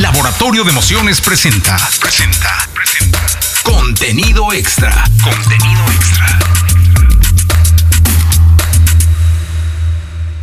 Laboratorio 0.00 0.64
de 0.64 0.70
Emociones 0.70 1.20
presenta. 1.20 1.78
Presenta. 2.00 2.68
Presenta. 2.74 3.20
Contenido 3.62 4.52
extra. 4.52 5.04
Contenido 5.22 5.82
extra. 5.94 6.38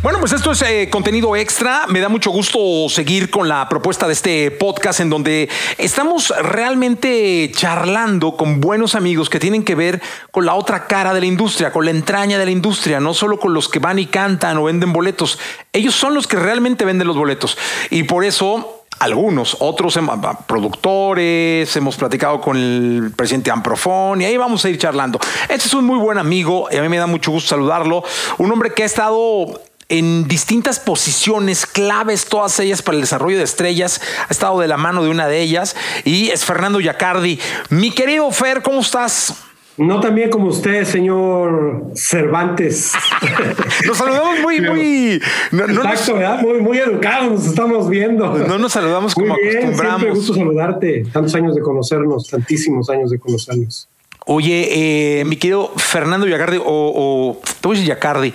Bueno, 0.02 0.20
pues 0.20 0.32
esto 0.32 0.52
es 0.52 0.62
eh, 0.62 0.88
contenido 0.90 1.36
extra. 1.36 1.86
Me 1.86 2.00
da 2.00 2.08
mucho 2.08 2.30
gusto 2.30 2.88
seguir 2.88 3.28
con 3.28 3.46
la 3.46 3.68
propuesta 3.68 4.06
de 4.06 4.14
este 4.14 4.50
podcast 4.52 5.00
en 5.00 5.10
donde 5.10 5.50
estamos 5.76 6.32
realmente 6.40 7.52
charlando 7.54 8.38
con 8.38 8.58
buenos 8.58 8.94
amigos 8.94 9.28
que 9.28 9.38
tienen 9.38 9.64
que 9.64 9.74
ver 9.74 10.00
con 10.30 10.46
la 10.46 10.54
otra 10.54 10.86
cara 10.86 11.12
de 11.12 11.20
la 11.20 11.26
industria, 11.26 11.72
con 11.72 11.84
la 11.84 11.90
entraña 11.90 12.38
de 12.38 12.46
la 12.46 12.50
industria, 12.50 13.00
no 13.00 13.12
solo 13.12 13.38
con 13.38 13.52
los 13.52 13.68
que 13.68 13.80
van 13.80 13.98
y 13.98 14.06
cantan 14.06 14.56
o 14.56 14.64
venden 14.64 14.94
boletos. 14.94 15.38
Ellos 15.74 15.94
son 15.94 16.14
los 16.14 16.26
que 16.26 16.36
realmente 16.38 16.86
venden 16.86 17.06
los 17.06 17.18
boletos. 17.18 17.58
Y 17.90 18.04
por 18.04 18.24
eso 18.24 18.81
algunos, 19.02 19.56
otros 19.58 19.98
productores, 20.46 21.74
hemos 21.76 21.96
platicado 21.96 22.40
con 22.40 22.56
el 22.56 23.12
presidente 23.16 23.50
Amprofón 23.50 24.22
y 24.22 24.26
ahí 24.26 24.36
vamos 24.36 24.64
a 24.64 24.70
ir 24.70 24.78
charlando. 24.78 25.18
Este 25.48 25.66
es 25.66 25.74
un 25.74 25.84
muy 25.84 25.98
buen 25.98 26.18
amigo 26.18 26.68
y 26.70 26.76
a 26.76 26.82
mí 26.82 26.88
me 26.88 26.98
da 26.98 27.08
mucho 27.08 27.32
gusto 27.32 27.48
saludarlo. 27.50 28.04
Un 28.38 28.52
hombre 28.52 28.72
que 28.72 28.84
ha 28.84 28.86
estado 28.86 29.60
en 29.88 30.28
distintas 30.28 30.78
posiciones 30.78 31.66
claves, 31.66 32.26
todas 32.26 32.60
ellas 32.60 32.80
para 32.80 32.94
el 32.94 33.00
desarrollo 33.00 33.38
de 33.38 33.44
estrellas. 33.44 34.00
Ha 34.28 34.30
estado 34.30 34.60
de 34.60 34.68
la 34.68 34.76
mano 34.76 35.02
de 35.02 35.10
una 35.10 35.26
de 35.26 35.40
ellas 35.40 35.74
y 36.04 36.30
es 36.30 36.44
Fernando 36.44 36.78
Yacardi. 36.78 37.40
Mi 37.70 37.90
querido 37.90 38.30
Fer, 38.30 38.62
¿cómo 38.62 38.82
estás? 38.82 39.34
No 39.78 40.00
también 40.00 40.28
como 40.28 40.48
usted, 40.48 40.84
señor 40.84 41.92
Cervantes. 41.94 42.92
nos 43.86 43.96
saludamos 43.96 44.40
muy, 44.40 44.60
muy. 44.60 45.20
Exacto, 45.50 46.14
¿verdad? 46.14 46.42
Muy, 46.42 46.60
muy 46.60 46.78
educados, 46.78 47.30
nos 47.32 47.46
estamos 47.46 47.88
viendo. 47.88 48.36
No 48.36 48.58
nos 48.58 48.72
saludamos 48.72 49.14
como 49.14 49.34
bien, 49.36 49.56
acostumbramos. 49.56 50.00
Siempre 50.00 50.18
gusto 50.18 50.34
saludarte. 50.34 51.04
Tantos 51.12 51.34
años 51.34 51.54
de 51.54 51.62
conocernos, 51.62 52.28
tantísimos 52.28 52.90
años 52.90 53.10
de 53.10 53.18
conocernos. 53.18 53.88
Oye, 54.26 55.20
eh, 55.20 55.24
mi 55.24 55.36
querido 55.36 55.72
Fernando 55.76 56.26
Yacardi, 56.26 56.58
o, 56.58 56.62
o 56.64 57.40
te 57.42 57.68
voy 57.68 57.76
a 57.76 57.80
decir 57.80 57.88
Yacardi, 57.88 58.32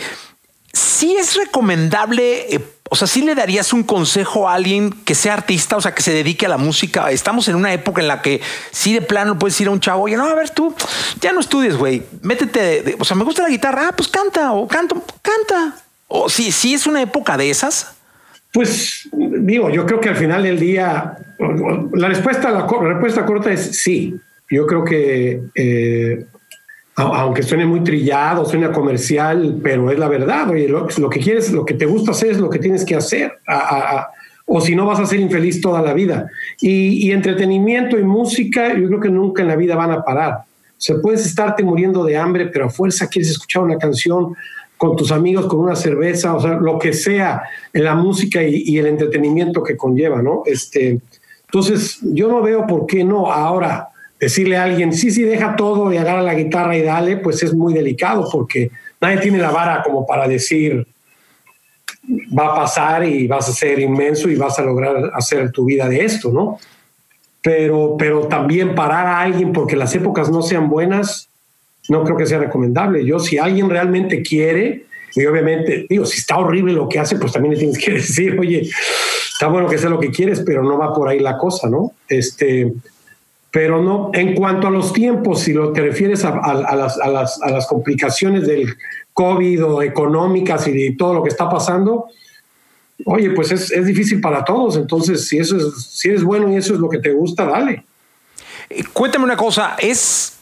sí 0.74 1.16
es 1.18 1.36
recomendable. 1.36 2.62
O 2.90 2.96
sea, 2.96 3.08
sí 3.08 3.22
le 3.22 3.36
darías 3.36 3.74
un 3.74 3.84
consejo 3.84 4.48
a 4.48 4.54
alguien 4.54 4.92
que 4.92 5.16
sea 5.16 5.34
artista, 5.34 5.78
o 5.78 5.82
sea, 5.82 5.94
que 5.94 6.02
se 6.02 6.14
dedique 6.14 6.46
a 6.46 6.50
la 6.50 6.58
música. 6.58 7.12
Estamos 7.12 7.48
en 7.48 7.56
una 7.56 7.74
época 7.74 8.02
en 8.02 8.08
la 8.08 8.22
que 8.22 8.42
sí 8.72 8.94
de 8.94 9.02
plano 9.02 9.38
puedes 9.38 9.60
ir 9.62 9.68
a 9.68 9.72
un 9.72 9.80
chavo, 9.80 10.04
oye, 10.04 10.16
no, 10.18 10.26
a 10.26 10.36
ver, 10.36 10.50
tú 10.50 10.74
ya 11.20 11.34
no 11.34 11.40
estudies, 11.40 11.76
güey, 11.76 12.04
métete, 12.22 12.96
o 13.00 13.06
sea, 13.06 13.16
me 13.16 13.24
gusta 13.24 13.44
la 13.44 13.50
guitarra, 13.50 13.90
ah, 13.90 13.94
pues 13.96 14.08
canta, 14.10 14.54
o 14.54 14.68
canto, 14.68 15.04
canta. 15.22 15.76
O 16.08 16.30
sí, 16.30 16.52
sí 16.52 16.74
es 16.74 16.88
una 16.88 17.02
época 17.02 17.38
de 17.38 17.50
esas. 17.50 17.94
Pues 18.54 19.10
digo, 19.12 19.70
yo 19.70 19.86
creo 19.86 20.00
que 20.00 20.10
al 20.10 20.16
final 20.16 20.44
del 20.44 20.60
día, 20.60 21.18
la 21.94 22.08
respuesta, 22.08 22.50
la, 22.50 22.66
respuesta 22.66 23.26
corta 23.26 23.52
es 23.52 23.78
sí. 23.78 24.16
Yo 24.50 24.66
creo 24.66 24.86
que 24.86 25.42
eh, 25.54 26.26
aunque 26.98 27.44
suene 27.44 27.66
muy 27.66 27.84
trillado, 27.84 28.44
suene 28.44 28.72
comercial, 28.72 29.60
pero 29.62 29.92
es 29.92 30.00
la 30.00 30.08
verdad. 30.08 30.50
Oye, 30.50 30.68
lo, 30.68 30.88
que 30.88 31.20
quieres, 31.20 31.52
lo 31.52 31.64
que 31.64 31.76
te 31.76 31.86
gusta 31.86 32.12
hacer 32.12 32.32
es 32.32 32.40
lo 32.40 32.50
que 32.50 32.58
tienes 32.58 32.84
que 32.84 32.96
hacer. 32.96 33.34
o 34.46 34.60
si 34.62 34.76
no, 34.76 34.88
vas 34.88 35.00
a 35.00 35.06
ser 35.06 35.20
infeliz 35.20 35.62
toda 35.62 35.82
la 35.84 35.94
vida. 35.94 36.28
Y, 36.60 37.12
entretenimiento 37.12 38.00
y 38.00 38.04
música, 38.04 38.76
yo 38.76 38.88
creo 38.88 39.00
que 39.00 39.10
nunca 39.10 39.44
en 39.44 39.48
la 39.48 39.56
vida 39.56 39.76
van 39.76 39.92
a 39.92 40.04
parar. 40.04 40.34
O 40.34 40.80
sea, 40.80 40.96
puedes 41.00 41.24
estarte 41.24 41.64
muriendo 41.64 42.04
de 42.04 42.18
hambre, 42.18 42.48
pero 42.48 42.66
a 42.66 42.70
fuerza 42.70 43.08
quieres 43.08 43.30
escuchar 43.30 43.64
una 43.64 43.78
canción 43.78 44.36
con 44.76 44.96
tus 44.96 45.12
amigos, 45.12 45.46
con 45.46 45.60
una 45.60 45.76
cerveza, 45.76 46.36
o 46.36 46.40
sea, 46.40 46.54
lo 46.54 46.80
que 46.80 46.94
sea, 46.94 47.44
la 47.74 47.94
música 47.96 48.42
y, 48.44 48.64
y 48.66 48.78
el 48.80 48.88
entretenimiento 48.88 49.62
que 49.64 49.78
conlleva, 49.78 50.22
¿no? 50.24 50.44
Este, 50.46 51.00
entonces, 51.46 52.00
yo 52.02 52.28
no 52.28 52.42
veo 52.42 52.66
por 52.66 52.88
qué 52.88 53.04
no 53.04 53.32
ahora 53.32 53.90
decirle 54.20 54.58
a 54.58 54.64
alguien, 54.64 54.94
sí, 54.94 55.12
sí, 55.12 55.24
deja 55.24 55.56
todo 55.56 55.92
y 55.92 55.98
agarra 55.98 56.22
la 56.22 56.34
guitarra 56.34 56.76
y 56.76 56.82
dale, 56.82 57.18
pues 57.18 57.44
es 57.44 57.54
muy 57.54 57.74
delicado 57.74 58.28
porque 58.32 58.72
nadie 59.00 59.18
tiene 59.20 59.38
la 59.38 59.52
vara 59.52 59.84
como 59.84 60.06
para 60.06 60.28
decir, 60.28 60.88
va 62.38 62.48
a 62.48 62.56
pasar 62.56 63.06
y 63.06 63.28
vas 63.28 63.50
a 63.50 63.54
ser 63.54 63.80
inmenso 63.80 64.30
y 64.30 64.36
vas 64.36 64.58
a 64.60 64.64
lograr 64.64 65.12
hacer 65.14 65.52
tu 65.52 65.66
vida 65.66 65.88
de 65.88 66.06
esto, 66.06 66.32
¿no? 66.32 66.60
Pero, 67.42 67.96
pero 67.98 68.28
también 68.28 68.76
parar 68.76 69.08
a 69.08 69.22
alguien 69.22 69.54
porque 69.54 69.76
las 69.76 69.94
épocas 69.96 70.30
no 70.30 70.42
sean 70.42 70.70
buenas, 70.70 71.30
no 71.90 72.04
creo 72.04 72.18
que 72.18 72.26
sea 72.26 72.40
recomendable. 72.40 73.06
Yo, 73.06 73.20
si 73.20 73.38
alguien 73.38 73.70
realmente 73.70 74.22
quiere, 74.22 74.86
y 75.16 75.26
obviamente, 75.26 75.86
digo, 75.90 76.06
si 76.06 76.20
está 76.20 76.38
horrible 76.38 76.74
lo 76.74 76.90
que 76.90 77.00
hace, 77.00 77.18
pues 77.18 77.32
también 77.32 77.54
le 77.54 77.60
tienes 77.60 77.78
que 77.78 77.92
decir, 77.94 78.38
oye, 78.40 78.70
está 79.32 79.48
bueno 79.48 79.68
que 79.68 79.78
sea 79.78 79.90
lo 79.90 80.00
que 80.00 80.12
quieres, 80.12 80.42
pero 80.46 80.64
no 80.64 80.78
va 80.78 80.94
por 80.94 81.08
ahí 81.08 81.20
la 81.20 81.38
cosa, 81.38 81.70
¿no? 81.70 81.92
Este, 82.10 82.74
pero 83.58 83.82
no, 83.82 84.12
en 84.14 84.36
cuanto 84.36 84.68
a 84.68 84.70
los 84.70 84.94
tiempos, 84.94 85.40
si 85.40 85.52
lo 85.52 85.74
te 85.74 85.82
refieres 85.82 86.24
a, 86.24 86.32
las, 86.76 87.68
complicaciones 87.68 88.46
del 88.46 88.76
COVID 89.14 89.66
o 89.66 89.82
económicas 89.82 90.68
y 90.68 90.74
de 90.74 90.96
todo 90.96 91.16
lo 91.16 91.24
que 91.24 91.30
está 91.30 91.50
pasando, 91.50 92.06
oye, 93.06 93.32
pues 93.32 93.52
es, 93.52 93.72
es 93.72 93.84
difícil 93.88 94.22
para 94.22 94.46
todos. 94.46 94.78
Entonces, 94.78 95.28
si 95.28 95.40
eso 95.40 95.58
es, 95.58 95.88
si 95.90 96.12
es 96.12 96.24
bueno 96.24 96.54
y 96.54 96.56
eso 96.56 96.76
es 96.76 96.80
lo 96.80 96.88
que 96.88 97.00
te 97.00 97.12
gusta, 97.12 97.46
dale. 97.46 97.84
Eh, 98.70 98.84
cuéntame 98.94 99.26
una 99.26 99.36
cosa, 99.36 99.76
¿es 99.80 100.37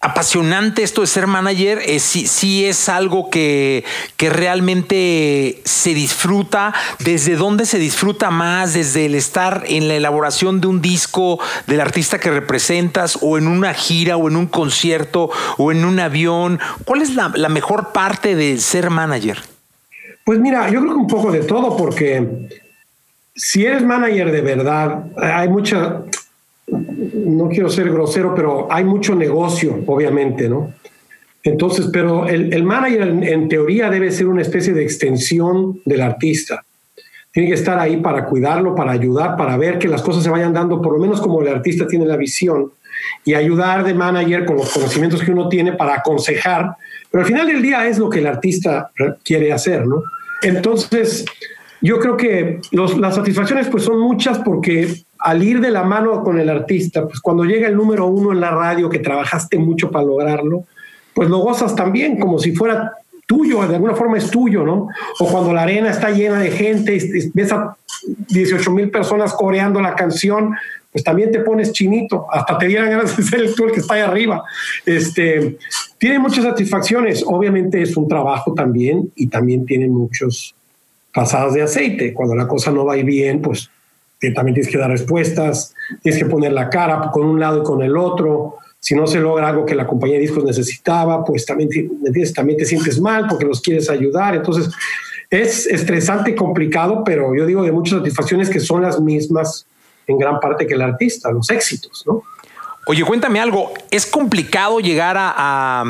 apasionante 0.00 0.82
esto 0.82 1.02
de 1.02 1.06
ser 1.06 1.26
manager, 1.26 1.80
eh, 1.84 2.00
sí, 2.00 2.64
es 2.64 2.88
algo 2.88 3.28
que, 3.28 3.84
que, 4.16 4.30
realmente 4.30 5.60
se 5.64 5.92
disfruta. 5.92 6.72
¿Desde 7.00 7.36
dónde 7.36 7.66
se 7.66 7.78
disfruta 7.78 8.30
más? 8.30 8.72
¿Desde 8.72 9.06
el 9.06 9.14
estar 9.14 9.64
en 9.66 9.88
la 9.88 9.94
elaboración 9.94 10.60
de 10.60 10.68
un 10.68 10.80
disco 10.80 11.38
del 11.66 11.80
artista 11.80 12.18
que 12.18 12.30
representas 12.30 13.18
o 13.20 13.36
en 13.36 13.46
una 13.46 13.74
gira 13.74 14.16
o 14.16 14.28
en 14.28 14.36
un 14.36 14.46
concierto 14.46 15.30
o 15.58 15.70
en 15.70 15.84
un 15.84 16.00
avión? 16.00 16.58
¿Cuál 16.86 17.02
es 17.02 17.14
la, 17.14 17.30
la 17.34 17.50
mejor 17.50 17.92
parte 17.92 18.34
de 18.34 18.58
ser 18.58 18.88
manager? 18.88 19.42
Pues 20.24 20.38
mira, 20.38 20.70
yo 20.70 20.80
creo 20.80 20.94
que 20.94 21.00
un 21.00 21.06
poco 21.08 21.30
de 21.30 21.40
todo 21.40 21.76
porque 21.76 22.48
si 23.34 23.64
eres 23.64 23.82
manager 23.82 24.32
de 24.32 24.40
verdad, 24.40 25.04
hay 25.16 25.48
mucha, 25.48 26.02
no 27.36 27.48
quiero 27.48 27.68
ser 27.68 27.90
grosero, 27.90 28.34
pero 28.34 28.68
hay 28.70 28.84
mucho 28.84 29.14
negocio, 29.14 29.82
obviamente, 29.86 30.48
¿no? 30.48 30.74
Entonces, 31.42 31.88
pero 31.92 32.26
el, 32.26 32.62
manager 32.62 33.02
en, 33.22 33.48
teoría 33.48 33.88
debe 33.88 34.12
ser 34.12 34.26
una 34.26 34.42
especie 34.42 34.74
de 34.74 34.82
extensión 34.82 35.80
del 35.86 36.02
artista. 36.02 36.64
Tiene 37.32 37.48
que 37.48 37.54
estar 37.54 37.78
ahí 37.78 37.96
para 37.96 38.26
cuidarlo, 38.26 38.74
para 38.74 38.92
ayudar, 38.92 39.36
para 39.36 39.56
ver 39.56 39.78
que 39.78 39.88
las 39.88 40.02
cosas 40.02 40.22
se 40.22 40.30
vayan 40.30 40.52
dando, 40.52 40.82
por 40.82 40.92
lo 40.92 40.98
menos 40.98 41.20
como 41.20 41.40
el 41.40 41.48
artista 41.48 41.86
tiene 41.86 42.04
la 42.04 42.16
visión, 42.16 42.72
y 43.24 43.32
ayudar 43.32 43.84
de 43.84 43.94
manager 43.94 44.44
con 44.44 44.56
los 44.56 44.70
conocimientos 44.70 45.22
que 45.22 45.30
uno 45.30 45.48
tiene 45.48 45.72
para 45.72 45.94
aconsejar. 45.94 46.74
Pero 47.10 47.22
al 47.22 47.26
final 47.26 47.46
del 47.46 47.62
día 47.62 47.86
es 47.88 47.98
lo 47.98 48.10
que 48.10 48.18
el 48.18 48.26
artista 48.26 48.90
quiere 49.24 49.52
hacer, 49.52 49.86
¿no? 49.86 50.02
Entonces, 50.42 51.24
yo 51.80 51.98
creo 51.98 52.16
que 52.16 52.60
las 52.72 53.14
satisfacciones 53.14 53.68
pues 53.68 53.84
son 53.84 53.98
muchas 53.98 54.38
porque 54.38 54.94
al 55.20 55.42
ir 55.42 55.60
de 55.60 55.70
la 55.70 55.82
mano 55.82 56.22
con 56.22 56.38
el 56.38 56.48
artista, 56.48 57.06
pues 57.06 57.20
cuando 57.20 57.44
llega 57.44 57.68
el 57.68 57.76
número 57.76 58.06
uno 58.06 58.32
en 58.32 58.40
la 58.40 58.50
radio, 58.50 58.88
que 58.88 58.98
trabajaste 58.98 59.58
mucho 59.58 59.90
para 59.90 60.04
lograrlo, 60.04 60.64
pues 61.14 61.28
lo 61.28 61.38
gozas 61.38 61.74
también 61.74 62.18
como 62.18 62.38
si 62.38 62.54
fuera 62.54 62.92
tuyo, 63.26 63.66
de 63.66 63.76
alguna 63.76 63.94
forma 63.94 64.18
es 64.18 64.30
tuyo, 64.30 64.64
¿no? 64.64 64.88
O 65.20 65.26
cuando 65.30 65.52
la 65.52 65.62
arena 65.62 65.90
está 65.90 66.10
llena 66.10 66.40
de 66.40 66.50
gente 66.50 66.96
y 66.96 67.30
ves 67.32 67.52
a 67.52 67.76
18 68.28 68.70
mil 68.72 68.90
personas 68.90 69.32
coreando 69.34 69.80
la 69.80 69.94
canción, 69.94 70.54
pues 70.90 71.04
también 71.04 71.30
te 71.30 71.40
pones 71.40 71.72
chinito, 71.72 72.26
hasta 72.30 72.58
te 72.58 72.66
dieran 72.66 72.90
ganas 72.90 73.16
de 73.16 73.22
ser 73.22 73.40
el 73.40 73.54
tú 73.54 73.66
el 73.66 73.72
que 73.72 73.80
está 73.80 73.94
ahí 73.94 74.00
arriba. 74.00 74.42
Este, 74.84 75.58
tiene 75.98 76.18
muchas 76.18 76.44
satisfacciones, 76.44 77.22
obviamente 77.24 77.80
es 77.80 77.96
un 77.96 78.08
trabajo 78.08 78.54
también 78.54 79.12
y 79.14 79.28
también 79.28 79.64
tiene 79.64 79.86
muchos 79.86 80.56
pasadas 81.14 81.54
de 81.54 81.62
aceite. 81.62 82.12
Cuando 82.12 82.34
la 82.34 82.48
cosa 82.48 82.72
no 82.72 82.84
va 82.84 82.94
bien, 82.96 83.40
pues 83.40 83.70
también 84.34 84.54
tienes 84.54 84.70
que 84.70 84.78
dar 84.78 84.90
respuestas, 84.90 85.74
tienes 86.02 86.22
que 86.22 86.28
poner 86.28 86.52
la 86.52 86.68
cara 86.68 87.10
con 87.12 87.24
un 87.24 87.40
lado 87.40 87.60
y 87.60 87.62
con 87.62 87.82
el 87.82 87.96
otro. 87.96 88.56
Si 88.78 88.94
no 88.94 89.06
se 89.06 89.20
logra 89.20 89.48
algo 89.48 89.66
que 89.66 89.74
la 89.74 89.86
compañía 89.86 90.16
de 90.16 90.22
discos 90.22 90.44
necesitaba, 90.44 91.24
pues 91.24 91.44
también, 91.44 91.70
también 92.34 92.58
te 92.58 92.64
sientes 92.64 93.00
mal 93.00 93.26
porque 93.28 93.44
los 93.44 93.60
quieres 93.60 93.90
ayudar. 93.90 94.34
Entonces, 94.34 94.70
es 95.30 95.66
estresante 95.66 96.32
y 96.32 96.34
complicado, 96.34 97.02
pero 97.04 97.34
yo 97.34 97.46
digo 97.46 97.62
de 97.62 97.72
muchas 97.72 97.98
satisfacciones 97.98 98.50
que 98.50 98.60
son 98.60 98.82
las 98.82 99.00
mismas 99.00 99.66
en 100.06 100.18
gran 100.18 100.40
parte 100.40 100.66
que 100.66 100.74
el 100.74 100.82
artista, 100.82 101.30
los 101.30 101.50
éxitos, 101.50 102.04
¿no? 102.06 102.22
Oye, 102.86 103.04
cuéntame 103.04 103.40
algo. 103.40 103.72
¿Es 103.90 104.06
complicado 104.06 104.80
llegar 104.80 105.16
a, 105.18 105.84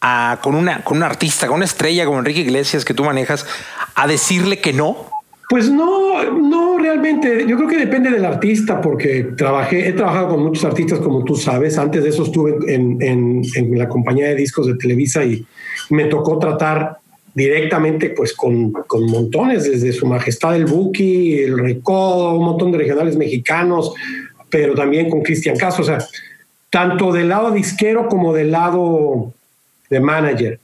a, 0.00 0.38
con, 0.42 0.54
una, 0.54 0.82
con 0.84 0.98
un 0.98 1.02
artista, 1.02 1.46
con 1.46 1.56
una 1.56 1.64
estrella 1.64 2.04
como 2.04 2.18
Enrique 2.18 2.40
Iglesias 2.40 2.84
que 2.84 2.92
tú 2.92 3.04
manejas, 3.04 3.46
a 3.94 4.06
decirle 4.06 4.60
que 4.60 4.72
no? 4.72 5.15
Pues 5.48 5.70
no, 5.70 6.32
no 6.32 6.78
realmente. 6.78 7.46
Yo 7.46 7.56
creo 7.56 7.68
que 7.68 7.76
depende 7.76 8.10
del 8.10 8.24
artista, 8.24 8.80
porque 8.80 9.28
trabajé, 9.36 9.88
he 9.88 9.92
trabajado 9.92 10.30
con 10.30 10.42
muchos 10.42 10.64
artistas, 10.64 10.98
como 10.98 11.22
tú 11.24 11.36
sabes. 11.36 11.78
Antes 11.78 12.02
de 12.02 12.08
eso 12.08 12.24
estuve 12.24 12.56
en, 12.72 12.98
en, 13.00 13.78
la 13.78 13.88
compañía 13.88 14.28
de 14.28 14.34
discos 14.34 14.66
de 14.66 14.74
Televisa 14.74 15.24
y 15.24 15.46
me 15.90 16.06
tocó 16.06 16.38
tratar 16.38 16.98
directamente 17.32 18.10
pues 18.10 18.32
con, 18.32 18.72
con, 18.72 19.06
montones, 19.06 19.70
desde 19.70 19.92
Su 19.92 20.06
Majestad 20.06 20.56
el 20.56 20.64
Buki, 20.64 21.38
el 21.40 21.58
Recodo, 21.58 22.34
un 22.34 22.44
montón 22.44 22.72
de 22.72 22.78
regionales 22.78 23.16
mexicanos, 23.16 23.92
pero 24.50 24.74
también 24.74 25.10
con 25.10 25.22
Cristian 25.22 25.56
Castro, 25.56 25.84
o 25.84 25.86
sea, 25.86 25.98
tanto 26.70 27.12
del 27.12 27.28
lado 27.28 27.52
disquero 27.52 28.08
como 28.08 28.32
del 28.32 28.50
lado 28.50 29.32
de 29.90 30.00
manager. 30.00 30.58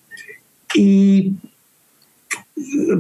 Y 0.74 1.34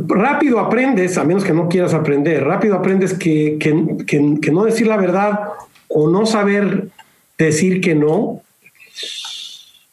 rápido 0.06 0.58
aprendes, 0.58 1.18
a 1.18 1.24
menos 1.24 1.44
que 1.44 1.52
no 1.52 1.68
quieras 1.68 1.94
aprender, 1.94 2.44
rápido 2.44 2.74
aprendes 2.74 3.14
que, 3.14 3.58
que, 3.58 4.38
que, 4.40 4.50
no 4.50 4.64
decir 4.64 4.86
la 4.86 4.96
verdad 4.96 5.40
o 5.88 6.08
no 6.10 6.26
saber 6.26 6.88
decir 7.38 7.80
que 7.80 7.94
no 7.94 8.42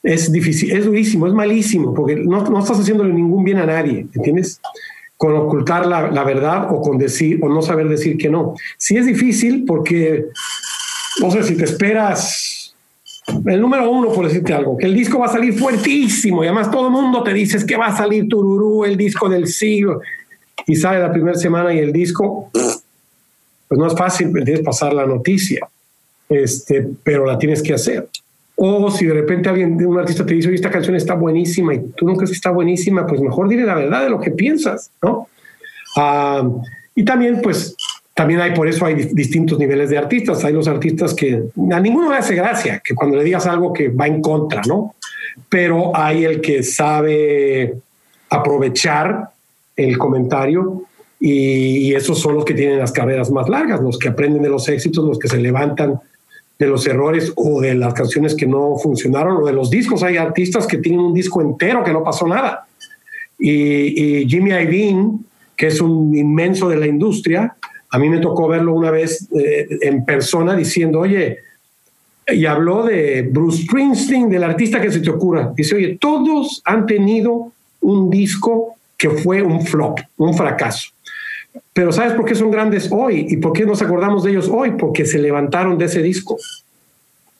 es 0.04 0.32
difícil, 0.32 0.72
es 0.72 0.86
durísimo, 0.86 1.28
es 1.28 1.34
malísimo, 1.34 1.94
porque 1.94 2.16
no, 2.16 2.44
no 2.44 2.60
estás 2.60 2.80
haciéndole 2.80 3.14
ningún 3.14 3.44
bien 3.44 3.58
a 3.58 3.66
nadie, 3.66 4.08
¿entiendes? 4.14 4.62
Con 5.18 5.36
ocultar 5.36 5.86
la, 5.86 6.10
la, 6.10 6.24
verdad 6.24 6.68
o 6.72 6.82
con 6.82 6.98
decir 6.98 7.40
o 7.42 7.50
no 7.50 7.62
saber 7.62 7.90
decir 7.90 8.18
que 8.18 8.30
no. 8.30 8.56
Sí 8.78 8.96
es 8.96 9.06
difícil 9.06 9.66
porque, 9.66 10.28
no 11.22 11.30
sé, 11.32 11.44
si 11.44 11.56
te 11.56 11.66
esperas 11.66 12.49
el 13.46 13.62
número 13.62 13.90
uno, 13.90 14.12
por 14.12 14.28
decirte 14.28 14.54
algo, 14.54 14.78
que 14.78 14.86
el 14.86 14.94
disco 14.94 15.20
va 15.20 15.28
a 15.28 15.30
salir 15.30 15.54
fuertísimo 15.54 16.44
y 16.44 16.48
además 16.48 16.72
todo 16.72 16.88
el 16.88 16.94
mundo 16.94 17.24
te 17.24 17.34
dice 17.34 17.66
que 17.66 17.78
va 17.78 17.88
a 17.88 17.96
salir 17.96 18.28
Tururú, 18.28 18.86
el 18.86 18.98
disco 18.98 19.30
del 19.30 19.48
siglo, 19.48 20.02
y 20.66 20.76
sale 20.76 21.00
la 21.00 21.12
primera 21.12 21.38
semana 21.38 21.74
y 21.74 21.80
el 21.80 21.92
disco, 21.92 22.50
pues 22.52 23.80
no 23.80 23.88
es 23.88 23.96
fácil, 23.96 24.32
tienes 24.34 24.60
que 24.60 24.64
pasar 24.64 24.94
la 24.94 25.06
noticia, 25.06 25.68
este, 26.28 26.88
pero 27.04 27.26
la 27.26 27.38
tienes 27.38 27.62
que 27.62 27.74
hacer. 27.74 28.08
O 28.56 28.92
si 28.92 29.06
de 29.06 29.14
repente 29.14 29.48
alguien, 29.48 29.84
un 29.86 29.98
artista 29.98 30.26
te 30.26 30.34
dice, 30.34 30.50
oye, 30.50 30.56
esta 30.56 30.70
canción 30.70 30.96
está 30.96 31.14
buenísima 31.14 31.74
y 31.74 31.80
tú 31.96 32.06
no 32.06 32.16
crees 32.16 32.32
que 32.32 32.36
está 32.36 32.52
buenísima, 32.52 33.08
pues 33.08 33.22
mejor 33.22 33.48
dile 33.48 33.64
la 33.64 33.76
verdad 33.76 34.04
de 34.04 34.10
lo 34.10 34.20
que 34.20 34.32
piensas, 34.32 34.92
¿no? 35.02 35.30
Ah, 35.96 36.46
y 36.94 37.06
también, 37.06 37.40
pues, 37.42 37.78
también 38.20 38.42
hay, 38.42 38.54
por 38.54 38.68
eso 38.68 38.86
hay 38.86 38.96
distintos 38.96 39.58
niveles 39.58 39.90
de 39.90 39.98
artistas. 39.98 40.44
Hay 40.44 40.52
los 40.52 40.68
artistas 40.68 41.14
que 41.14 41.42
a 41.72 41.80
ninguno 41.80 42.12
le 42.12 42.18
hace 42.18 42.36
gracia, 42.36 42.82
que 42.84 42.94
cuando 42.94 43.16
le 43.16 43.24
digas 43.24 43.48
algo 43.48 43.72
que 43.72 43.88
va 43.88 44.08
en 44.08 44.22
contra, 44.22 44.62
¿no? 44.68 44.96
Pero 45.48 45.96
hay 45.96 46.26
el 46.26 46.42
que 46.42 46.62
sabe 46.62 47.76
aprovechar 48.30 49.30
el 49.78 49.98
comentario 49.98 50.84
y, 51.18 51.94
esos 51.94 52.20
son 52.20 52.36
los 52.36 52.44
que 52.44 52.54
tienen 52.54 52.78
las 52.78 52.92
carreras 52.92 53.32
más 53.32 53.48
largas, 53.48 53.80
los 53.80 53.98
que 53.98 54.10
aprenden 54.10 54.42
de 54.42 54.50
los 54.50 54.68
éxitos, 54.68 55.06
los 55.06 55.18
que 55.18 55.30
se 55.30 55.38
levantan 55.38 56.02
de 56.60 56.68
los 56.68 56.86
errores 56.88 57.32
o 57.38 57.62
de 57.62 57.74
las 57.74 57.94
canciones 57.94 58.36
que 58.36 58.46
no 58.46 58.76
funcionaron 58.84 59.38
o 59.38 59.46
de 59.46 59.54
los 59.54 59.70
discos. 59.70 60.04
Hay 60.04 60.18
artistas 60.18 60.68
que 60.68 60.80
tienen 60.80 61.00
un 61.00 61.14
disco 61.14 61.42
entero 61.42 61.86
que 61.86 61.94
no 61.94 62.04
pasó 62.04 62.28
nada. 62.28 62.68
Y, 63.40 64.20
y 64.20 64.28
Jimmy 64.28 64.52
Iovine, 64.52 65.20
que 65.56 65.68
es 65.68 65.80
un 65.80 66.14
inmenso 66.14 66.68
de 66.68 66.76
la 66.76 66.86
industria, 66.86 67.56
a 67.92 68.00
mí 68.00 68.10
me 68.10 68.20
tocó 68.20 68.48
verlo 68.48 68.74
una 68.74 68.92
vez 68.92 69.28
eh, 69.36 69.68
en 69.82 70.06
persona 70.06 70.56
diciendo, 70.56 71.00
oye, 71.00 71.40
y 72.28 72.46
habló 72.46 72.84
de 72.84 73.24
Bruce 73.24 73.64
Springsteen, 73.64 74.30
del 74.30 74.44
artista 74.44 74.80
que 74.80 74.92
se 74.92 75.00
te 75.00 75.10
ocurra. 75.10 75.52
Dice, 75.56 75.76
oye, 75.76 75.98
todos 76.00 76.62
han 76.66 76.86
tenido 76.86 77.52
un 77.82 78.10
disco 78.10 78.76
que 78.98 79.10
fue 79.10 79.42
un 79.42 79.66
flop, 79.66 80.00
un 80.18 80.36
fracaso. 80.36 80.90
Pero 81.74 81.92
¿sabes 81.92 82.14
por 82.14 82.26
qué 82.26 82.36
son 82.36 82.52
grandes 82.52 82.90
hoy? 82.92 83.26
¿Y 83.30 83.38
por 83.38 83.54
qué 83.54 83.66
nos 83.66 83.82
acordamos 83.82 84.24
de 84.24 84.32
ellos 84.32 84.50
hoy? 84.52 84.72
Porque 84.72 85.06
se 85.06 85.18
levantaron 85.18 85.78
de 85.78 85.86
ese 85.86 86.04
disco. 86.04 86.38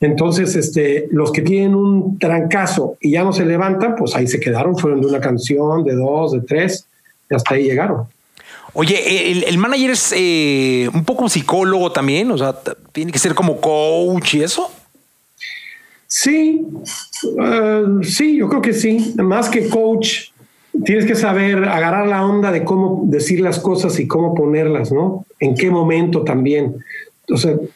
Entonces, 0.00 0.56
este, 0.56 1.08
los 1.12 1.30
que 1.30 1.42
tienen 1.42 1.74
un 1.74 2.18
trancazo 2.18 2.96
y 3.00 3.12
ya 3.12 3.22
no 3.22 3.32
se 3.32 3.44
levantan, 3.44 3.94
pues 3.96 4.16
ahí 4.16 4.26
se 4.26 4.40
quedaron, 4.40 4.76
fueron 4.76 5.00
de 5.02 5.06
una 5.06 5.20
canción, 5.20 5.84
de 5.84 5.94
dos, 5.94 6.32
de 6.32 6.40
tres, 6.40 6.86
y 7.30 7.34
hasta 7.34 7.54
ahí 7.54 7.64
llegaron. 7.64 8.04
Oye, 8.72 9.48
el, 9.48 9.58
manager 9.58 9.90
es 9.90 10.14
eh, 10.16 10.88
un 10.92 11.04
poco 11.04 11.28
psicólogo 11.28 11.90
también, 11.92 12.30
o 12.30 12.38
sea, 12.38 12.54
tiene 12.92 13.10
que 13.10 13.18
ser 13.18 13.34
como 13.34 13.60
coach 13.60 14.34
y 14.34 14.42
eso. 14.42 14.70
Sí, 16.06 16.66
eh, 17.40 17.84
sí, 18.02 18.36
yo 18.36 18.48
creo 18.48 18.62
que 18.62 18.72
sí. 18.72 19.14
Más 19.16 19.48
que 19.48 19.68
coach, 19.68 20.30
tienes 20.84 21.06
que 21.06 21.14
saber 21.14 21.64
agarrar 21.64 22.06
la 22.06 22.24
onda 22.24 22.50
de 22.52 22.64
cómo 22.64 23.02
decir 23.04 23.40
las 23.40 23.58
cosas 23.58 23.98
y 23.98 24.06
cómo 24.06 24.34
ponerlas, 24.34 24.92
¿no? 24.92 25.24
En 25.38 25.54
qué 25.54 25.70
momento 25.70 26.22
también 26.22 26.76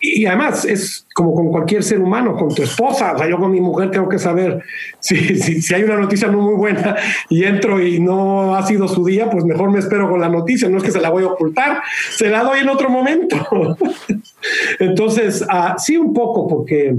y 0.00 0.26
además 0.26 0.64
es 0.64 1.06
como 1.14 1.34
con 1.34 1.50
cualquier 1.50 1.84
ser 1.84 2.00
humano, 2.00 2.36
con 2.36 2.52
tu 2.52 2.62
esposa, 2.62 3.12
o 3.14 3.18
sea, 3.18 3.28
yo 3.28 3.38
con 3.38 3.50
mi 3.52 3.60
mujer 3.60 3.90
tengo 3.90 4.08
que 4.08 4.18
saber 4.18 4.62
si, 5.00 5.16
si, 5.36 5.74
hay 5.74 5.84
una 5.84 5.96
noticia 5.96 6.28
no 6.28 6.40
muy 6.40 6.54
buena 6.54 6.96
y 7.28 7.44
entro 7.44 7.80
y 7.80 8.00
no 8.00 8.56
ha 8.56 8.66
sido 8.66 8.88
su 8.88 9.04
día, 9.04 9.30
pues 9.30 9.44
mejor 9.44 9.70
me 9.70 9.78
espero 9.78 10.10
con 10.10 10.20
la 10.20 10.28
noticia, 10.28 10.68
no 10.68 10.78
es 10.78 10.82
que 10.82 10.90
se 10.90 11.00
la 11.00 11.10
voy 11.10 11.24
a 11.24 11.28
ocultar, 11.28 11.82
se 12.10 12.28
la 12.28 12.42
doy 12.42 12.60
en 12.60 12.68
otro 12.68 12.90
momento. 12.90 13.36
Entonces, 14.80 15.44
ah, 15.48 15.76
sí 15.78 15.96
un 15.96 16.12
poco, 16.12 16.48
porque, 16.48 16.96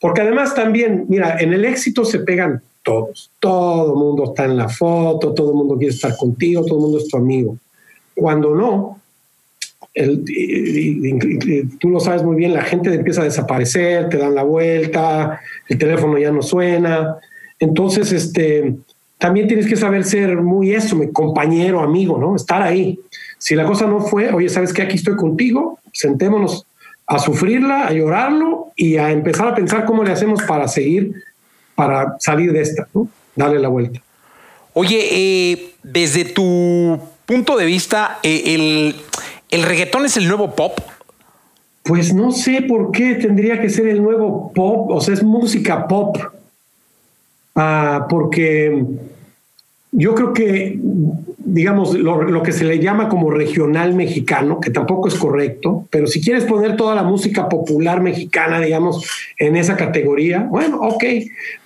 porque 0.00 0.20
además 0.20 0.54
también, 0.54 1.06
mira, 1.08 1.38
en 1.40 1.52
el 1.52 1.64
éxito 1.64 2.04
se 2.04 2.20
pegan 2.20 2.62
todos, 2.84 3.30
todo 3.40 3.92
el 3.92 3.98
mundo 3.98 4.24
está 4.24 4.44
en 4.44 4.56
la 4.56 4.68
foto, 4.68 5.34
todo 5.34 5.50
el 5.50 5.56
mundo 5.56 5.76
quiere 5.76 5.94
estar 5.94 6.16
contigo, 6.16 6.64
todo 6.64 6.76
el 6.76 6.82
mundo 6.82 6.98
es 6.98 7.08
tu 7.08 7.16
amigo. 7.16 7.56
Cuando 8.14 8.54
no, 8.54 9.01
tú 11.78 11.90
lo 11.90 12.00
sabes 12.00 12.22
muy 12.22 12.36
bien, 12.36 12.54
la 12.54 12.62
gente 12.62 12.92
empieza 12.94 13.22
a 13.22 13.24
desaparecer, 13.24 14.08
te 14.08 14.16
dan 14.16 14.34
la 14.34 14.42
vuelta, 14.42 15.40
el 15.68 15.78
teléfono 15.78 16.18
ya 16.18 16.30
no 16.30 16.42
suena. 16.42 17.18
Entonces, 17.58 18.10
este, 18.12 18.74
también 19.18 19.46
tienes 19.46 19.66
que 19.66 19.76
saber 19.76 20.04
ser 20.04 20.36
muy 20.38 20.72
eso, 20.74 20.96
mi 20.96 21.12
compañero, 21.12 21.80
amigo, 21.80 22.18
¿no? 22.18 22.34
Estar 22.34 22.62
ahí. 22.62 22.98
Si 23.38 23.54
la 23.54 23.66
cosa 23.66 23.86
no 23.86 24.00
fue, 24.00 24.32
oye, 24.32 24.48
¿sabes 24.48 24.72
qué? 24.72 24.82
Aquí 24.82 24.96
estoy 24.96 25.16
contigo, 25.16 25.78
sentémonos 25.92 26.66
a 27.06 27.18
sufrirla, 27.18 27.86
a 27.86 27.92
llorarlo 27.92 28.72
y 28.74 28.96
a 28.96 29.10
empezar 29.10 29.48
a 29.48 29.54
pensar 29.54 29.84
cómo 29.84 30.02
le 30.02 30.12
hacemos 30.12 30.42
para 30.42 30.66
seguir, 30.68 31.22
para 31.74 32.16
salir 32.18 32.52
de 32.52 32.62
esta, 32.62 32.88
¿no? 32.94 33.08
Darle 33.36 33.58
la 33.58 33.68
vuelta. 33.68 34.00
Oye, 34.72 35.08
eh, 35.10 35.74
desde 35.82 36.24
tu 36.24 36.98
punto 37.26 37.56
de 37.56 37.66
vista, 37.66 38.18
eh, 38.22 38.42
el 38.46 38.96
¿El 39.52 39.64
reggaetón 39.64 40.06
es 40.06 40.16
el 40.16 40.26
nuevo 40.26 40.54
pop? 40.54 40.80
Pues 41.82 42.14
no 42.14 42.32
sé 42.32 42.62
por 42.62 42.90
qué 42.90 43.16
tendría 43.16 43.60
que 43.60 43.68
ser 43.68 43.86
el 43.86 44.02
nuevo 44.02 44.50
pop, 44.54 44.90
o 44.90 45.00
sea, 45.02 45.12
es 45.12 45.22
música 45.22 45.86
pop. 45.86 46.16
Ah, 47.54 48.06
porque 48.08 48.82
yo 49.90 50.14
creo 50.14 50.32
que, 50.32 50.78
digamos, 51.36 51.92
lo, 51.92 52.42
que 52.42 52.52
se 52.52 52.64
le 52.64 52.78
llama 52.78 53.10
como 53.10 53.30
regional 53.30 53.92
mexicano, 53.92 54.58
que 54.58 54.70
tampoco 54.70 55.08
es 55.08 55.16
correcto, 55.16 55.86
pero 55.90 56.06
si 56.06 56.22
quieres 56.22 56.44
poner 56.44 56.74
toda 56.74 56.94
la 56.94 57.02
música 57.02 57.46
popular 57.50 58.00
mexicana, 58.00 58.58
digamos, 58.58 59.06
en 59.38 59.56
esa 59.56 59.76
categoría, 59.76 60.46
bueno, 60.48 60.78
ok, 60.80 61.04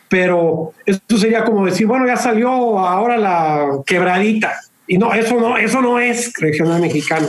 pero 0.09 0.73
eso 0.85 1.01
sería 1.19 1.45
como 1.45 1.65
decir, 1.65 1.87
bueno, 1.87 2.05
ya 2.05 2.17
salió 2.17 2.81
ahora 2.81 3.17
la 3.17 3.69
quebradita. 3.87 4.55
Y 4.89 4.99
no, 4.99 5.15
eso 5.15 5.39
no, 5.41 5.57
eso 5.57 5.81
no 5.83 6.01
es 6.01 6.33
regional 6.39 6.81
mexicano. 6.81 7.29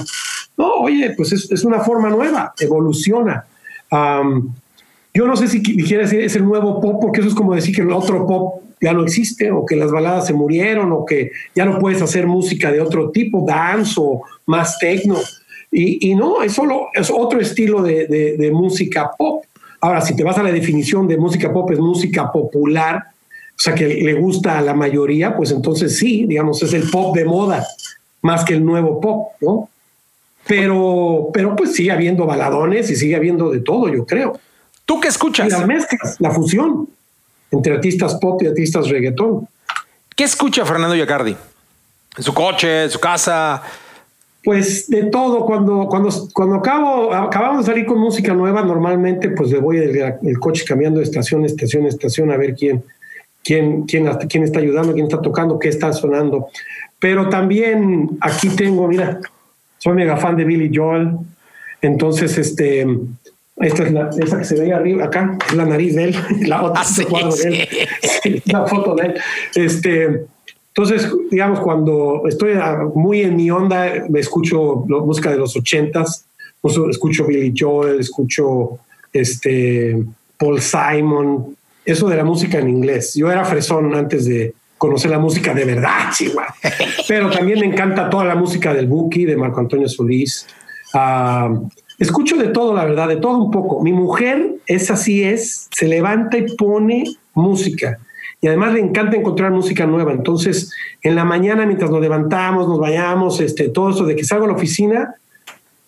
No, 0.58 0.74
oye, 0.82 1.14
pues 1.16 1.32
es, 1.32 1.64
una 1.64 1.80
forma 1.82 2.10
nueva, 2.10 2.54
evoluciona. 2.60 3.46
yo 3.92 5.28
no 5.28 5.36
sé 5.38 5.48
si 5.48 5.62
quiere 5.62 6.04
decir 6.04 6.22
es 6.22 6.36
el 6.36 6.46
nuevo 6.46 6.82
pop, 6.82 7.00
porque 7.00 7.20
eso 7.22 7.30
es 7.30 7.36
como 7.36 7.54
decir 7.54 7.76
que 7.76 7.84
el 7.84 7.92
otro 7.92 8.26
pop 8.26 8.64
ya 8.82 8.94
no 8.94 9.04
existe, 9.04 9.52
o 9.52 9.66
que 9.66 9.76
las 9.76 9.92
baladas 9.92 10.28
se 10.28 10.34
murieron, 10.34 10.92
o 10.92 11.06
que 11.06 11.32
ya 11.56 11.66
no 11.66 11.80
puedes 11.80 12.02
hacer 12.02 12.28
música 12.28 12.72
de 12.72 12.82
otro 12.82 13.12
tipo, 13.12 13.46
dance 13.48 13.96
o 13.98 14.22
más 14.48 14.78
techno. 14.80 15.18
Y, 15.72 16.16
no, 16.16 16.42
es 16.42 16.54
solo 16.54 16.88
es 16.94 17.12
otro 17.12 17.40
estilo 17.40 17.84
de, 17.84 18.08
de, 18.08 18.52
música 18.52 19.12
pop. 19.18 19.44
Ahora, 19.82 20.02
si 20.02 20.16
te 20.16 20.24
vas 20.24 20.38
a 20.38 20.44
la 20.44 20.52
definición 20.52 21.08
de 21.08 21.18
música 21.18 21.54
pop, 21.54 21.70
es 21.72 21.80
música 21.80 22.32
popular, 22.32 23.04
o 23.52 23.60
sea, 23.60 23.76
que 23.76 23.88
le 23.88 24.14
gusta 24.14 24.58
a 24.58 24.62
la 24.62 24.74
mayoría, 24.74 25.36
pues 25.36 25.52
entonces 25.52 25.98
sí, 25.98 26.26
digamos, 26.26 26.64
es 26.64 26.74
el 26.74 26.90
pop 26.90 27.16
de 27.16 27.26
moda, 27.26 27.66
más 28.22 28.46
que 28.46 28.54
el 28.54 28.66
nuevo 28.66 29.00
pop, 29.02 29.34
¿no? 29.42 29.70
Pero, 30.48 31.30
pero 31.34 31.56
pues 31.56 31.74
sigue 31.74 31.92
habiendo 31.92 32.26
baladones 32.26 32.90
y 32.90 32.96
sigue 32.96 33.16
habiendo 33.16 33.50
de 33.52 33.60
todo, 33.60 33.90
yo 33.90 34.06
creo. 34.06 34.40
¿Tú 34.86 35.00
qué 35.00 35.10
escuchas? 35.10 35.50
las 35.50 35.68
mezclas, 35.68 36.16
la 36.20 36.32
fusión 36.32 36.88
entre 37.52 37.74
artistas 37.74 38.16
pop 38.16 38.42
y 38.42 38.48
artistas 38.48 38.88
reggaetón. 38.90 39.48
¿Qué 40.16 40.24
escucha 40.24 40.66
Fernando 40.66 40.96
Yacardi? 40.96 41.36
¿En 42.18 42.24
su 42.24 42.34
coche, 42.34 42.86
en 42.86 42.90
su 42.90 43.00
casa? 43.00 43.62
Pues 44.44 44.90
de 44.90 45.04
todo. 45.04 45.46
Cuando, 45.46 45.88
cuando, 45.88 46.10
cuando 46.34 46.56
acabo, 46.56 47.14
acabamos 47.14 47.66
de 47.66 47.72
salir 47.72 47.86
con 47.86 48.00
música 48.00 48.34
nueva, 48.34 48.64
normalmente 48.64 49.30
pues 49.30 49.52
le 49.52 49.60
voy 49.60 49.78
el, 49.78 50.40
coche 50.40 50.64
cambiando 50.66 51.00
de 51.00 51.06
estación, 51.06 51.46
estación, 51.46 51.86
estación 51.86 52.32
a 52.32 52.38
ver 52.38 52.56
quién, 52.56 52.84
quién, 53.44 53.84
quién, 53.84 54.08
quién 54.30 54.44
está 54.44 54.60
ayudando, 54.60 54.94
quién 54.94 55.06
está 55.06 55.22
tocando, 55.22 55.60
qué 55.60 55.70
está 55.70 55.94
sonando. 55.94 56.48
Pero 56.98 57.30
también 57.30 58.18
aquí 58.22 58.50
tengo, 58.50 58.88
mira, 58.88 59.20
soy 59.78 59.94
mega 59.94 60.18
fan 60.18 60.36
de 60.36 60.44
Billy 60.44 60.72
Joel. 60.74 61.12
Entonces, 61.82 62.38
este, 62.38 62.86
esta 63.58 63.84
es 63.84 63.92
la, 63.92 64.10
esa 64.20 64.40
que 64.40 64.46
se 64.46 64.60
ve 64.60 64.74
arriba, 64.74 65.06
acá, 65.06 65.38
es 65.48 65.56
la 65.56 65.66
nariz 65.66 65.96
de 65.96 66.06
él, 66.06 66.16
la 66.48 66.64
otra 66.64 66.84
ah, 66.84 67.30
de 67.44 67.68
él, 68.24 68.42
la 68.46 68.66
foto 68.66 68.96
de 68.96 69.08
él. 69.08 69.14
Este, 69.56 70.26
Entonces, 70.70 71.12
digamos, 71.32 71.60
cuando 71.60 72.24
estoy 72.28 72.54
muy 72.94 73.22
en 73.22 73.36
mi 73.36 73.50
onda, 73.50 74.06
me 74.10 74.20
escucho 74.20 74.86
música 74.88 75.32
de 75.32 75.38
los 75.38 75.56
ochentas, 75.56 76.26
escucho 76.90 77.26
Billy 77.26 77.54
Joel, 77.58 78.00
escucho 78.00 78.80
este, 79.14 80.04
Paul 80.38 80.62
Simon, 80.62 81.56
eso 81.86 82.10
de 82.10 82.18
la 82.18 82.24
música 82.24 82.60
en 82.60 82.70
inglés. 82.70 83.14
Yo 83.16 83.32
era 83.32 83.46
fresón 83.46 83.96
antes 83.96 84.26
de 84.26 84.54
conocer 84.78 85.12
la 85.12 85.20
música 85.20 85.54
de 85.54 85.66
verdad, 85.66 86.12
Chihuahua. 86.14 86.56
Pero 87.08 87.30
también 87.30 87.60
me 87.60 87.66
encanta 87.66 88.10
toda 88.10 88.26
la 88.26 88.36
música 88.36 88.74
del 88.74 88.88
Buki, 88.88 89.26
de 89.26 89.36
Marco 89.36 89.60
Antonio 89.60 89.88
Solís. 89.88 90.48
Ah, 90.94 91.50
escucho 91.98 92.38
de 92.38 92.50
todo, 92.50 92.74
la 92.74 92.86
verdad, 92.86 93.08
de 93.08 93.18
todo 93.18 93.38
un 93.38 93.52
poco. 93.52 93.82
Mi 93.82 93.94
mujer 93.94 94.56
es 94.68 94.92
así, 94.92 95.24
es, 95.24 95.68
se 95.72 95.88
levanta 95.88 96.38
y 96.38 96.56
pone 96.56 97.06
música. 97.34 98.00
Y 98.40 98.48
además 98.48 98.74
le 98.74 98.82
encanta 98.82 99.18
encontrar 99.18 99.52
música 99.52 99.86
nueva. 99.88 100.12
Entonces, 100.12 100.72
en 101.02 101.16
la 101.16 101.26
mañana, 101.26 101.66
mientras 101.66 101.90
nos 101.90 102.02
levantamos, 102.02 102.68
nos 102.68 102.80
vayamos, 102.80 103.40
este, 103.42 103.70
todo 103.70 103.90
eso 103.90 104.06
de 104.06 104.16
que 104.16 104.24
salgo 104.24 104.46
a 104.46 104.50
la 104.50 104.54
oficina, 104.54 105.16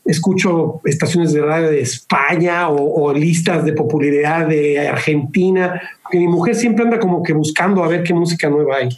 escucho 0.10 0.82
estaciones 0.86 1.34
de 1.34 1.42
radio 1.42 1.70
de 1.70 1.82
España 1.82 2.70
o, 2.70 3.14
listas 3.14 3.64
de 3.64 3.74
popularidad 3.74 4.48
de 4.48 4.88
Argentina, 4.88 5.82
que 6.10 6.18
mi 6.18 6.28
mujer 6.28 6.56
siempre 6.56 6.84
anda 6.84 7.00
como 7.00 7.22
que 7.22 7.34
buscando 7.34 7.84
a 7.84 7.88
ver 7.88 8.04
qué 8.04 8.14
música 8.14 8.50
nueva 8.50 8.78
hay. 8.78 8.90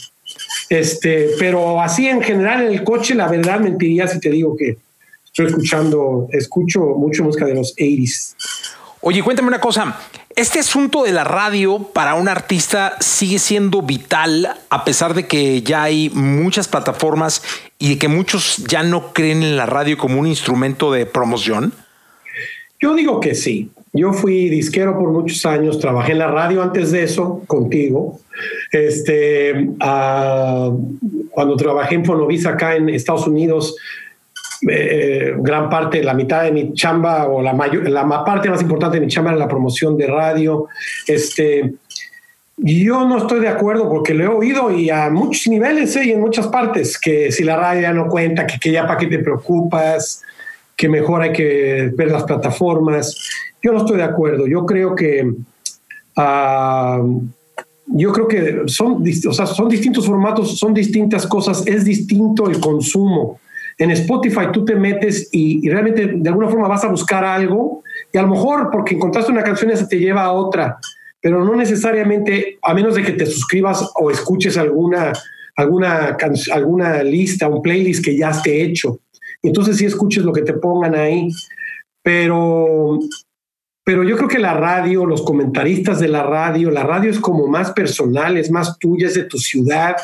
Este, 0.69 1.31
pero 1.37 1.81
así 1.81 2.07
en 2.07 2.21
general 2.21 2.61
en 2.61 2.71
el 2.71 2.83
coche, 2.83 3.13
la 3.13 3.27
verdad 3.27 3.59
mentiría 3.59 4.07
si 4.07 4.19
te 4.19 4.29
digo 4.29 4.55
que 4.55 4.77
estoy 5.25 5.47
escuchando, 5.47 6.27
escucho 6.31 6.79
mucho 6.79 7.25
música 7.25 7.45
de 7.45 7.55
los 7.55 7.75
80s. 7.75 8.35
Oye, 9.01 9.21
cuéntame 9.21 9.49
una 9.49 9.59
cosa. 9.59 9.99
Este 10.35 10.59
asunto 10.59 11.03
de 11.03 11.11
la 11.11 11.23
radio 11.23 11.79
para 11.93 12.15
un 12.15 12.27
artista 12.29 12.95
sigue 13.01 13.37
siendo 13.37 13.81
vital 13.81 14.49
a 14.69 14.85
pesar 14.85 15.13
de 15.13 15.27
que 15.27 15.61
ya 15.61 15.83
hay 15.83 16.09
muchas 16.11 16.67
plataformas 16.67 17.43
y 17.79 17.89
de 17.89 17.97
que 17.97 18.07
muchos 18.07 18.63
ya 18.67 18.83
no 18.83 19.13
creen 19.13 19.43
en 19.43 19.57
la 19.57 19.65
radio 19.65 19.97
como 19.97 20.19
un 20.19 20.27
instrumento 20.27 20.91
de 20.91 21.05
promoción. 21.05 21.73
Yo 22.79 22.95
digo 22.95 23.19
que 23.19 23.35
sí. 23.35 23.71
Yo 23.93 24.13
fui 24.13 24.47
disquero 24.49 24.97
por 24.97 25.11
muchos 25.11 25.45
años, 25.45 25.79
trabajé 25.79 26.13
en 26.13 26.19
la 26.19 26.27
radio 26.27 26.63
antes 26.63 26.91
de 26.91 27.03
eso, 27.03 27.43
contigo. 27.45 28.21
Este, 28.71 29.69
ah, 29.81 30.71
cuando 31.29 31.57
trabajé 31.57 31.95
en 31.95 32.05
Fonovisa 32.05 32.51
acá 32.51 32.77
en 32.77 32.87
Estados 32.87 33.27
Unidos, 33.27 33.75
eh, 34.69 35.33
gran 35.37 35.69
parte, 35.69 36.03
la 36.03 36.13
mitad 36.13 36.43
de 36.43 36.51
mi 36.51 36.73
chamba 36.73 37.27
o 37.27 37.41
la, 37.41 37.53
mayor, 37.53 37.89
la 37.89 38.05
parte 38.23 38.49
más 38.49 38.61
importante 38.61 38.99
de 38.99 39.05
mi 39.05 39.11
chamba 39.11 39.31
era 39.31 39.39
la 39.39 39.47
promoción 39.47 39.97
de 39.97 40.07
radio. 40.07 40.67
Este, 41.07 41.73
yo 42.57 43.07
no 43.07 43.17
estoy 43.17 43.39
de 43.39 43.47
acuerdo 43.47 43.89
porque 43.89 44.13
lo 44.13 44.23
he 44.23 44.27
oído 44.27 44.71
y 44.71 44.89
a 44.89 45.09
muchos 45.09 45.47
niveles 45.47 45.95
¿eh? 45.95 46.05
y 46.05 46.11
en 46.11 46.21
muchas 46.21 46.47
partes, 46.47 46.99
que 46.99 47.31
si 47.31 47.43
la 47.43 47.57
radio 47.57 47.81
ya 47.81 47.93
no 47.93 48.07
cuenta, 48.07 48.45
que, 48.45 48.59
que 48.59 48.71
ya 48.71 48.85
para 48.85 48.99
qué 48.99 49.07
te 49.07 49.19
preocupas, 49.19 50.21
que 50.75 50.87
mejor 50.87 51.23
hay 51.23 51.33
que 51.33 51.91
ver 51.95 52.11
las 52.11 52.23
plataformas. 52.23 53.17
Yo 53.63 53.71
no 53.71 53.79
estoy 53.79 53.97
de 53.97 54.03
acuerdo. 54.03 54.47
Yo 54.47 54.65
creo 54.65 54.95
que... 54.95 55.31
Ah, 56.15 57.01
yo 57.93 58.13
creo 58.13 58.27
que 58.27 58.61
son, 58.67 59.03
o 59.27 59.33
sea, 59.33 59.45
son 59.45 59.67
distintos 59.67 60.05
formatos, 60.05 60.57
son 60.57 60.73
distintas 60.73 61.27
cosas, 61.27 61.65
es 61.67 61.83
distinto 61.83 62.49
el 62.49 62.59
consumo 62.61 63.39
en 63.77 63.91
Spotify 63.91 64.47
tú 64.51 64.65
te 64.65 64.75
metes 64.75 65.29
y, 65.31 65.67
realmente 65.69 66.13
de 66.15 66.29
alguna 66.29 66.49
forma 66.49 66.67
vas 66.67 66.83
a 66.83 66.89
buscar 66.89 67.23
algo 67.23 67.83
y 68.11 68.17
a 68.17 68.21
lo 68.21 68.29
mejor 68.29 68.69
porque 68.71 68.95
encontraste 68.95 69.31
una 69.31 69.43
canción 69.43 69.71
esa 69.71 69.87
te 69.87 69.99
lleva 69.99 70.23
a 70.23 70.31
otra, 70.31 70.77
pero 71.21 71.43
no 71.43 71.55
necesariamente, 71.55 72.59
a 72.61 72.73
menos 72.73 72.95
de 72.95 73.03
que 73.03 73.13
te 73.13 73.25
suscribas 73.25 73.91
o 73.95 74.11
escuches 74.11 74.57
alguna, 74.57 75.13
alguna, 75.55 76.17
alguna 76.51 77.03
lista, 77.03 77.47
un 77.47 77.61
playlist 77.61 78.03
que 78.03 78.17
ya 78.17 78.29
esté 78.29 78.63
hecho. 78.63 78.99
Entonces 79.43 79.77
sí 79.77 79.85
escuches 79.85 80.23
lo 80.23 80.33
que 80.33 80.41
te 80.41 80.53
pongan 80.53 80.95
ahí, 80.95 81.29
pero 82.03 82.99
pero 83.83 84.03
yo 84.03 84.15
creo 84.15 84.29
que 84.29 84.39
la 84.39 84.53
radio, 84.53 85.05
los 85.05 85.23
comentaristas 85.23 85.99
de 85.99 86.07
la 86.07 86.23
radio, 86.23 86.69
la 86.69 86.83
radio 86.83 87.09
es 87.09 87.19
como 87.19 87.47
más 87.47 87.71
personal, 87.71 88.37
es 88.37 88.51
más 88.51 88.77
tuya, 88.77 89.07
es 89.07 89.15
de 89.15 89.23
tu 89.23 89.37
ciudad, 89.39 89.95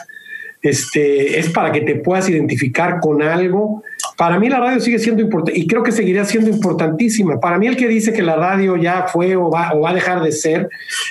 este, 0.68 1.40
es 1.40 1.50
para 1.50 1.72
que 1.72 1.82
te 1.82 1.96
puedas 1.96 2.30
identificar 2.30 3.00
con 3.00 3.22
algo. 3.22 3.84
Para 4.18 4.38
mí 4.38 4.50
la 4.50 4.60
radio 4.60 4.82
sigue 4.82 5.00
siendo 5.00 5.22
importante 5.22 5.58
y 5.58 5.66
creo 5.66 5.82
que 5.82 5.94
seguirá 5.94 6.26
siendo 6.26 6.50
importantísima. 6.50 7.40
Para 7.40 7.58
mí 7.58 7.68
el 7.68 7.78
que 7.78 7.88
dice 7.88 8.12
que 8.12 8.22
la 8.22 8.36
radio 8.36 8.76
ya 8.76 9.08
fue 9.08 9.36
o 9.38 9.50
va, 9.50 9.74
o 9.74 9.82
va 9.82 9.92
a 9.92 9.94
dejar 9.94 10.22
de 10.22 10.32
ser 10.34 10.70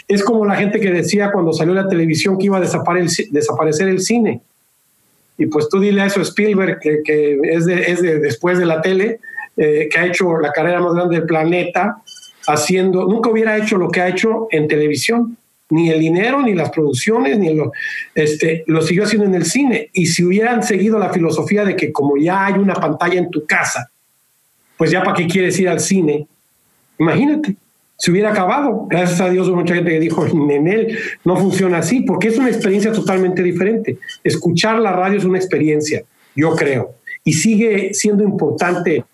es 0.08 0.22
como 0.22 0.44
la 0.44 0.56
gente 0.56 0.78
que 0.78 0.90
decía 0.90 1.30
cuando 1.32 1.54
salió 1.54 1.72
la 1.72 1.88
televisión 1.88 2.36
que 2.36 2.46
iba 2.46 2.58
a 2.58 2.60
desaparecer 2.60 3.88
el, 3.88 4.00
cine. 4.00 4.42
Y 5.38 5.46
pues 5.46 5.68
tú 5.70 5.80
dile 5.80 6.02
a 6.02 6.06
eso 6.06 6.20
Spielberg, 6.20 6.78
que, 6.80 7.38
es, 7.42 7.64
de, 7.64 8.20
después 8.20 8.58
de 8.58 8.66
la 8.66 8.82
tele, 8.82 9.20
eh, 9.56 9.88
que 9.90 9.98
ha 9.98 10.06
hecho 10.06 10.38
la 10.38 10.52
carrera 10.52 10.80
más 10.80 10.94
grande 10.94 11.16
del 11.16 11.26
planeta, 11.26 12.02
haciendo, 12.46 13.06
nunca 13.06 13.30
hubiera 13.30 13.56
hecho 13.56 13.78
lo 13.78 13.90
que 13.90 14.02
ha 14.02 14.08
hecho 14.08 14.48
en 14.50 14.68
televisión 14.68 15.38
ni 15.70 15.90
el 15.90 16.00
dinero, 16.00 16.42
ni 16.42 16.54
las 16.54 16.70
producciones, 16.70 17.38
ni 17.38 17.54
lo, 17.54 17.72
este, 18.14 18.64
lo 18.66 18.82
siguió 18.82 19.04
haciendo 19.04 19.26
en 19.26 19.34
el 19.34 19.44
cine. 19.44 19.90
Y 19.92 20.06
si 20.06 20.24
hubieran 20.24 20.62
seguido 20.62 20.98
la 20.98 21.12
filosofía 21.12 21.64
de 21.64 21.76
que 21.76 21.92
como 21.92 22.16
ya 22.16 22.46
hay 22.46 22.54
una 22.54 22.74
pantalla 22.74 23.18
en 23.18 23.30
tu 23.30 23.44
casa, 23.46 23.90
pues 24.76 24.90
ya 24.90 25.02
para 25.02 25.16
qué 25.16 25.26
quieres 25.26 25.58
ir 25.58 25.68
al 25.68 25.80
cine, 25.80 26.26
imagínate, 26.98 27.56
se 27.96 28.10
hubiera 28.10 28.30
acabado. 28.30 28.86
Gracias 28.88 29.20
a 29.20 29.30
Dios, 29.30 29.50
mucha 29.50 29.74
gente 29.74 29.90
que 29.90 30.00
dijo, 30.00 30.26
en 30.26 30.68
él 30.68 30.98
no 31.24 31.36
funciona 31.36 31.78
así, 31.78 32.02
porque 32.02 32.28
es 32.28 32.38
una 32.38 32.48
experiencia 32.48 32.92
totalmente 32.92 33.42
diferente. 33.42 33.98
Escuchar 34.22 34.78
la 34.78 34.92
radio 34.92 35.18
es 35.18 35.24
una 35.24 35.38
experiencia, 35.38 36.02
yo 36.34 36.54
creo. 36.54 36.94
Y 37.24 37.32
sigue 37.32 37.92
siendo 37.94 38.22
importante 38.22 39.04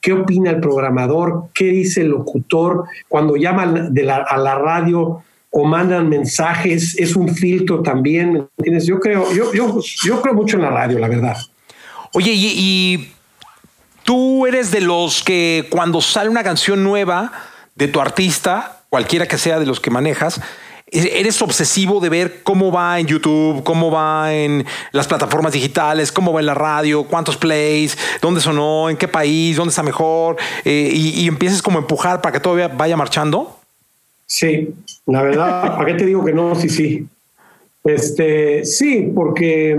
qué 0.00 0.12
opina 0.12 0.50
el 0.50 0.60
programador, 0.60 1.46
qué 1.52 1.64
dice 1.64 2.02
el 2.02 2.08
locutor, 2.08 2.84
cuando 3.08 3.36
llama 3.36 3.66
de 3.90 4.08
a 4.10 4.36
la 4.36 4.54
radio 4.56 5.24
o 5.50 5.64
mandan 5.64 6.08
mensajes, 6.08 6.96
es 6.98 7.16
un 7.16 7.34
filtro 7.34 7.82
también. 7.82 8.48
Yo 8.58 9.00
creo, 9.00 9.32
yo, 9.32 9.52
yo, 10.04 10.22
creo 10.22 10.34
mucho 10.34 10.56
en 10.56 10.62
la 10.62 10.70
radio, 10.70 10.98
la 10.98 11.08
verdad. 11.08 11.36
Oye, 12.12 12.32
y, 12.34 13.12
tú 14.04 14.46
eres 14.46 14.70
de 14.70 14.80
los 14.80 15.22
que 15.22 15.66
cuando 15.70 16.00
sale 16.00 16.28
una 16.28 16.44
canción 16.44 16.84
nueva 16.84 17.32
de 17.74 17.88
tu 17.88 18.00
artista, 18.00 18.82
cualquiera 18.88 19.26
que 19.26 19.38
sea 19.38 19.58
de 19.58 19.66
los 19.66 19.80
que 19.80 19.90
manejas, 19.90 20.40
e-, 20.90 21.20
eres 21.20 21.40
obsesivo 21.42 22.00
de 22.00 22.08
ver 22.08 22.42
cómo 22.42 22.70
va 22.70 23.00
en 23.00 23.06
YouTube, 23.06 23.64
cómo 23.64 23.90
va 23.90 24.32
en 24.34 24.64
las 24.92 25.06
plataformas 25.08 25.52
digitales, 25.52 26.12
cómo 26.12 26.32
va 26.32 26.40
en 26.40 26.46
la 26.46 26.54
radio, 26.54 27.04
cuántos 27.04 27.36
plays, 27.36 27.96
dónde 28.20 28.40
sonó, 28.40 28.90
en 28.90 28.96
qué 28.96 29.08
país, 29.08 29.56
dónde 29.56 29.70
está 29.70 29.82
mejor, 29.82 30.36
eh, 30.64 30.90
y, 30.92 31.20
y 31.22 31.28
empieces 31.28 31.62
como 31.62 31.78
a 31.78 31.80
empujar 31.80 32.20
para 32.20 32.32
que 32.32 32.40
todo 32.40 32.56
vaya 32.76 32.96
marchando. 32.96 33.55
Sí, 34.26 34.74
la 35.06 35.22
verdad, 35.22 35.76
¿para 35.76 35.86
qué 35.86 35.94
te 35.94 36.06
digo 36.06 36.24
que 36.24 36.32
no? 36.32 36.54
Sí, 36.54 36.68
sí. 36.68 37.06
Este, 37.84 38.64
sí, 38.64 39.12
porque 39.14 39.78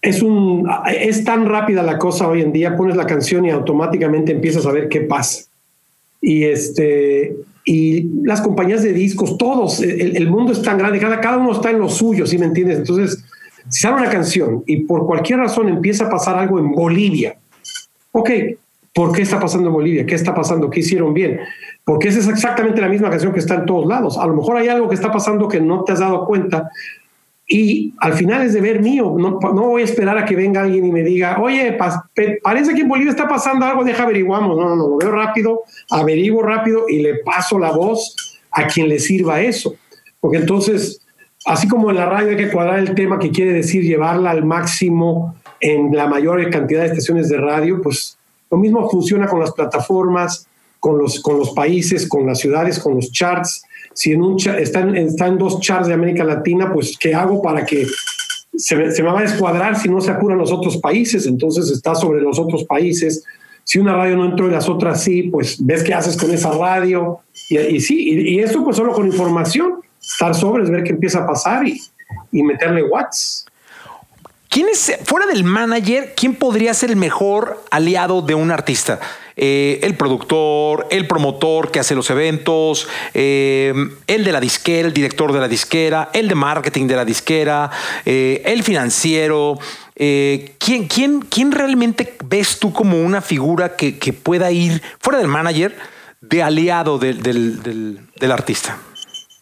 es 0.00 0.22
un 0.22 0.68
es 0.88 1.24
tan 1.24 1.46
rápida 1.46 1.82
la 1.82 1.98
cosa 1.98 2.28
hoy 2.28 2.42
en 2.42 2.52
día, 2.52 2.76
pones 2.76 2.96
la 2.96 3.06
canción 3.06 3.44
y 3.44 3.50
automáticamente 3.50 4.32
empiezas 4.32 4.64
a 4.64 4.72
ver 4.72 4.88
qué 4.88 5.00
pasa. 5.00 5.46
Y 6.20 6.44
este 6.44 7.36
y 7.64 8.04
las 8.24 8.40
compañías 8.40 8.82
de 8.82 8.94
discos, 8.94 9.36
todos, 9.36 9.82
el, 9.82 10.26
mundo 10.30 10.52
es 10.52 10.62
tan 10.62 10.78
grande, 10.78 10.98
cada, 10.98 11.20
cada 11.20 11.36
uno 11.36 11.52
está 11.52 11.70
en 11.70 11.78
lo 11.78 11.90
suyo, 11.90 12.26
¿sí 12.26 12.38
me 12.38 12.46
entiendes? 12.46 12.78
Entonces, 12.78 13.22
si 13.68 13.80
sale 13.80 13.96
una 13.96 14.08
canción 14.08 14.62
y 14.66 14.84
por 14.84 15.04
cualquier 15.04 15.40
razón 15.40 15.68
empieza 15.68 16.06
a 16.06 16.10
pasar 16.10 16.38
algo 16.38 16.58
en 16.58 16.72
Bolivia, 16.72 17.36
ok, 18.12 18.30
¿por 18.94 19.12
qué 19.12 19.22
está 19.22 19.38
pasando 19.38 19.68
en 19.68 19.74
Bolivia? 19.74 20.06
¿Qué 20.06 20.14
está 20.14 20.34
pasando? 20.34 20.70
¿Qué 20.70 20.80
hicieron 20.80 21.14
bien? 21.14 21.40
porque 21.88 22.08
esa 22.08 22.18
es 22.18 22.28
exactamente 22.28 22.82
la 22.82 22.88
misma 22.90 23.08
canción 23.08 23.32
que 23.32 23.38
está 23.38 23.54
en 23.54 23.64
todos 23.64 23.86
lados. 23.86 24.18
A 24.18 24.26
lo 24.26 24.34
mejor 24.34 24.58
hay 24.58 24.68
algo 24.68 24.90
que 24.90 24.94
está 24.94 25.10
pasando 25.10 25.48
que 25.48 25.58
no 25.58 25.84
te 25.84 25.92
has 25.92 26.00
dado 26.00 26.26
cuenta 26.26 26.68
y 27.46 27.94
al 28.00 28.12
final 28.12 28.42
es 28.42 28.52
deber 28.52 28.82
mío. 28.82 29.16
No, 29.18 29.38
no 29.40 29.68
voy 29.68 29.80
a 29.80 29.84
esperar 29.86 30.18
a 30.18 30.26
que 30.26 30.36
venga 30.36 30.60
alguien 30.60 30.84
y 30.84 30.92
me 30.92 31.02
diga, 31.02 31.40
oye, 31.40 31.78
parece 32.42 32.74
que 32.74 32.82
en 32.82 32.88
Bolivia 32.88 33.08
está 33.08 33.26
pasando 33.26 33.64
algo, 33.64 33.84
deja 33.84 34.02
averiguamos. 34.02 34.54
No, 34.54 34.68
no, 34.68 34.76
no, 34.76 34.86
lo 34.86 34.96
veo 34.98 35.10
rápido, 35.10 35.62
averiguo 35.88 36.42
rápido 36.42 36.90
y 36.90 37.00
le 37.00 37.20
paso 37.24 37.58
la 37.58 37.72
voz 37.72 38.38
a 38.50 38.66
quien 38.66 38.90
le 38.90 38.98
sirva 38.98 39.40
eso. 39.40 39.74
Porque 40.20 40.36
entonces, 40.36 41.00
así 41.46 41.68
como 41.68 41.88
en 41.88 41.96
la 41.96 42.04
radio 42.04 42.32
hay 42.32 42.36
que 42.36 42.50
cuadrar 42.50 42.80
el 42.80 42.94
tema 42.94 43.18
que 43.18 43.30
quiere 43.30 43.54
decir 43.54 43.82
llevarla 43.82 44.30
al 44.30 44.44
máximo 44.44 45.36
en 45.60 45.96
la 45.96 46.06
mayor 46.06 46.50
cantidad 46.50 46.82
de 46.82 46.88
estaciones 46.88 47.30
de 47.30 47.38
radio, 47.38 47.80
pues 47.80 48.17
lo 48.50 48.58
mismo 48.58 48.88
funciona 48.88 49.26
con 49.26 49.40
las 49.40 49.52
plataformas, 49.52 50.46
con 50.80 50.98
los, 50.98 51.20
con 51.20 51.38
los 51.38 51.50
países, 51.50 52.08
con 52.08 52.26
las 52.26 52.38
ciudades, 52.38 52.78
con 52.78 52.94
los 52.94 53.10
charts. 53.10 53.62
Si 53.92 54.12
en 54.12 54.22
un 54.22 54.36
están, 54.38 54.96
están 54.96 55.38
dos 55.38 55.60
charts 55.60 55.88
de 55.88 55.94
América 55.94 56.24
Latina, 56.24 56.72
pues 56.72 56.96
¿qué 56.98 57.14
hago 57.14 57.42
para 57.42 57.66
que 57.66 57.86
se, 58.56 58.92
se 58.92 59.02
me 59.02 59.10
va 59.10 59.18
a 59.18 59.22
descuadrar 59.22 59.78
si 59.78 59.88
no 59.88 60.00
se 60.00 60.12
apuran 60.12 60.38
los 60.38 60.52
otros 60.52 60.78
países? 60.78 61.26
Entonces 61.26 61.70
está 61.70 61.94
sobre 61.94 62.20
los 62.20 62.38
otros 62.38 62.64
países. 62.64 63.24
Si 63.64 63.78
una 63.78 63.94
radio 63.94 64.16
no 64.16 64.24
entró 64.24 64.48
y 64.48 64.50
las 64.50 64.68
otras 64.68 65.02
sí, 65.02 65.24
pues 65.24 65.64
ves 65.64 65.82
qué 65.82 65.92
haces 65.92 66.16
con 66.16 66.30
esa 66.30 66.52
radio. 66.52 67.18
Y, 67.50 67.80
sí, 67.80 67.96
y, 67.98 68.36
y, 68.36 68.38
eso 68.40 68.64
pues 68.64 68.76
solo 68.76 68.92
con 68.92 69.06
información, 69.06 69.80
estar 70.00 70.34
sobre, 70.34 70.64
ver 70.70 70.84
qué 70.84 70.92
empieza 70.92 71.20
a 71.20 71.26
pasar 71.26 71.66
y, 71.66 71.80
y 72.32 72.42
meterle 72.42 72.84
watts. 72.84 73.47
¿Quién 74.58 74.70
es, 74.70 74.92
fuera 75.04 75.24
del 75.26 75.44
manager, 75.44 76.14
quién 76.16 76.34
podría 76.34 76.74
ser 76.74 76.90
el 76.90 76.96
mejor 76.96 77.62
aliado 77.70 78.22
de 78.22 78.34
un 78.34 78.50
artista? 78.50 78.98
Eh, 79.36 79.78
el 79.84 79.94
productor, 79.94 80.88
el 80.90 81.06
promotor 81.06 81.70
que 81.70 81.78
hace 81.78 81.94
los 81.94 82.10
eventos, 82.10 82.88
eh, 83.14 83.72
el 84.08 84.24
de 84.24 84.32
la 84.32 84.40
disquera, 84.40 84.88
el 84.88 84.92
director 84.92 85.32
de 85.32 85.38
la 85.38 85.46
disquera, 85.46 86.10
el 86.12 86.26
de 86.26 86.34
marketing 86.34 86.88
de 86.88 86.96
la 86.96 87.04
disquera, 87.04 87.70
eh, 88.04 88.42
el 88.46 88.64
financiero. 88.64 89.60
¿quién, 89.94 91.52
realmente 91.52 92.16
ves 92.24 92.58
tú 92.58 92.72
como 92.72 93.00
una 93.00 93.20
figura 93.20 93.76
que, 93.76 94.12
pueda 94.12 94.50
ir 94.50 94.82
fuera 94.98 95.20
del 95.20 95.28
manager 95.28 95.76
de 96.20 96.42
aliado 96.42 96.98
del, 96.98 98.00
artista? 98.28 98.76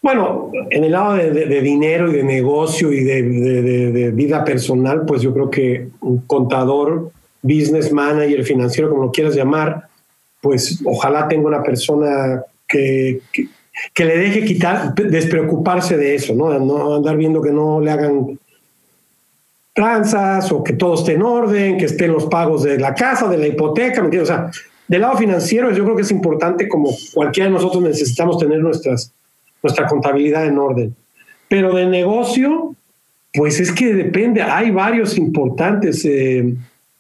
Bueno, 0.07 0.53
en 0.71 0.85
el 0.85 0.93
lado 0.93 1.15
de, 1.15 1.61
dinero 1.63 2.09
y 2.09 2.13
de 2.13 2.23
negocio 2.23 2.93
y 2.93 3.03
de, 3.03 4.13
vida 4.15 4.45
personal, 4.45 5.05
pues 5.05 5.21
yo 5.21 5.35
creo 5.35 5.51
que 5.51 5.89
un 6.01 6.19
contador 6.19 7.11
business 7.43 7.91
manager, 7.91 8.45
financiero, 8.45 8.89
como 8.89 9.07
lo 9.07 9.11
quieras 9.11 9.35
llamar, 9.35 9.89
pues 10.41 10.81
ojalá 10.85 11.27
tenga 11.27 11.49
una 11.49 11.61
persona 11.61 12.41
que, 12.69 13.21
que, 13.33 14.05
le 14.05 14.17
deje 14.17 14.45
quitar, 14.45 14.95
despreocuparse 14.95 15.97
de 15.97 16.15
eso, 16.15 16.37
¿no? 16.37 16.57
no 16.57 16.95
andar 16.95 17.17
viendo 17.17 17.43
que 17.43 17.51
no 17.51 17.81
le 17.81 17.91
hagan 17.91 18.39
tranzas 19.75 20.53
o 20.53 20.63
que 20.63 20.75
todo 20.75 20.95
esté 20.95 21.15
en 21.15 21.23
orden, 21.23 21.79
que 21.79 21.87
estén 21.87 22.13
los 22.13 22.27
pagos 22.27 22.63
de 22.63 22.79
la 22.79 22.95
casa, 22.95 23.27
de 23.27 23.39
la 23.39 23.49
hipoteca, 23.49 24.03
¿me 24.03 24.07
entiendes? 24.07 24.31
O 24.31 24.33
sea, 24.33 24.53
del 24.87 25.01
lado 25.01 25.17
financiero 25.17 25.73
yo 25.73 25.83
creo 25.83 25.97
que 25.97 26.03
es 26.03 26.13
importante, 26.13 26.69
como 26.69 26.91
cualquiera 27.13 27.49
de 27.49 27.57
nosotros 27.57 27.83
necesitamos 27.83 28.39
tener 28.39 28.61
nuestras, 28.61 29.13
nuestra 29.67 29.87
contabilidad 29.87 30.47
en 30.47 30.59
orden. 30.59 30.95
Pero 31.49 31.75
de 31.75 31.87
negocio, 31.87 32.75
pues 33.35 33.61
es 33.61 33.73
que 33.73 33.93
depende, 33.93 34.43
hay 34.43 34.71
varios 34.71 35.19
importantes. 35.19 36.05
Eh, 36.05 36.55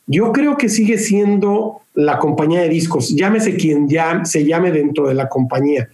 yo 0.06 0.32
creo 0.32 0.56
que 0.56 0.68
sigue 0.68 0.98
siendo 0.98 1.80
la 1.94 2.18
compañía 2.18 2.60
de 2.60 2.68
discos, 2.68 3.14
llámese 3.14 3.56
quien 3.56 3.88
ya 3.88 4.24
se 4.24 4.44
llame 4.44 4.70
dentro 4.70 5.08
de 5.08 5.14
la 5.14 5.28
compañía. 5.28 5.88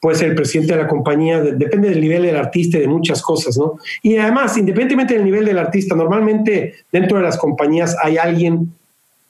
Puede 0.00 0.16
ser 0.16 0.28
el 0.28 0.34
presidente 0.36 0.74
de 0.74 0.82
la 0.82 0.88
compañía, 0.88 1.40
depende 1.40 1.88
del 1.90 2.00
nivel 2.00 2.22
del 2.22 2.36
artista 2.36 2.78
y 2.78 2.82
de 2.82 2.88
muchas 2.88 3.20
cosas, 3.20 3.58
¿no? 3.58 3.78
Y 4.02 4.16
además, 4.16 4.56
independientemente 4.56 5.14
del 5.14 5.24
nivel 5.24 5.44
del 5.44 5.58
artista, 5.58 5.96
normalmente 5.96 6.74
dentro 6.92 7.16
de 7.16 7.24
las 7.24 7.36
compañías 7.36 7.96
hay 8.00 8.16
alguien 8.16 8.72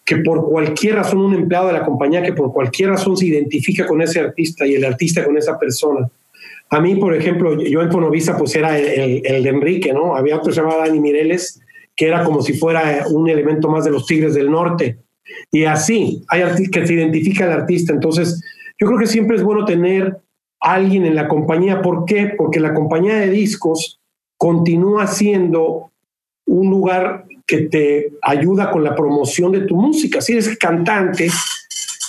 que 0.04 0.16
por 0.16 0.48
cualquier 0.48 0.96
razón, 0.96 1.20
un 1.20 1.34
empleado 1.34 1.66
de 1.66 1.74
la 1.74 1.84
compañía 1.84 2.22
que 2.22 2.32
por 2.32 2.50
cualquier 2.52 2.90
razón 2.90 3.14
se 3.16 3.26
identifica 3.26 3.86
con 3.86 4.00
ese 4.00 4.20
artista 4.20 4.66
y 4.66 4.74
el 4.74 4.84
artista 4.84 5.22
con 5.24 5.36
esa 5.36 5.58
persona. 5.58 6.08
A 6.70 6.80
mí, 6.80 6.96
por 6.96 7.14
ejemplo, 7.14 7.60
yo 7.62 7.80
en 7.80 7.90
Fonovisa 7.90 8.36
pues 8.36 8.54
era 8.54 8.78
el, 8.78 9.22
el 9.24 9.42
de 9.42 9.48
Enrique, 9.48 9.92
¿no? 9.92 10.14
Había 10.14 10.36
otro 10.36 10.52
llamaba 10.52 10.86
Dani 10.86 11.00
Mireles, 11.00 11.60
que 11.96 12.06
era 12.06 12.24
como 12.24 12.42
si 12.42 12.52
fuera 12.52 13.04
un 13.10 13.28
elemento 13.28 13.68
más 13.68 13.84
de 13.84 13.90
los 13.90 14.06
Tigres 14.06 14.34
del 14.34 14.50
Norte. 14.50 14.98
Y 15.50 15.64
así, 15.64 16.24
hay 16.28 16.42
que 16.70 16.86
se 16.86 16.94
identifica 16.94 17.44
al 17.44 17.52
artista. 17.52 17.92
Entonces, 17.92 18.42
yo 18.78 18.86
creo 18.86 18.98
que 18.98 19.06
siempre 19.06 19.36
es 19.36 19.42
bueno 19.42 19.64
tener 19.64 20.18
alguien 20.60 21.06
en 21.06 21.14
la 21.14 21.28
compañía. 21.28 21.82
¿Por 21.82 22.04
qué? 22.04 22.32
Porque 22.36 22.60
la 22.60 22.74
compañía 22.74 23.16
de 23.16 23.30
discos 23.30 24.00
continúa 24.36 25.06
siendo 25.06 25.90
un 26.46 26.70
lugar 26.70 27.24
que 27.46 27.62
te 27.62 28.12
ayuda 28.22 28.70
con 28.70 28.84
la 28.84 28.94
promoción 28.94 29.52
de 29.52 29.62
tu 29.62 29.74
música. 29.74 30.20
Si 30.20 30.32
eres 30.32 30.56
cantante, 30.56 31.30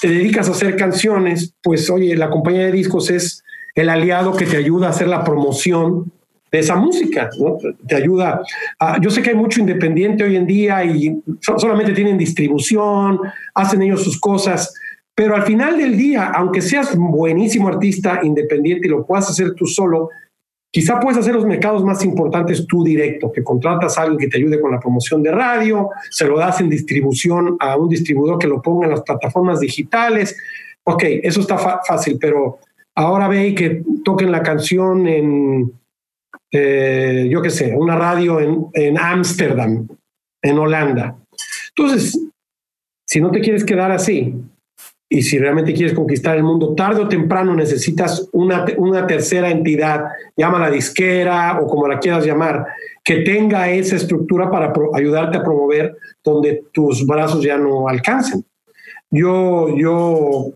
te 0.01 0.07
dedicas 0.07 0.47
a 0.47 0.51
hacer 0.51 0.75
canciones, 0.75 1.53
pues 1.61 1.89
oye, 1.89 2.15
la 2.15 2.29
compañía 2.29 2.65
de 2.65 2.71
discos 2.71 3.09
es 3.09 3.43
el 3.81 3.89
aliado 3.89 4.35
que 4.35 4.45
te 4.45 4.57
ayuda 4.57 4.87
a 4.87 4.89
hacer 4.89 5.07
la 5.07 5.23
promoción 5.23 6.11
de 6.51 6.59
esa 6.59 6.75
música, 6.75 7.29
¿no? 7.39 7.57
Te 7.87 7.95
ayuda. 7.95 8.41
yo 9.01 9.09
sé 9.09 9.21
que 9.21 9.29
hay 9.29 9.35
mucho 9.35 9.59
independiente 9.59 10.23
hoy 10.23 10.35
en 10.35 10.47
día 10.47 10.83
y 10.83 11.21
solamente 11.39 11.93
tienen 11.93 12.17
distribución, 12.17 13.19
hacen 13.53 13.81
ellos 13.83 14.03
sus 14.03 14.19
cosas, 14.19 14.73
pero 15.13 15.35
al 15.35 15.43
final 15.43 15.77
del 15.77 15.95
día, 15.95 16.31
aunque 16.35 16.61
seas 16.61 16.95
buenísimo 16.97 17.67
artista 17.67 18.19
independiente 18.23 18.87
y 18.87 18.89
lo 18.89 19.05
puedas 19.05 19.29
hacer 19.29 19.53
tú 19.53 19.65
solo, 19.65 20.09
quizá 20.71 20.99
puedes 20.99 21.19
hacer 21.19 21.35
los 21.35 21.45
mercados 21.45 21.83
más 21.83 22.03
importantes 22.03 22.65
tú 22.67 22.83
directo, 22.83 23.31
que 23.31 23.43
contratas 23.43 23.97
a 23.97 24.03
alguien 24.03 24.19
que 24.19 24.27
te 24.27 24.37
ayude 24.37 24.59
con 24.59 24.71
la 24.71 24.79
promoción 24.79 25.21
de 25.21 25.31
radio, 25.31 25.89
se 26.09 26.25
lo 26.25 26.37
das 26.37 26.59
en 26.61 26.69
distribución 26.69 27.57
a 27.59 27.77
un 27.77 27.89
distribuidor 27.89 28.39
que 28.39 28.47
lo 28.47 28.61
ponga 28.61 28.85
en 28.85 28.91
las 28.91 29.01
plataformas 29.01 29.59
digitales. 29.59 30.35
Ok, 30.83 31.03
eso 31.23 31.41
está 31.41 31.57
fácil, 31.57 32.17
pero 32.19 32.59
ahora 32.99 33.27
ve 33.29 33.55
que 33.55 33.81
toquen 34.03 34.31
la 34.31 34.43
canción 34.43 35.07
en 35.07 35.71
eh, 36.51 37.27
yo 37.29 37.41
qué 37.41 37.49
sé, 37.49 37.75
una 37.75 37.95
radio 37.95 38.39
en 38.73 38.97
Ámsterdam, 38.97 39.87
en, 40.41 40.57
Holanda. 40.57 41.15
Entonces, 41.69 42.19
si 43.05 43.21
no 43.21 43.31
te 43.31 43.39
quieres 43.39 43.63
quedar 43.63 43.91
así 43.91 44.33
y 45.07 45.21
si 45.21 45.37
realmente 45.37 45.73
quieres 45.73 45.93
conquistar 45.93 46.37
el 46.37 46.43
mundo, 46.43 46.75
tarde 46.75 47.01
o 47.01 47.07
temprano 47.07 47.55
necesitas 47.55 48.27
una, 48.31 48.65
una 48.77 49.07
tercera 49.07 49.49
entidad, 49.49 50.05
llámala 50.35 50.69
disquera 50.69 51.59
o 51.61 51.67
como 51.67 51.87
la 51.87 51.99
quieras 51.99 52.25
llamar, 52.25 52.65
que 53.03 53.17
tenga 53.21 53.69
esa 53.71 53.95
estructura 53.95 54.51
para 54.51 54.73
ayudarte 54.93 55.37
a 55.37 55.43
promover 55.43 55.97
donde 56.23 56.63
tus 56.71 57.05
brazos 57.05 57.43
ya 57.43 57.57
no 57.57 57.87
alcancen. 57.87 58.43
Yo, 59.11 59.75
yo 59.77 60.53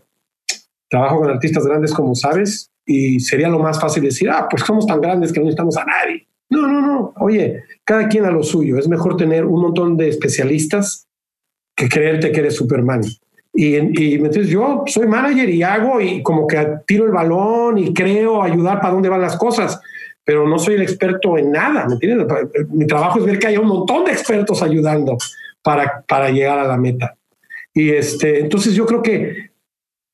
trabajo 0.94 1.18
con 1.18 1.30
artistas 1.30 1.66
grandes, 1.66 1.92
como 1.92 2.14
sabes, 2.14 2.70
y 2.86 3.18
sería 3.18 3.48
lo 3.48 3.58
más 3.58 3.80
fácil 3.80 4.04
decir, 4.04 4.30
ah, 4.30 4.46
pues 4.48 4.62
somos 4.62 4.86
tan 4.86 5.00
grandes 5.00 5.32
que 5.32 5.40
no 5.40 5.46
necesitamos 5.46 5.76
a 5.76 5.84
nadie. 5.84 6.28
No, 6.50 6.68
no, 6.68 6.80
no. 6.80 7.12
Oye, 7.18 7.64
cada 7.82 8.06
quien 8.08 8.24
a 8.24 8.30
lo 8.30 8.44
suyo. 8.44 8.78
Es 8.78 8.86
mejor 8.86 9.16
tener 9.16 9.44
un 9.44 9.60
montón 9.60 9.96
de 9.96 10.08
especialistas 10.08 11.08
que 11.74 11.88
creerte 11.88 12.30
que 12.30 12.40
eres 12.40 12.54
Superman. 12.54 13.02
Y, 13.52 13.76
y 14.00 14.14
entonces 14.14 14.48
yo 14.48 14.84
soy 14.86 15.08
manager 15.08 15.48
y 15.48 15.64
hago 15.64 16.00
y 16.00 16.22
como 16.22 16.46
que 16.46 16.64
tiro 16.86 17.06
el 17.06 17.10
balón 17.10 17.78
y 17.78 17.92
creo 17.92 18.42
ayudar 18.42 18.80
para 18.80 18.94
dónde 18.94 19.08
van 19.08 19.20
las 19.20 19.36
cosas, 19.36 19.80
pero 20.24 20.46
no 20.46 20.58
soy 20.60 20.74
el 20.74 20.82
experto 20.82 21.36
en 21.36 21.50
nada, 21.50 21.86
¿me 21.86 21.94
entiendes? 21.94 22.26
Mi 22.70 22.86
trabajo 22.86 23.18
es 23.18 23.26
ver 23.26 23.38
que 23.40 23.48
hay 23.48 23.56
un 23.56 23.66
montón 23.66 24.04
de 24.04 24.12
expertos 24.12 24.62
ayudando 24.62 25.16
para, 25.62 26.04
para 26.06 26.30
llegar 26.30 26.58
a 26.58 26.68
la 26.68 26.76
meta. 26.76 27.16
Y 27.72 27.90
este, 27.90 28.40
entonces 28.40 28.74
yo 28.74 28.86
creo 28.86 29.02
que 29.02 29.53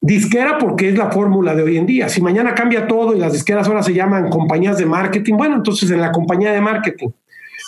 Disquera 0.02 0.56
porque 0.56 0.88
es 0.88 0.96
la 0.96 1.10
fórmula 1.10 1.54
de 1.54 1.62
hoy 1.62 1.76
en 1.76 1.86
día. 1.86 2.08
Si 2.08 2.22
mañana 2.22 2.54
cambia 2.54 2.86
todo 2.86 3.14
y 3.14 3.18
las 3.18 3.34
disqueras 3.34 3.68
ahora 3.68 3.82
se 3.82 3.92
llaman 3.92 4.30
compañías 4.30 4.78
de 4.78 4.86
marketing, 4.86 5.34
bueno, 5.34 5.56
entonces 5.56 5.90
en 5.90 6.00
la 6.00 6.10
compañía 6.10 6.52
de 6.52 6.60
marketing. 6.60 7.08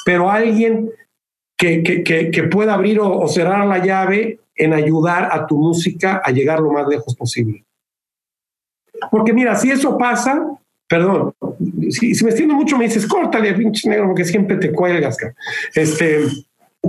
Pero 0.07 0.31
alguien 0.31 0.91
que, 1.57 2.03
que, 2.33 2.43
pueda 2.45 2.75
abrir 2.75 2.99
o, 3.01 3.29
cerrar 3.29 3.67
la 3.67 3.85
llave 3.85 4.41
en 4.57 4.73
ayudar 4.73 5.29
a 5.31 5.47
tu 5.47 5.57
música 5.59 6.21
a 6.25 6.31
llegar 6.31 6.61
lo 6.61 6.73
más 6.73 6.89
lejos 6.89 7.15
posible. 7.15 7.65
Porque 9.11 9.33
mira, 9.33 9.55
si 9.55 9.71
eso 9.71 9.97
pasa, 9.97 10.59
perdón, 10.89 11.35
si, 11.91 12.13
me 12.25 12.31
extiendo 12.31 12.55
mucho 12.55 12.77
me 12.77 12.85
dices, 12.85 13.07
córtale, 13.07 13.55
pinche 13.55 13.89
negro, 13.89 14.09
porque 14.09 14.25
siempre 14.25 14.57
te 14.57 14.73
cuelgas. 14.73 15.17
Este, 15.75 16.27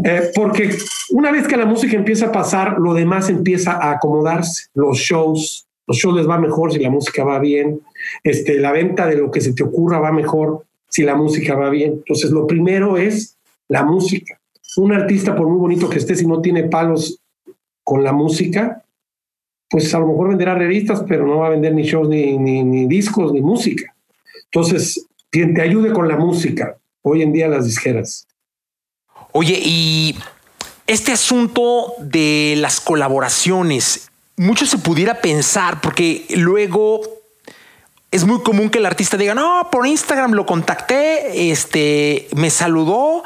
eh, 0.04 0.32
porque 0.34 0.70
una 1.12 1.32
vez 1.32 1.48
que 1.48 1.58
la 1.58 1.66
música 1.66 1.96
empieza 1.96 2.28
a 2.28 2.32
pasar, 2.32 2.80
lo 2.80 2.94
demás 2.94 3.30
empieza 3.30 3.74
a 3.74 3.92
acomodarse. 3.92 4.68
Los 4.74 4.98
shows, 4.98 5.68
los 5.88 5.98
shows 5.98 6.16
les 6.16 6.28
va 6.28 6.40
mejor 6.40 6.74
si 6.74 6.80
la 6.80 6.90
música 6.90 7.24
va 7.24 7.40
bien. 7.40 7.82
Este, 8.24 8.60
la 8.60 8.72
venta 8.72 9.08
de 9.08 9.18
lo 9.18 9.30
que 9.30 9.42
se 9.42 9.54
te 9.54 9.64
ocurra 9.64 10.00
va 10.00 10.12
mejor 10.12 10.66
si 10.90 11.04
la 11.04 11.16
música 11.16 11.56
va 11.56 11.70
bien. 11.70 11.94
Entonces, 11.94 12.32
lo 12.32 12.48
primero 12.48 12.98
es 12.98 13.38
la 13.68 13.84
música. 13.84 14.40
Un 14.78 14.94
artista, 14.94 15.36
por 15.36 15.48
muy 15.48 15.60
bonito 15.60 15.90
que 15.90 16.00
esté, 16.00 16.16
si 16.16 16.26
no 16.26 16.42
tiene 16.42 16.64
palos 16.64 17.20
con 17.84 18.04
la 18.04 18.12
música, 18.12 18.84
pues 19.70 19.94
a 19.94 20.00
lo 20.00 20.08
mejor 20.08 20.30
venderá 20.30 20.56
revistas, 20.56 21.04
pero 21.08 21.28
no 21.28 21.40
va 21.40 21.48
a 21.48 21.52
vender 21.52 21.74
ni 21.74 21.84
shows, 21.84 22.10
ni, 22.10 22.38
ni, 22.38 22.64
ni 22.64 22.88
discos, 22.88 23.32
ni 23.32 23.42
música. 23.42 23.96
Entonces, 24.46 25.08
quien 25.30 25.54
te 25.54 25.62
ayude 25.62 25.92
con 25.94 26.08
la 26.08 26.18
música, 26.18 26.78
hoy 27.02 27.22
en 27.22 27.34
día 27.34 27.48
las 27.48 27.66
disqueras. 27.66 28.28
Oye, 29.34 29.60
y 29.62 30.16
este 30.86 31.12
asunto 31.12 31.94
de 31.98 32.54
las 32.58 32.80
colaboraciones, 32.80 34.12
mucho 34.38 34.68
se 34.68 34.78
pudiera 34.78 35.22
pensar, 35.22 35.82
porque 35.82 36.26
luego 36.36 37.02
es 38.12 38.26
muy 38.26 38.44
común 38.44 38.70
que 38.70 38.78
el 38.78 38.86
artista 38.86 39.18
diga, 39.18 39.34
no, 39.34 39.70
por 39.72 39.88
Instagram 39.88 40.34
lo 40.34 40.46
contacté, 40.46 41.52
este, 41.52 42.28
me 42.36 42.52
saludó, 42.52 43.24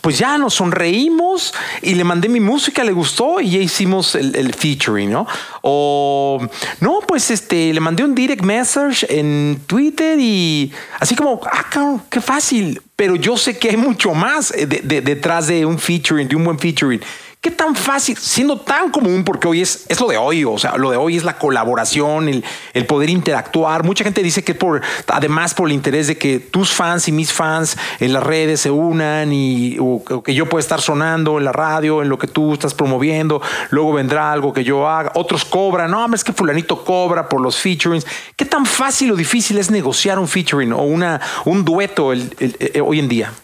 pues 0.00 0.18
ya 0.18 0.38
nos 0.38 0.54
sonreímos 0.54 1.54
y 1.82 1.94
le 1.94 2.04
mandé 2.04 2.28
mi 2.28 2.40
música, 2.40 2.84
le 2.84 2.92
gustó 2.92 3.40
y 3.40 3.50
ya 3.50 3.58
hicimos 3.58 4.14
el, 4.14 4.54
featuring, 4.54 5.10
¿no? 5.10 5.26
O 5.62 6.40
no, 6.80 7.00
pues 7.06 7.30
este, 7.30 7.72
le 7.72 7.80
mandé 7.80 8.04
un 8.04 8.14
direct 8.14 8.42
message 8.42 9.06
en 9.08 9.60
Twitter 9.66 10.18
y 10.18 10.72
así 11.00 11.14
como, 11.14 11.40
ah, 11.44 11.98
qué 12.10 12.20
fácil. 12.20 12.80
Pero 12.96 13.16
yo 13.16 13.36
sé 13.36 13.58
que 13.58 13.70
hay 13.70 13.76
mucho 13.76 14.14
más 14.14 14.52
eh, 14.52 14.66
detrás 14.66 15.48
de 15.48 15.66
un 15.66 15.78
featuring, 15.78 16.28
de 16.28 16.36
un 16.36 16.44
buen 16.44 16.58
featuring 16.58 17.00
¿Qué 17.44 17.50
tan 17.50 17.76
fácil, 17.76 18.16
siendo 18.16 18.58
tan 18.58 18.90
común, 18.90 19.22
porque 19.22 19.46
hoy 19.46 19.60
es, 19.60 19.84
es 19.90 20.00
lo 20.00 20.08
de 20.08 20.16
hoy, 20.16 20.46
o 20.46 20.56
sea, 20.56 20.78
lo 20.78 20.90
de 20.90 20.96
hoy 20.96 21.18
es 21.18 21.24
la 21.24 21.36
colaboración, 21.36 22.30
el, 22.30 22.42
el 22.72 22.86
poder 22.86 23.10
interactuar. 23.10 23.84
Mucha 23.84 24.02
gente 24.02 24.22
dice 24.22 24.42
que 24.42 24.54
por, 24.54 24.80
además 25.08 25.52
por 25.52 25.68
el 25.68 25.74
interés 25.74 26.06
de 26.06 26.16
que 26.16 26.38
tus 26.38 26.72
fans 26.72 27.06
y 27.06 27.12
mis 27.12 27.34
fans 27.34 27.76
en 28.00 28.14
las 28.14 28.22
redes 28.22 28.62
se 28.62 28.70
unan 28.70 29.30
y 29.30 29.76
que 30.24 30.32
yo 30.32 30.48
pueda 30.48 30.60
estar 30.60 30.80
sonando 30.80 31.36
en 31.36 31.44
la 31.44 31.52
radio, 31.52 32.00
en 32.00 32.08
lo 32.08 32.16
que 32.16 32.28
tú 32.28 32.54
estás 32.54 32.72
promoviendo, 32.72 33.42
luego 33.68 33.92
vendrá 33.92 34.32
algo 34.32 34.54
que 34.54 34.64
yo 34.64 34.88
haga, 34.88 35.12
otros 35.14 35.44
cobran, 35.44 35.90
no, 35.90 36.14
es 36.14 36.24
que 36.24 36.32
fulanito 36.32 36.82
cobra 36.82 37.28
por 37.28 37.42
los 37.42 37.58
featurings. 37.58 38.06
¿Qué 38.36 38.46
tan 38.46 38.64
fácil 38.64 39.12
o 39.12 39.16
difícil 39.16 39.58
es 39.58 39.70
negociar 39.70 40.18
un 40.18 40.28
featuring 40.28 40.72
o 40.72 40.82
una, 40.84 41.20
un 41.44 41.62
dueto 41.62 42.14
eh, 42.14 42.80
hoy 42.82 43.00
en 43.00 43.08
día? 43.10 43.34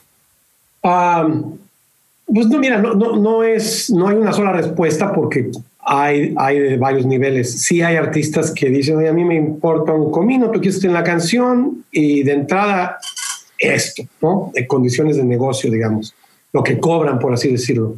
Um, 0.80 1.58
pues 2.32 2.46
no, 2.46 2.58
mira, 2.58 2.78
no, 2.78 2.94
no, 2.94 3.16
no, 3.16 3.42
es, 3.42 3.90
no 3.90 4.08
hay 4.08 4.16
una 4.16 4.32
sola 4.32 4.52
respuesta 4.52 5.12
porque 5.12 5.50
hay, 5.80 6.34
hay 6.36 6.58
de 6.58 6.76
varios 6.76 7.06
niveles. 7.06 7.60
Sí 7.62 7.82
hay 7.82 7.96
artistas 7.96 8.52
que 8.52 8.68
dicen, 8.68 8.96
Oye, 8.96 9.08
a 9.08 9.12
mí 9.12 9.24
me 9.24 9.34
importa 9.34 9.92
un 9.92 10.10
comino, 10.10 10.50
tú 10.50 10.60
quieres 10.60 10.82
en 10.84 10.92
la 10.92 11.02
canción 11.02 11.84
y 11.90 12.22
de 12.22 12.32
entrada 12.32 12.98
esto, 13.58 14.04
¿no? 14.22 14.50
De 14.54 14.66
condiciones 14.66 15.16
de 15.16 15.24
negocio, 15.24 15.70
digamos, 15.70 16.14
lo 16.52 16.62
que 16.62 16.78
cobran, 16.78 17.18
por 17.18 17.34
así 17.34 17.50
decirlo. 17.50 17.96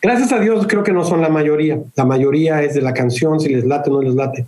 Gracias 0.00 0.32
a 0.32 0.40
Dios 0.40 0.66
creo 0.66 0.82
que 0.82 0.92
no 0.92 1.04
son 1.04 1.20
la 1.20 1.28
mayoría. 1.28 1.78
La 1.94 2.04
mayoría 2.04 2.62
es 2.62 2.74
de 2.74 2.82
la 2.82 2.92
canción, 2.92 3.38
si 3.38 3.48
les 3.48 3.64
late 3.64 3.90
o 3.90 3.94
no 3.94 4.02
les 4.02 4.14
late. 4.14 4.46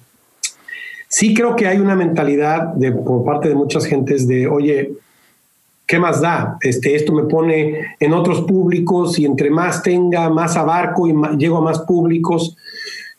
Sí 1.08 1.32
creo 1.32 1.54
que 1.54 1.68
hay 1.68 1.78
una 1.78 1.94
mentalidad 1.94 2.74
de, 2.74 2.90
por 2.90 3.24
parte 3.24 3.48
de 3.48 3.54
muchas 3.54 3.86
gentes 3.86 4.26
de, 4.26 4.48
oye, 4.48 4.90
¿qué 5.86 5.98
más 5.98 6.20
da? 6.20 6.56
Este, 6.60 6.94
esto 6.94 7.12
me 7.12 7.24
pone 7.24 7.96
en 8.00 8.12
otros 8.12 8.42
públicos 8.42 9.18
y 9.18 9.24
entre 9.24 9.50
más 9.50 9.82
tenga, 9.82 10.30
más 10.30 10.56
abarco 10.56 11.06
y 11.06 11.14
llego 11.36 11.58
a 11.58 11.62
más 11.62 11.80
públicos. 11.80 12.56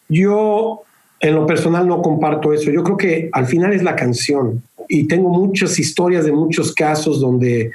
Yo 0.10 0.82
en 1.19 1.36
lo 1.36 1.45
personal 1.45 1.88
no 1.88 2.01
comparto 2.01 2.54
eso. 2.54 2.71
Yo 2.71 2.84
creo 2.84 2.97
que 2.97 3.30
al 3.32 3.45
final 3.45 3.73
es 3.73 3.84
la 3.84 3.95
canción 3.95 4.63
y 4.88 5.08
tengo 5.08 5.30
muchas 5.30 5.80
historias 5.80 6.25
de 6.25 6.32
muchos 6.32 6.73
casos 6.73 7.19
donde 7.19 7.71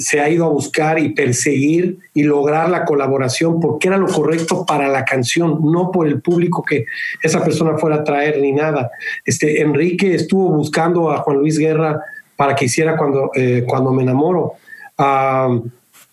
se 0.00 0.20
ha 0.20 0.28
ido 0.28 0.46
a 0.46 0.48
buscar 0.48 0.98
y 0.98 1.10
perseguir 1.10 1.98
y 2.12 2.24
lograr 2.24 2.68
la 2.70 2.84
colaboración 2.84 3.60
porque 3.60 3.86
era 3.86 3.96
lo 3.98 4.08
correcto 4.08 4.66
para 4.66 4.88
la 4.88 5.04
canción, 5.04 5.60
no 5.70 5.92
por 5.92 6.08
el 6.08 6.20
público 6.20 6.62
que 6.62 6.86
esa 7.22 7.44
persona 7.44 7.78
fuera 7.78 7.96
a 7.96 8.04
traer 8.04 8.40
ni 8.40 8.50
nada. 8.50 8.90
Este, 9.24 9.60
Enrique 9.60 10.14
estuvo 10.14 10.48
buscando 10.48 11.12
a 11.12 11.18
Juan 11.18 11.38
Luis 11.38 11.58
Guerra 11.58 12.00
para 12.44 12.54
que 12.54 12.66
hiciera 12.66 12.94
cuando, 12.94 13.30
eh, 13.34 13.64
cuando 13.66 13.90
me 13.90 14.02
enamoro. 14.02 14.52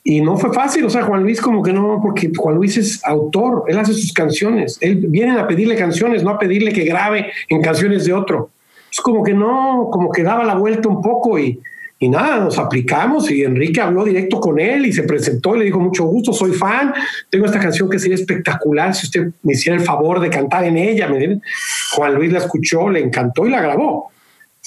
y 0.01 0.21
no 0.21 0.37
fue 0.37 0.53
fácil, 0.53 0.85
o 0.85 0.89
sea, 0.89 1.03
Juan 1.03 1.23
Luis 1.23 1.41
como 1.41 1.61
que 1.61 1.73
no, 1.73 1.99
porque 2.01 2.31
Juan 2.33 2.55
Luis 2.55 2.77
es 2.77 3.03
autor, 3.03 3.65
él 3.67 3.77
hace 3.77 3.93
sus 3.93 4.13
canciones, 4.13 4.77
él 4.79 4.95
viene 5.09 5.37
a 5.37 5.45
pedirle 5.45 5.75
canciones, 5.75 6.23
no 6.23 6.29
a 6.29 6.39
pedirle 6.39 6.71
que 6.71 6.85
grabe 6.85 7.31
en 7.49 7.61
canciones 7.61 8.05
de 8.05 8.13
otro. 8.13 8.49
Es 8.89 9.01
como 9.01 9.23
que 9.23 9.33
no, 9.33 9.89
como 9.91 10.09
que 10.09 10.23
daba 10.23 10.45
la 10.45 10.55
vuelta 10.55 10.87
un 10.87 11.01
poco 11.01 11.37
y, 11.37 11.59
y 11.99 12.07
nada, 12.07 12.39
nos 12.39 12.57
aplicamos 12.57 13.29
y 13.29 13.43
Enrique 13.43 13.81
habló 13.81 14.05
directo 14.05 14.39
con 14.39 14.57
él 14.57 14.85
y 14.85 14.93
se 14.93 15.03
presentó 15.03 15.57
y 15.57 15.59
le 15.59 15.65
dijo 15.65 15.81
mucho 15.81 16.05
gusto, 16.05 16.31
soy 16.31 16.53
fan, 16.53 16.93
tengo 17.29 17.45
esta 17.45 17.59
canción 17.59 17.89
que 17.89 17.99
sería 17.99 18.15
espectacular 18.15 18.95
si 18.95 19.07
usted 19.07 19.27
me 19.43 19.51
hiciera 19.51 19.77
el 19.77 19.83
favor 19.83 20.21
de 20.21 20.29
cantar 20.29 20.63
en 20.63 20.77
ella. 20.77 21.09
Juan 21.91 22.15
Luis 22.15 22.31
la 22.31 22.39
escuchó, 22.39 22.89
le 22.89 23.01
encantó 23.01 23.45
y 23.45 23.49
la 23.49 23.61
grabó. 23.61 24.11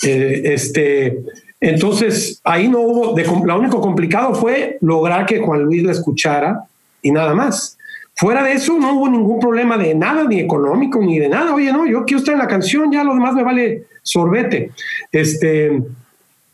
Eh, 0.02 0.42
este, 0.54 1.18
entonces, 1.64 2.42
ahí 2.44 2.68
no 2.68 2.80
hubo, 2.80 3.16
lo 3.46 3.58
único 3.58 3.80
complicado 3.80 4.34
fue 4.34 4.76
lograr 4.82 5.24
que 5.24 5.38
Juan 5.38 5.62
Luis 5.62 5.82
la 5.82 5.92
escuchara 5.92 6.64
y 7.00 7.10
nada 7.10 7.34
más. 7.34 7.78
Fuera 8.14 8.44
de 8.44 8.52
eso, 8.52 8.78
no 8.78 8.92
hubo 8.94 9.08
ningún 9.08 9.40
problema 9.40 9.78
de 9.78 9.94
nada, 9.94 10.24
ni 10.24 10.40
económico, 10.40 11.00
ni 11.00 11.18
de 11.18 11.30
nada. 11.30 11.54
Oye, 11.54 11.72
no, 11.72 11.86
yo 11.86 12.04
quiero 12.04 12.18
estar 12.18 12.34
en 12.34 12.40
la 12.40 12.48
canción, 12.48 12.92
ya 12.92 13.02
lo 13.02 13.14
demás 13.14 13.34
me 13.34 13.42
vale 13.42 13.84
sorbete. 14.02 14.72
Este, 15.10 15.82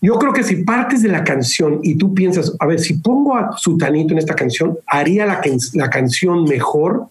yo 0.01 0.17
creo 0.21 0.33
que 0.33 0.45
si 0.45 0.63
partes 0.63 1.03
de 1.03 1.09
la 1.09 1.25
canción 1.25 1.81
y 1.83 1.97
tú 1.97 2.15
piensas, 2.15 2.55
a 2.61 2.67
ver, 2.67 2.79
si 2.79 2.95
pongo 2.95 3.37
a 3.37 3.59
Sutanito 3.59 4.13
en 4.13 4.19
esta 4.19 4.37
canción, 4.37 4.79
haría 4.87 5.27
la, 5.27 5.41
la 5.75 5.91
canción 5.91 6.45
mejor, 6.45 7.09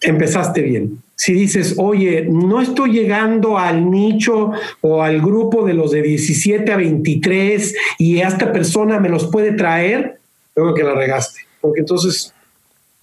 empezaste 0.00 0.60
bien 0.62 0.98
si 1.18 1.32
dices, 1.32 1.74
oye, 1.78 2.28
no 2.30 2.60
estoy 2.60 2.92
llegando 2.92 3.58
al 3.58 3.90
nicho 3.90 4.52
o 4.80 5.02
al 5.02 5.20
grupo 5.20 5.66
de 5.66 5.74
los 5.74 5.90
de 5.90 6.00
17 6.00 6.70
a 6.72 6.76
23 6.76 7.74
y 7.98 8.20
esta 8.20 8.52
persona 8.52 9.00
me 9.00 9.08
los 9.08 9.26
puede 9.26 9.50
traer, 9.50 10.20
creo 10.54 10.74
que 10.74 10.84
la 10.84 10.94
regaste, 10.94 11.40
porque 11.60 11.80
entonces 11.80 12.32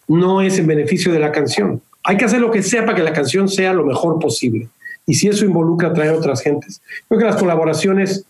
no 0.08 0.42
es 0.42 0.58
en 0.58 0.66
beneficio 0.66 1.12
de 1.12 1.20
la 1.20 1.34
canción. 1.34 1.82
Hay 2.06 2.16
que 2.16 2.24
hacer 2.24 2.40
lo 2.40 2.52
que 2.52 2.64
sea 2.64 2.86
para 2.86 2.96
que 2.96 3.04
la 3.04 3.12
canción 3.12 3.50
sea 3.50 3.74
lo 3.74 3.86
mejor 3.86 4.18
posible. 4.18 4.70
Y 5.06 5.16
si 5.16 5.28
eso 5.28 5.44
involucra 5.44 5.92
traer 5.92 6.12
a 6.12 6.18
otras 6.18 6.42
gentes. 6.42 6.82
Creo 7.10 7.20
que 7.20 7.26
las 7.26 7.36
colaboraciones, 7.36 8.24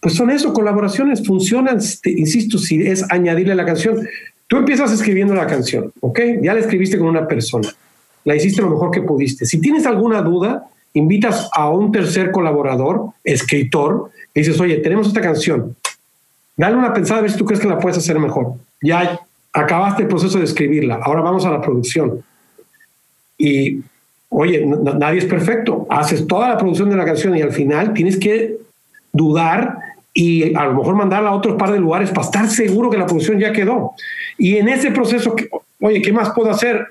pues 0.00 0.14
son 0.14 0.30
eso, 0.30 0.52
colaboraciones 0.52 1.24
funcionan, 1.24 1.78
insisto, 2.06 2.58
si 2.58 2.82
es 2.82 3.08
añadirle 3.08 3.52
a 3.52 3.56
la 3.56 3.66
canción. 3.66 4.04
Tú 4.48 4.56
empiezas 4.56 4.90
escribiendo 4.90 5.32
la 5.32 5.46
canción, 5.46 5.92
¿ok? 6.00 6.20
Ya 6.42 6.54
la 6.54 6.60
escribiste 6.60 6.98
con 6.98 7.06
una 7.06 7.28
persona 7.28 7.72
la 8.24 8.36
hiciste 8.36 8.62
lo 8.62 8.70
mejor 8.70 8.90
que 8.90 9.02
pudiste. 9.02 9.46
Si 9.46 9.60
tienes 9.60 9.86
alguna 9.86 10.22
duda, 10.22 10.68
invitas 10.94 11.48
a 11.52 11.68
un 11.70 11.92
tercer 11.92 12.30
colaborador, 12.30 13.10
escritor, 13.24 14.10
y 14.34 14.40
dices, 14.40 14.60
oye, 14.60 14.76
tenemos 14.76 15.08
esta 15.08 15.20
canción, 15.20 15.76
dale 16.56 16.76
una 16.76 16.92
pensada 16.92 17.20
a 17.20 17.22
ver 17.22 17.30
si 17.30 17.38
tú 17.38 17.44
crees 17.44 17.60
que 17.60 17.68
la 17.68 17.78
puedes 17.78 17.98
hacer 17.98 18.18
mejor. 18.18 18.54
Ya 18.80 19.20
acabaste 19.52 20.02
el 20.02 20.08
proceso 20.08 20.38
de 20.38 20.44
escribirla, 20.44 21.00
ahora 21.02 21.20
vamos 21.22 21.44
a 21.44 21.50
la 21.50 21.60
producción. 21.60 22.22
Y, 23.38 23.80
oye, 24.28 24.64
nadie 24.64 25.18
es 25.18 25.24
perfecto, 25.24 25.86
haces 25.90 26.26
toda 26.26 26.48
la 26.48 26.58
producción 26.58 26.90
de 26.90 26.96
la 26.96 27.04
canción 27.04 27.36
y 27.36 27.42
al 27.42 27.52
final 27.52 27.92
tienes 27.92 28.16
que 28.18 28.58
dudar 29.12 29.78
y 30.14 30.54
a 30.54 30.66
lo 30.66 30.74
mejor 30.74 30.94
mandarla 30.94 31.30
a 31.30 31.34
otro 31.34 31.56
par 31.56 31.72
de 31.72 31.78
lugares 31.78 32.10
para 32.10 32.26
estar 32.26 32.48
seguro 32.48 32.90
que 32.90 32.98
la 32.98 33.06
producción 33.06 33.38
ya 33.38 33.52
quedó. 33.52 33.92
Y 34.38 34.56
en 34.56 34.68
ese 34.68 34.90
proceso, 34.90 35.34
oye, 35.80 36.02
¿qué 36.02 36.12
más 36.12 36.30
puedo 36.30 36.50
hacer? 36.50 36.86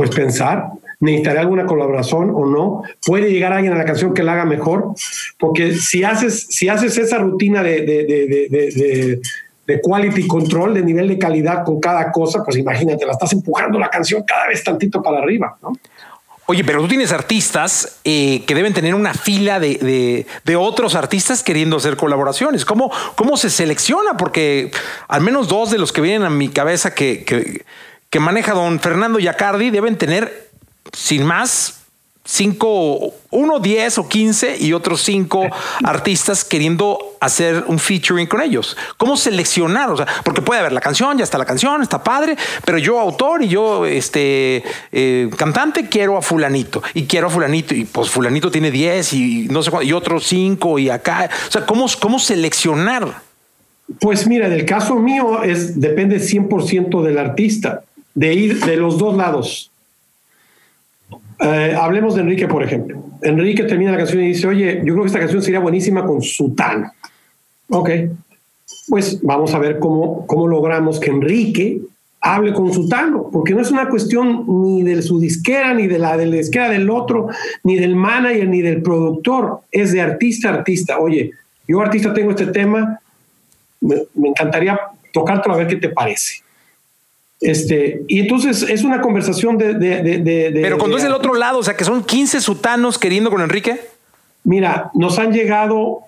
Pues 0.00 0.08
pensar, 0.12 0.70
necesitaré 0.98 1.40
alguna 1.40 1.66
colaboración 1.66 2.30
o 2.34 2.46
no, 2.46 2.84
puede 3.04 3.30
llegar 3.30 3.52
alguien 3.52 3.74
a 3.74 3.76
la 3.76 3.84
canción 3.84 4.14
que 4.14 4.22
la 4.22 4.32
haga 4.32 4.46
mejor, 4.46 4.94
porque 5.38 5.74
si 5.74 6.04
haces, 6.04 6.46
si 6.48 6.70
haces 6.70 6.96
esa 6.96 7.18
rutina 7.18 7.62
de, 7.62 7.82
de, 7.82 8.04
de, 8.48 9.20
de, 9.66 9.80
quality 9.82 10.26
control, 10.26 10.72
de 10.72 10.82
nivel 10.82 11.06
de 11.06 11.18
calidad 11.18 11.64
con 11.66 11.80
cada 11.80 12.10
cosa, 12.10 12.42
pues 12.42 12.56
imagínate, 12.56 13.04
la 13.04 13.12
estás 13.12 13.34
empujando 13.34 13.78
la 13.78 13.90
canción 13.90 14.22
cada 14.26 14.46
vez 14.46 14.64
tantito 14.64 15.02
para 15.02 15.18
arriba, 15.18 15.58
¿no? 15.60 15.74
Oye, 16.46 16.64
pero 16.64 16.80
tú 16.80 16.88
tienes 16.88 17.12
artistas 17.12 17.98
eh, 18.02 18.42
que 18.46 18.54
deben 18.54 18.72
tener 18.72 18.94
una 18.94 19.12
fila 19.12 19.60
de, 19.60 20.26
de, 20.44 20.56
otros 20.56 20.94
artistas 20.94 21.42
queriendo 21.42 21.76
hacer 21.76 21.96
colaboraciones. 21.96 22.64
¿Cómo, 22.64 22.90
¿Cómo 23.16 23.36
se 23.36 23.50
selecciona? 23.50 24.16
Porque 24.16 24.70
al 25.08 25.20
menos 25.20 25.46
dos 25.46 25.70
de 25.70 25.78
los 25.78 25.92
que 25.92 26.00
vienen 26.00 26.22
a 26.22 26.30
mi 26.30 26.48
cabeza 26.48 26.92
que 26.92 27.64
que 28.10 28.20
maneja 28.20 28.52
don 28.52 28.80
Fernando 28.80 29.18
Yacardi 29.18 29.70
deben 29.70 29.96
tener, 29.96 30.50
sin 30.92 31.24
más, 31.24 31.80
cinco, 32.24 33.14
uno, 33.30 33.60
diez 33.60 33.98
o 33.98 34.08
quince 34.08 34.56
y 34.58 34.72
otros 34.72 35.02
cinco 35.02 35.46
artistas 35.84 36.44
queriendo 36.44 36.98
hacer 37.20 37.64
un 37.68 37.78
featuring 37.78 38.26
con 38.26 38.42
ellos. 38.42 38.76
¿Cómo 38.96 39.16
seleccionar? 39.16 39.90
O 39.90 39.96
sea, 39.96 40.06
porque 40.24 40.42
puede 40.42 40.60
haber 40.60 40.72
la 40.72 40.80
canción, 40.80 41.18
ya 41.18 41.24
está 41.24 41.38
la 41.38 41.44
canción, 41.44 41.82
está 41.82 42.02
padre, 42.02 42.36
pero 42.64 42.78
yo 42.78 42.98
autor 42.98 43.42
y 43.42 43.48
yo 43.48 43.86
este 43.86 44.64
eh, 44.90 45.30
cantante 45.36 45.88
quiero 45.88 46.16
a 46.16 46.22
fulanito 46.22 46.82
y 46.94 47.04
quiero 47.04 47.28
a 47.28 47.30
fulanito 47.30 47.74
y 47.74 47.84
pues 47.84 48.10
fulanito 48.10 48.50
tiene 48.50 48.72
diez 48.72 49.12
y 49.12 49.46
no 49.50 49.62
sé 49.62 49.70
cuánto, 49.70 49.86
y 49.86 49.92
otros 49.92 50.26
cinco 50.26 50.78
y 50.78 50.90
acá. 50.90 51.30
O 51.48 51.50
sea, 51.50 51.64
¿cómo, 51.64 51.86
cómo 52.00 52.18
seleccionar? 52.18 53.22
Pues 53.98 54.26
mira, 54.26 54.46
en 54.46 54.52
el 54.52 54.64
caso 54.66 54.96
mío 54.96 55.42
es 55.42 55.80
depende 55.80 56.18
100% 56.18 57.02
del 57.02 57.18
artista 57.18 57.82
de 58.20 58.34
ir 58.34 58.60
de 58.66 58.76
los 58.76 58.98
dos 58.98 59.16
lados. 59.16 59.72
Eh, 61.40 61.74
hablemos 61.80 62.14
de 62.14 62.20
Enrique, 62.20 62.46
por 62.46 62.62
ejemplo. 62.62 63.02
Enrique 63.22 63.62
termina 63.64 63.92
la 63.92 63.96
canción 63.96 64.22
y 64.22 64.26
dice, 64.26 64.46
oye, 64.46 64.82
yo 64.84 64.92
creo 64.92 65.00
que 65.00 65.06
esta 65.06 65.20
canción 65.20 65.40
sería 65.40 65.58
buenísima 65.58 66.04
con 66.04 66.20
Sutano. 66.20 66.92
Ok, 67.70 67.88
pues 68.88 69.22
vamos 69.22 69.54
a 69.54 69.58
ver 69.58 69.78
cómo, 69.78 70.26
cómo 70.26 70.46
logramos 70.46 71.00
que 71.00 71.08
Enrique 71.08 71.80
hable 72.20 72.52
con 72.52 72.70
Sutano, 72.74 73.30
porque 73.32 73.54
no 73.54 73.62
es 73.62 73.70
una 73.70 73.88
cuestión 73.88 74.44
ni 74.60 74.82
de 74.82 75.00
su 75.00 75.18
disquera, 75.18 75.72
ni 75.72 75.86
de 75.86 75.98
la 75.98 76.18
de 76.18 76.30
disquera 76.30 76.68
del 76.68 76.90
otro, 76.90 77.28
ni 77.64 77.76
del 77.76 77.96
manager, 77.96 78.46
ni 78.46 78.60
del 78.60 78.82
productor, 78.82 79.60
es 79.72 79.92
de 79.92 80.02
artista 80.02 80.50
a 80.50 80.54
artista. 80.56 80.98
Oye, 80.98 81.30
yo 81.66 81.80
artista 81.80 82.12
tengo 82.12 82.32
este 82.32 82.48
tema, 82.48 83.00
me, 83.80 83.96
me 84.14 84.28
encantaría 84.28 84.78
tocártelo 85.10 85.54
a 85.54 85.58
ver 85.58 85.68
qué 85.68 85.76
te 85.76 85.88
parece. 85.88 86.42
Este, 87.40 88.02
y 88.06 88.20
entonces 88.20 88.62
es 88.62 88.84
una 88.84 89.00
conversación 89.00 89.56
de... 89.56 90.52
Pero 90.62 90.78
cuando 90.78 90.98
es 90.98 91.04
el 91.04 91.12
otro 91.12 91.34
lado, 91.34 91.58
o 91.58 91.62
sea, 91.62 91.76
que 91.76 91.84
son 91.84 92.04
15 92.04 92.40
sutanos 92.40 92.98
queriendo 92.98 93.30
con 93.30 93.40
Enrique. 93.40 93.80
Mira, 94.44 94.90
nos 94.94 95.18
han 95.18 95.32
llegado 95.32 96.00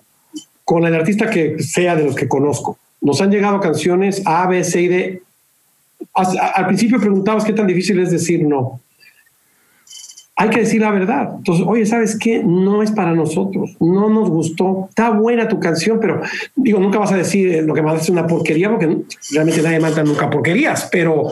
con 0.63 0.85
el 0.85 0.93
artista 0.95 1.29
que 1.29 1.61
sea 1.61 1.95
de 1.95 2.05
los 2.05 2.15
que 2.15 2.27
conozco, 2.27 2.77
nos 3.01 3.21
han 3.21 3.31
llegado 3.31 3.59
canciones 3.59 4.21
A, 4.25 4.47
B, 4.47 4.63
C 4.63 4.81
y 4.81 4.87
D 4.87 5.23
al 6.13 6.67
principio 6.67 6.99
preguntabas 6.99 7.43
qué 7.43 7.53
tan 7.53 7.67
difícil 7.67 7.99
es 7.99 8.11
decir 8.11 8.45
no. 8.45 8.79
Hay 10.35 10.49
que 10.49 10.61
decir 10.61 10.81
la 10.81 10.91
verdad. 10.91 11.35
Entonces, 11.37 11.63
oye, 11.67 11.85
¿sabes 11.85 12.17
qué? 12.17 12.43
No 12.43 12.81
es 12.81 12.91
para 12.91 13.13
nosotros. 13.13 13.75
No 13.79 14.09
nos 14.09 14.29
gustó. 14.29 14.87
Está 14.89 15.11
buena 15.11 15.47
tu 15.47 15.59
canción, 15.59 15.99
pero 16.01 16.21
digo, 16.55 16.79
nunca 16.79 16.97
vas 16.97 17.11
a 17.11 17.17
decir 17.17 17.49
eh, 17.49 17.61
lo 17.61 17.73
que 17.73 17.83
más 17.83 18.01
es 18.01 18.09
una 18.09 18.25
porquería, 18.25 18.69
porque 18.69 18.97
realmente 19.31 19.61
nadie 19.61 19.79
manda 19.79 20.03
nunca 20.03 20.29
porquerías. 20.29 20.89
Pero, 20.91 21.27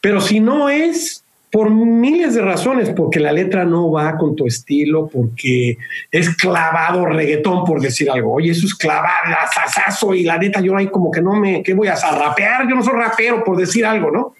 pero 0.00 0.20
si 0.20 0.38
no 0.38 0.68
es, 0.68 1.24
por 1.50 1.70
miles 1.70 2.34
de 2.34 2.42
razones, 2.42 2.90
porque 2.90 3.18
la 3.18 3.32
letra 3.32 3.64
no 3.64 3.90
va 3.90 4.16
con 4.16 4.36
tu 4.36 4.46
estilo, 4.46 5.08
porque 5.08 5.78
es 6.12 6.34
clavado 6.36 7.06
reggaetón, 7.06 7.64
por 7.64 7.80
decir 7.80 8.08
algo. 8.08 8.34
Oye, 8.34 8.52
eso 8.52 8.66
es 8.66 8.74
clavado, 8.74 9.34
asasazo, 9.42 10.14
y 10.14 10.22
la 10.22 10.38
neta, 10.38 10.60
yo 10.60 10.76
ahí 10.76 10.88
como 10.88 11.10
que 11.10 11.22
no 11.22 11.34
me, 11.34 11.62
¿qué 11.62 11.74
voy 11.74 11.88
a 11.88 11.96
rapear? 11.96 12.68
Yo 12.68 12.76
no 12.76 12.82
soy 12.82 12.94
rapero, 12.94 13.42
por 13.42 13.56
decir 13.56 13.84
algo, 13.84 14.10
¿no? 14.10 14.34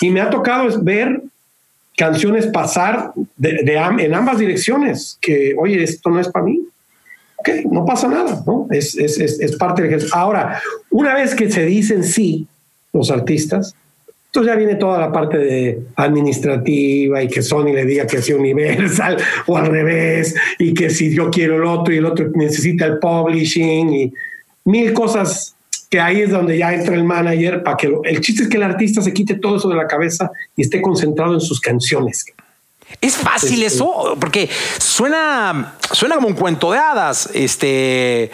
Y 0.00 0.10
me 0.10 0.20
ha 0.20 0.28
tocado 0.28 0.68
ver 0.82 1.22
canciones 1.96 2.46
pasar 2.46 3.12
de, 3.36 3.76
en 3.98 4.14
ambas 4.14 4.38
direcciones, 4.38 5.18
que, 5.20 5.54
oye, 5.58 5.82
esto 5.82 6.10
no 6.10 6.20
es 6.20 6.28
para 6.28 6.46
mí. 6.46 6.60
Ok, 7.36 7.48
no 7.70 7.84
pasa 7.84 8.08
nada, 8.08 8.42
¿no? 8.46 8.66
Es, 8.70 8.96
es, 8.96 9.18
es, 9.18 9.56
parte 9.56 9.82
del 9.82 10.06
Ahora, 10.12 10.60
una 10.90 11.14
vez 11.14 11.34
que 11.34 11.50
se 11.50 11.64
dicen 11.64 12.04
sí, 12.04 12.46
los 12.92 13.10
artistas, 13.10 13.74
entonces 14.26 14.52
ya 14.52 14.56
viene 14.56 14.76
toda 14.76 15.00
la 15.00 15.10
parte 15.10 15.38
de 15.38 15.82
administrativa 15.96 17.22
y 17.22 17.28
que 17.28 17.42
Sony 17.42 17.72
le 17.72 17.84
diga 17.84 18.06
que 18.06 18.22
sea 18.22 18.36
Universal 18.36 19.16
o 19.46 19.56
al 19.56 19.66
revés 19.66 20.36
y 20.58 20.72
que 20.72 20.90
si 20.90 21.12
yo 21.12 21.30
quiero 21.30 21.56
el 21.56 21.64
otro 21.64 21.92
y 21.92 21.96
el 21.96 22.06
otro 22.06 22.30
necesita 22.34 22.86
el 22.86 22.98
publishing 22.98 23.92
y 23.92 24.12
mil 24.66 24.92
cosas 24.92 25.56
que 25.90 26.00
ahí 26.00 26.20
es 26.20 26.30
donde 26.30 26.56
ya 26.56 26.72
entra 26.72 26.94
el 26.94 27.04
manager 27.04 27.64
para 27.64 27.76
que 27.76 27.92
el 28.04 28.20
chiste 28.20 28.44
es 28.44 28.48
que 28.48 28.56
el 28.56 28.62
artista 28.62 29.02
se 29.02 29.12
quite 29.12 29.34
todo 29.34 29.56
eso 29.56 29.68
de 29.68 29.74
la 29.74 29.88
cabeza 29.88 30.30
y 30.56 30.62
esté 30.62 30.80
concentrado 30.80 31.34
en 31.34 31.40
sus 31.40 31.60
canciones. 31.60 32.24
Es 33.00 33.16
fácil 33.16 33.62
este, 33.62 33.66
eso, 33.66 34.16
porque 34.20 34.48
suena, 34.78 35.74
suena 35.92 36.14
como 36.14 36.28
un 36.28 36.34
cuento 36.34 36.70
de 36.70 36.78
hadas. 36.78 37.30
Este, 37.34 38.30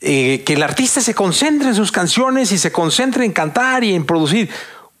eh, 0.00 0.42
que 0.44 0.54
el 0.54 0.62
artista 0.62 1.02
se 1.02 1.14
concentre 1.14 1.68
en 1.68 1.74
sus 1.74 1.92
canciones 1.92 2.50
y 2.52 2.58
se 2.58 2.72
concentre 2.72 3.26
en 3.26 3.32
cantar 3.32 3.84
y 3.84 3.94
en 3.94 4.06
producir 4.06 4.48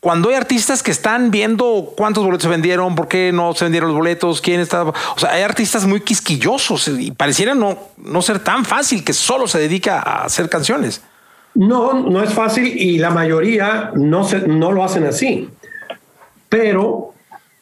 cuando 0.00 0.30
hay 0.30 0.34
artistas 0.34 0.82
que 0.82 0.90
están 0.90 1.30
viendo 1.30 1.92
cuántos 1.96 2.24
boletos 2.24 2.44
se 2.44 2.48
vendieron, 2.48 2.94
por 2.94 3.06
qué 3.06 3.32
no 3.32 3.54
se 3.54 3.66
vendieron 3.66 3.90
los 3.90 3.98
boletos, 3.98 4.40
quién 4.40 4.60
estaba. 4.60 4.92
O 5.14 5.18
sea, 5.18 5.30
hay 5.32 5.42
artistas 5.42 5.86
muy 5.86 6.00
quisquillosos 6.00 6.88
y 6.88 7.10
pareciera 7.10 7.54
no, 7.54 7.78
no 7.98 8.22
ser 8.22 8.38
tan 8.38 8.64
fácil 8.64 9.04
que 9.04 9.12
solo 9.12 9.46
se 9.46 9.58
dedica 9.58 10.00
a 10.00 10.24
hacer 10.24 10.48
canciones. 10.48 11.02
No, 11.54 11.94
no 11.94 12.22
es 12.22 12.32
fácil 12.32 12.66
y 12.66 12.98
la 12.98 13.10
mayoría 13.10 13.92
no, 13.94 14.24
se, 14.24 14.46
no 14.46 14.72
lo 14.72 14.84
hacen 14.84 15.04
así. 15.04 15.48
Pero 16.48 17.14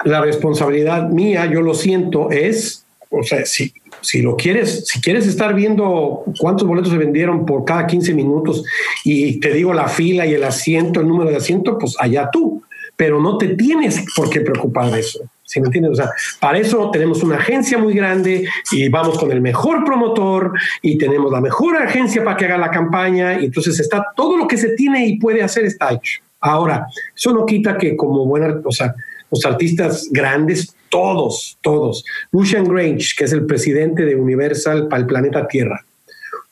la 0.05 0.21
responsabilidad 0.21 1.09
mía, 1.09 1.47
yo 1.47 1.61
lo 1.63 1.75
siento, 1.75 2.31
es, 2.31 2.85
o 3.11 3.23
sea, 3.23 3.45
si, 3.45 3.73
si 4.01 4.23
lo 4.23 4.37
quieres, 4.37 4.85
si 4.87 5.01
quieres 5.01 5.27
estar 5.27 5.55
viendo 5.55 6.25
cuántos 6.39 6.67
boletos 6.67 6.93
se 6.93 6.99
vendieron 6.99 7.45
por 7.45 7.65
cada 7.65 7.87
15 7.87 8.15
minutos 8.15 8.65
y 9.05 9.41
te 9.41 9.53
digo 9.53 9.75
la 9.75 9.89
fila 9.89 10.27
y 10.27 10.35
el 10.35 10.45
asiento, 10.45 11.01
el 11.01 11.09
número 11.09 11.31
de 11.31 11.37
asiento, 11.37 11.79
pues 11.79 11.97
allá 11.99 12.29
tú, 12.31 12.63
pero 12.97 13.21
no 13.21 13.39
te 13.39 13.49
tienes 13.49 14.05
por 14.15 14.31
qué 14.31 14.41
preocupar 14.41 14.91
de 14.91 15.01
eso. 15.01 15.21
¿Sí 15.49 15.63
me 15.63 15.69
entiendes? 15.69 15.93
O 15.93 15.95
sea, 15.95 16.11
para 16.41 16.59
eso 16.59 16.91
tenemos 16.91 17.23
una 17.23 17.37
agencia 17.37 17.79
muy 17.79 17.95
grande 17.95 18.47
y 18.71 18.87
vamos 18.91 19.19
con 19.19 19.33
el 19.33 19.41
mejor 19.41 19.83
promotor 19.83 20.53
y 20.83 20.99
tenemos 20.99 21.33
la 21.33 21.41
mejor 21.41 21.79
agencia 21.79 22.23
para 22.23 22.37
que 22.37 22.45
haga 22.45 22.59
la 22.59 22.71
campaña 22.71 23.41
y 23.41 23.47
entonces 23.47 23.81
está 23.81 24.09
todo 24.15 24.37
lo 24.37 24.47
que 24.47 24.59
se 24.59 24.75
tiene 24.75 25.07
y 25.07 25.19
puede 25.19 25.43
hacer 25.43 25.65
está 25.65 25.91
hecho. 25.95 26.21
Ahora, 26.39 26.87
eso 27.17 27.33
no 27.33 27.47
quita 27.47 27.79
que 27.79 27.97
como 27.97 28.27
buena, 28.27 28.61
o 28.63 28.71
sea, 28.71 28.95
los 29.31 29.43
artistas 29.47 30.09
grandes, 30.11 30.75
todos, 30.91 31.57
todos. 31.63 32.05
Lucian 32.31 32.65
Grange, 32.65 33.15
que 33.17 33.25
es 33.25 33.33
el 33.33 33.47
presidente 33.47 34.05
de 34.05 34.17
Universal 34.17 34.87
para 34.89 35.01
el 35.01 35.07
planeta 35.07 35.49
Tierra, 35.49 35.83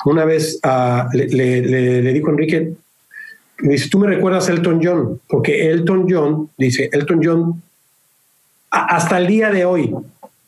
una 0.07 0.25
vez 0.25 0.59
le, 1.13 1.27
le, 1.29 2.03
le, 2.03 2.13
dijo 2.15 2.29
a 2.29 2.31
Enrique, 2.31 2.73
dice, 3.59 3.91
tú 3.91 3.99
me 3.99 4.07
recuerdas 4.07 4.49
a 4.49 4.53
Elton 4.53 4.81
John, 4.83 5.21
porque 5.29 5.71
Elton 5.71 6.07
John, 6.09 6.49
dice, 6.57 6.89
Elton 6.93 7.21
John, 7.23 7.63
hasta 8.71 9.19
el 9.19 9.27
día 9.27 9.51
de 9.51 9.65
hoy 9.65 9.95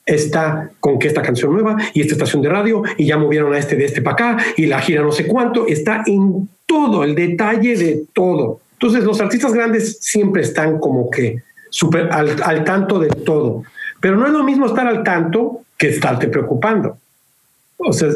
está 0.05 0.71
con 0.81 0.99
que 0.99 1.09
esta 1.09 1.23
canción 1.23 1.53
nueva 1.53 1.77
y 1.93 2.01
esta 2.01 2.15
estación 2.15 2.43
de 2.43 2.49
radio 2.49 2.83
y 2.97 3.07
ya 3.07 3.19
movieron 3.19 3.53
a 3.53 3.59
este 3.59 3.77
de 3.77 3.85
este 3.85 4.01
para 4.01 4.15
acá 4.15 4.45
y 4.57 4.67
la 4.67 4.81
gira 4.81 5.03
no 5.03 5.13
sé 5.13 5.27
cuánto, 5.27 5.67
está 5.67 6.03
en 6.07 6.49
todo, 6.67 7.05
el 7.05 7.15
detalle 7.15 7.77
de 7.77 8.05
todo. 8.13 8.61
Entonces 8.73 9.05
los 9.05 9.21
artistas 9.21 9.53
grandes 9.53 9.99
siempre 10.01 10.43
están 10.43 10.79
como 10.79 11.11
que 11.11 11.43
super, 11.71 12.11
al, 12.13 12.65
tanto 12.65 12.99
de 12.99 13.09
todo. 13.09 13.65
Pero 14.01 14.17
no 14.17 14.27
es 14.27 14.33
lo 14.33 14.45
mismo 14.45 14.67
estar 14.67 14.87
al 14.87 15.03
tanto 15.03 15.63
que 15.77 15.89
estarte 15.89 16.29
preocupando. 16.29 16.97
O 17.77 17.93
sea, 17.93 18.09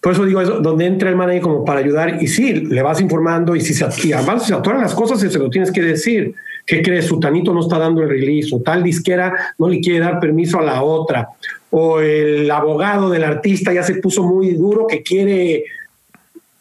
por 0.00 0.12
eso 0.12 0.24
digo 0.24 0.40
eso, 0.40 0.60
donde 0.60 0.86
entra 0.86 1.08
el 1.08 1.16
manager 1.16 1.42
como 1.42 1.64
para 1.64 1.80
ayudar 1.80 2.22
y 2.22 2.26
sí, 2.26 2.52
le 2.52 2.82
vas 2.82 3.00
informando 3.00 3.56
y 3.56 3.60
si 3.60 3.74
se, 3.74 3.86
y 4.06 4.12
además 4.12 4.46
se 4.46 4.54
atoran 4.54 4.82
las 4.82 4.94
cosas 4.94 5.22
y 5.22 5.30
se 5.30 5.38
lo 5.38 5.50
tienes 5.50 5.70
que 5.70 5.82
decir. 5.82 6.34
¿Qué 6.66 6.82
crees? 6.82 7.06
Su 7.06 7.20
tanito 7.20 7.54
no 7.54 7.60
está 7.60 7.78
dando 7.78 8.02
el 8.02 8.08
release 8.08 8.54
o 8.54 8.60
tal 8.60 8.82
disquera 8.82 9.54
no 9.58 9.68
le 9.68 9.80
quiere 9.80 10.00
dar 10.00 10.18
permiso 10.18 10.58
a 10.58 10.62
la 10.62 10.82
otra 10.82 11.28
o 11.70 12.00
el 12.00 12.50
abogado 12.50 13.10
del 13.10 13.24
artista 13.24 13.72
ya 13.72 13.82
se 13.82 13.96
puso 13.96 14.22
muy 14.22 14.54
duro 14.54 14.86
que 14.86 15.02
quiere 15.02 15.64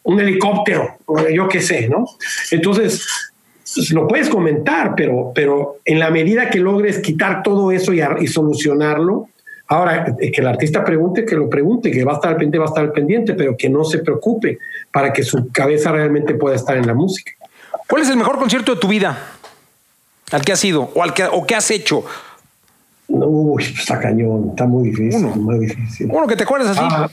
un 0.03 0.19
helicóptero 0.19 0.97
o 1.05 1.27
yo 1.29 1.47
qué 1.47 1.61
sé, 1.61 1.87
¿no? 1.87 2.05
Entonces, 2.51 3.05
pues, 3.75 3.91
lo 3.91 4.07
puedes 4.07 4.29
comentar, 4.29 4.93
pero, 4.95 5.31
pero 5.33 5.77
en 5.85 5.99
la 5.99 6.11
medida 6.11 6.49
que 6.49 6.59
logres 6.59 6.99
quitar 6.99 7.43
todo 7.43 7.71
eso 7.71 7.93
y, 7.93 8.27
solucionarlo, 8.27 9.29
ahora 9.67 10.15
eh, 10.19 10.31
que 10.31 10.41
el 10.41 10.47
artista 10.47 10.83
pregunte, 10.83 11.25
que 11.25 11.35
lo 11.35 11.49
pregunte, 11.49 11.91
que 11.91 12.03
va 12.03 12.13
a 12.13 12.15
estar 12.15 12.31
al 12.31 12.37
pendiente, 12.37 12.57
va 12.57 12.65
a 12.65 12.67
estar 12.67 12.83
al 12.83 12.91
pendiente, 12.91 13.33
pero 13.33 13.55
que 13.57 13.69
no 13.69 13.83
se 13.83 13.99
preocupe 13.99 14.59
para 14.91 15.13
que 15.13 15.23
su 15.23 15.49
cabeza 15.51 15.91
realmente 15.91 16.35
pueda 16.35 16.55
estar 16.55 16.77
en 16.77 16.87
la 16.87 16.93
música. 16.93 17.31
¿Cuál 17.87 18.01
es 18.01 18.09
el 18.09 18.17
mejor 18.17 18.37
concierto 18.37 18.73
de 18.73 18.81
tu 18.81 18.87
vida? 18.87 19.17
¿Al 20.31 20.41
que 20.43 20.53
has 20.53 20.63
ido 20.65 20.91
o 20.93 21.03
al 21.03 21.13
que 21.13 21.23
o 21.25 21.45
qué 21.45 21.55
has 21.55 21.69
hecho? 21.71 22.03
Uy, 23.07 23.63
está 23.63 23.99
cañón, 23.99 24.49
está 24.49 24.65
muy 24.65 24.89
difícil, 24.89 25.25
uno, 25.25 25.35
muy 25.35 25.59
difícil. 25.59 26.09
Uno 26.11 26.25
que 26.25 26.35
te 26.35 26.43
acuerdas 26.43 26.77
así, 26.77 26.81
ah, 26.83 27.09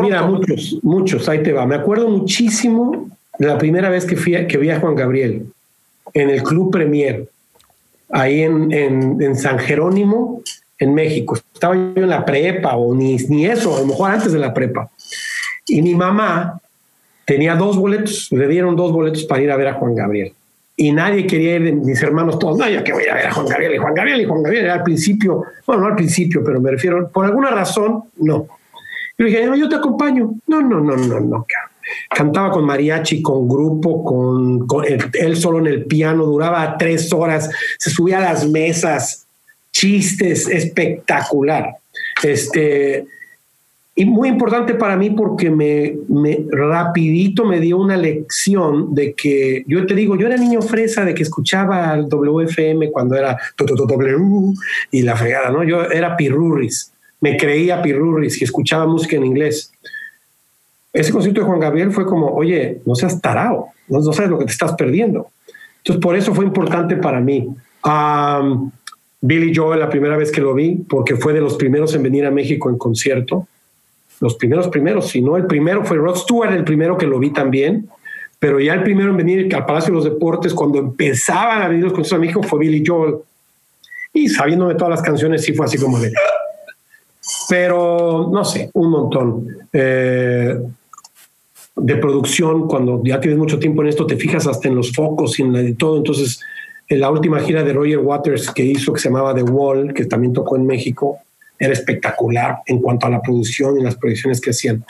Mira, 0.00 0.22
muchos, 0.22 0.78
muchos, 0.82 1.28
ahí 1.28 1.42
te 1.42 1.52
va. 1.52 1.66
Me 1.66 1.74
acuerdo 1.74 2.08
muchísimo 2.08 3.10
de 3.38 3.46
la 3.46 3.58
primera 3.58 3.90
vez 3.90 4.06
que, 4.06 4.16
fui 4.16 4.46
que 4.46 4.56
vi 4.56 4.70
a 4.70 4.80
Juan 4.80 4.94
Gabriel 4.94 5.46
en 6.14 6.30
el 6.30 6.42
Club 6.42 6.72
Premier, 6.72 7.28
ahí 8.10 8.42
en, 8.42 8.72
en, 8.72 9.36
San 9.36 9.58
Jerónimo, 9.58 10.40
en 10.78 10.94
México. 10.94 11.36
Estaba 11.52 11.74
yo 11.74 12.02
en 12.02 12.08
la 12.08 12.24
prepa 12.24 12.76
o 12.76 12.94
ni, 12.94 13.16
ni 13.28 13.44
eso, 13.44 13.76
a 13.76 13.80
lo 13.80 13.86
mejor 13.86 14.10
antes 14.10 14.32
de 14.32 14.38
la 14.38 14.54
prepa. 14.54 14.90
Y 15.66 15.82
mi 15.82 15.94
mamá 15.94 16.58
tenía 17.26 17.54
dos 17.54 17.76
boletos, 17.76 18.28
le 18.32 18.48
dieron 18.48 18.74
dos 18.74 18.90
boletos 18.90 19.24
para 19.24 19.42
ir 19.42 19.50
a 19.50 19.56
ver 19.56 19.68
a 19.68 19.74
Juan 19.74 19.94
Gabriel. 19.94 20.32
Y 20.80 20.92
nadie 20.92 21.26
quería 21.26 21.56
ir, 21.56 21.74
mis 21.74 22.00
hermanos 22.00 22.38
todos, 22.38 22.56
no, 22.56 22.68
yo 22.68 22.84
que 22.84 22.92
voy 22.92 23.04
a 23.08 23.14
ver 23.14 23.26
a 23.26 23.32
Juan 23.32 23.48
Gabriel 23.48 23.74
y 23.74 23.78
Juan 23.78 23.94
Gabriel 23.94 24.20
y 24.20 24.24
Juan 24.26 24.42
Gabriel. 24.44 24.70
Al 24.70 24.84
principio, 24.84 25.42
bueno, 25.66 25.82
no 25.82 25.88
al 25.88 25.96
principio, 25.96 26.40
pero 26.44 26.60
me 26.60 26.70
refiero, 26.70 27.10
por 27.10 27.24
alguna 27.24 27.50
razón, 27.50 28.04
no. 28.18 28.46
Yo 29.18 29.26
dije, 29.26 29.44
no, 29.44 29.56
yo 29.56 29.68
te 29.68 29.74
acompaño. 29.74 30.36
No, 30.46 30.62
no, 30.62 30.78
no, 30.78 30.96
no, 30.96 31.18
no, 31.18 31.46
cantaba 32.08 32.52
con 32.52 32.64
mariachi, 32.64 33.20
con 33.22 33.48
grupo, 33.48 34.04
con, 34.04 34.84
él, 34.84 35.36
solo 35.36 35.58
en 35.58 35.66
el 35.66 35.84
piano, 35.84 36.24
duraba 36.24 36.76
tres 36.78 37.12
horas, 37.12 37.50
se 37.76 37.90
subía 37.90 38.18
a 38.18 38.32
las 38.32 38.48
mesas, 38.48 39.26
chistes, 39.72 40.46
espectacular. 40.46 41.74
Este, 42.22 43.04
y 43.98 44.04
muy 44.06 44.28
importante 44.28 44.74
para 44.74 44.96
mí 44.96 45.10
porque 45.10 45.50
me, 45.50 45.96
me, 46.08 46.46
rapidito 46.50 47.44
me 47.44 47.60
dio 47.60 47.78
una 47.78 47.96
lección 47.96 48.94
de 48.94 49.14
que 49.14 49.64
yo 49.66 49.84
te 49.86 49.94
digo, 49.94 50.16
yo 50.16 50.26
era 50.26 50.36
niño 50.36 50.62
fresa 50.62 51.04
de 51.04 51.14
que 51.14 51.22
escuchaba 51.22 51.90
al 51.90 52.08
WFM 52.08 52.90
cuando 52.90 53.16
era 53.16 53.36
y 54.90 55.02
la 55.02 55.16
fregada, 55.16 55.50
¿no? 55.50 55.64
Yo 55.64 55.82
era 55.82 56.16
pirurris, 56.16 56.92
me 57.20 57.36
creía 57.36 57.82
pirurris 57.82 58.40
y 58.40 58.44
escuchaba 58.44 58.86
música 58.86 59.16
en 59.16 59.24
inglés 59.26 59.72
ese 60.92 61.12
concierto 61.12 61.40
de 61.40 61.46
Juan 61.46 61.60
Gabriel 61.60 61.92
fue 61.92 62.06
como, 62.06 62.28
oye, 62.28 62.80
no 62.86 62.94
seas 62.94 63.20
tarao, 63.20 63.68
no, 63.88 64.02
sabes 64.12 64.30
lo 64.30 64.38
que 64.38 64.46
te 64.46 64.52
estás 64.52 64.72
perdiendo. 64.72 65.28
Entonces, 65.78 66.02
por 66.02 66.16
eso 66.16 66.34
fue 66.34 66.44
importante 66.44 66.96
para 66.96 67.20
mí. 67.20 67.48
Billy 69.20 69.54
Joel, 69.54 69.80
la 69.80 69.90
primera 69.90 70.16
vez 70.16 70.32
que 70.32 70.40
lo 70.40 70.54
vi, 70.54 70.76
porque 70.88 71.16
fue 71.16 71.32
de 71.32 71.40
los 71.40 71.56
primeros 71.56 71.94
en 71.94 72.02
venir 72.02 72.26
a 72.26 72.30
México 72.30 72.70
en 72.70 72.78
concierto. 72.78 73.46
Los 74.20 74.34
primeros, 74.34 74.68
primeros, 74.68 75.08
si 75.08 75.22
no, 75.22 75.36
el 75.36 75.46
primero 75.46 75.84
fue 75.84 75.96
Rod 75.96 76.16
Stewart, 76.16 76.52
el 76.52 76.64
primero 76.64 76.98
que 76.98 77.06
lo 77.06 77.18
vi 77.18 77.32
también. 77.32 77.88
Pero 78.38 78.60
ya 78.60 78.74
el 78.74 78.82
primero 78.82 79.10
en 79.10 79.16
venir 79.16 79.54
al 79.54 79.66
Palacio 79.66 79.92
de 79.92 79.96
los 79.96 80.04
Deportes, 80.04 80.54
cuando 80.54 80.78
empezaban 80.78 81.62
a 81.62 81.68
venir 81.68 81.84
los 81.84 81.92
conciertos 81.92 82.18
a 82.18 82.20
México, 82.20 82.42
fue 82.42 82.60
Billy 82.60 82.84
Joel. 82.86 83.16
Y 84.12 84.28
sabiéndome 84.28 84.74
todas 84.74 84.90
las 84.90 85.02
canciones, 85.02 85.44
sí 85.44 85.52
fue 85.52 85.66
así 85.66 85.78
como 85.78 85.98
de. 85.98 86.12
Pero 87.48 88.30
no 88.32 88.44
sé, 88.44 88.70
un 88.74 88.90
montón. 88.90 89.56
Eh, 89.72 90.56
de 91.76 91.96
producción, 91.96 92.66
cuando 92.66 93.02
ya 93.04 93.20
tienes 93.20 93.38
mucho 93.38 93.58
tiempo 93.58 93.82
en 93.82 93.88
esto, 93.88 94.06
te 94.06 94.16
fijas 94.16 94.46
hasta 94.46 94.68
en 94.68 94.74
los 94.74 94.92
focos 94.92 95.38
y 95.38 95.42
en 95.42 95.76
todo. 95.76 95.98
Entonces, 95.98 96.40
En 96.90 97.00
la 97.00 97.10
última 97.10 97.38
gira 97.40 97.62
de 97.62 97.74
Roger 97.74 97.98
Waters 97.98 98.50
que 98.50 98.64
hizo, 98.64 98.94
que 98.94 99.00
se 99.00 99.10
llamaba 99.10 99.34
The 99.34 99.42
Wall, 99.42 99.92
que 99.92 100.06
también 100.06 100.32
tocó 100.32 100.56
en 100.56 100.66
México, 100.66 101.18
era 101.58 101.72
espectacular 101.72 102.58
en 102.66 102.80
cuanto 102.80 103.06
a 103.06 103.10
la 103.10 103.20
producción 103.20 103.78
y 103.78 103.82
las 103.82 103.96
proyecciones 103.96 104.40
que 104.40 104.50
hacían. 104.50 104.84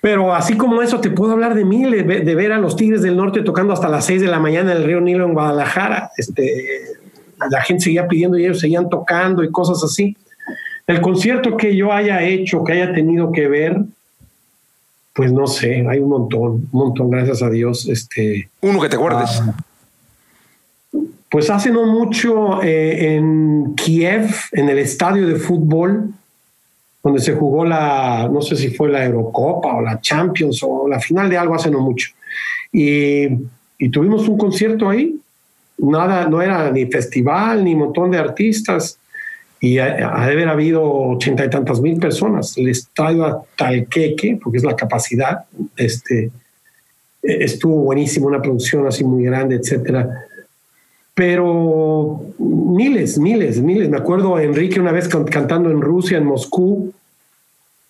Pero 0.00 0.34
así 0.34 0.54
como 0.56 0.82
eso, 0.82 1.00
te 1.00 1.10
puedo 1.10 1.32
hablar 1.32 1.54
de 1.54 1.64
mil, 1.64 1.90
de, 1.90 2.34
ver 2.34 2.52
a 2.52 2.58
los 2.58 2.76
Tigres 2.76 3.00
del 3.00 3.16
Norte 3.16 3.40
tocando 3.40 3.72
hasta 3.72 3.88
las 3.88 4.04
seis 4.04 4.20
de 4.20 4.28
la 4.28 4.38
mañana 4.38 4.72
en 4.72 4.78
el 4.78 4.84
Río 4.84 5.00
Nilo 5.00 5.24
en 5.24 5.32
Guadalajara. 5.32 6.10
Este, 6.18 6.82
la 7.50 7.62
gente 7.62 7.84
seguía 7.84 8.06
pidiendo 8.06 8.36
y 8.36 8.44
ellos 8.44 8.60
seguían 8.60 8.90
tocando 8.90 9.42
y 9.42 9.50
cosas 9.50 9.82
así. 9.82 10.14
El 10.86 11.00
concierto 11.00 11.56
que 11.56 11.74
yo 11.74 11.90
haya 11.90 12.22
hecho, 12.22 12.62
que 12.62 12.72
haya 12.72 12.92
tenido 12.92 13.32
que 13.32 13.48
ver, 13.48 13.80
pues 15.14 15.32
no 15.32 15.46
sé, 15.46 15.86
hay 15.88 16.00
un 16.00 16.10
montón, 16.10 16.50
un 16.50 16.68
montón, 16.70 17.08
gracias 17.08 17.42
a 17.42 17.48
Dios. 17.48 17.88
Este, 17.88 18.50
Uno 18.60 18.82
que 18.82 18.90
te 18.90 18.96
acuerdes. 18.96 19.40
Ah, 19.40 19.56
pues 21.34 21.50
hace 21.50 21.72
no 21.72 21.84
mucho 21.84 22.62
eh, 22.62 23.16
en 23.16 23.74
Kiev, 23.74 24.30
en 24.52 24.68
el 24.68 24.78
estadio 24.78 25.26
de 25.26 25.34
fútbol, 25.34 26.10
donde 27.02 27.20
se 27.20 27.32
jugó 27.32 27.64
la, 27.64 28.30
no 28.32 28.40
sé 28.40 28.54
si 28.54 28.70
fue 28.70 28.88
la 28.88 29.04
Eurocopa 29.04 29.74
o 29.74 29.82
la 29.82 30.00
Champions 30.00 30.60
o 30.62 30.86
la 30.86 31.00
final 31.00 31.28
de 31.28 31.36
algo 31.36 31.56
hace 31.56 31.72
no 31.72 31.80
mucho. 31.80 32.10
Y, 32.70 33.26
tuvimos 33.90 34.28
un 34.28 34.38
concierto 34.38 34.88
ahí. 34.88 35.18
Nada, 35.78 36.28
no 36.28 36.40
era 36.40 36.70
ni 36.70 36.86
festival 36.86 37.64
ni 37.64 37.74
montón 37.74 38.12
de 38.12 38.18
artistas. 38.18 38.96
Y 39.58 39.78
ha, 39.78 40.10
haber 40.10 40.48
habido 40.48 40.84
ochenta 40.84 41.44
y 41.44 41.50
tantas 41.50 41.80
mil 41.80 41.98
personas. 41.98 42.56
El 42.56 42.68
estadio 42.68 43.46
Talqueque, 43.56 44.38
porque 44.40 44.58
es 44.58 44.64
la 44.64 44.76
capacidad, 44.76 45.46
este, 45.76 46.30
estuvo 47.20 47.78
buenísimo, 47.78 48.28
una 48.28 48.40
producción 48.40 48.86
así 48.86 49.02
muy 49.02 49.24
grande, 49.24 49.56
etcétera 49.56 50.28
pero 51.14 52.20
miles, 52.38 53.18
miles, 53.18 53.60
miles. 53.60 53.88
Me 53.88 53.98
acuerdo 53.98 54.38
Enrique 54.38 54.80
una 54.80 54.92
vez 54.92 55.08
cantando 55.08 55.70
en 55.70 55.80
Rusia, 55.80 56.18
en 56.18 56.26
Moscú, 56.26 56.92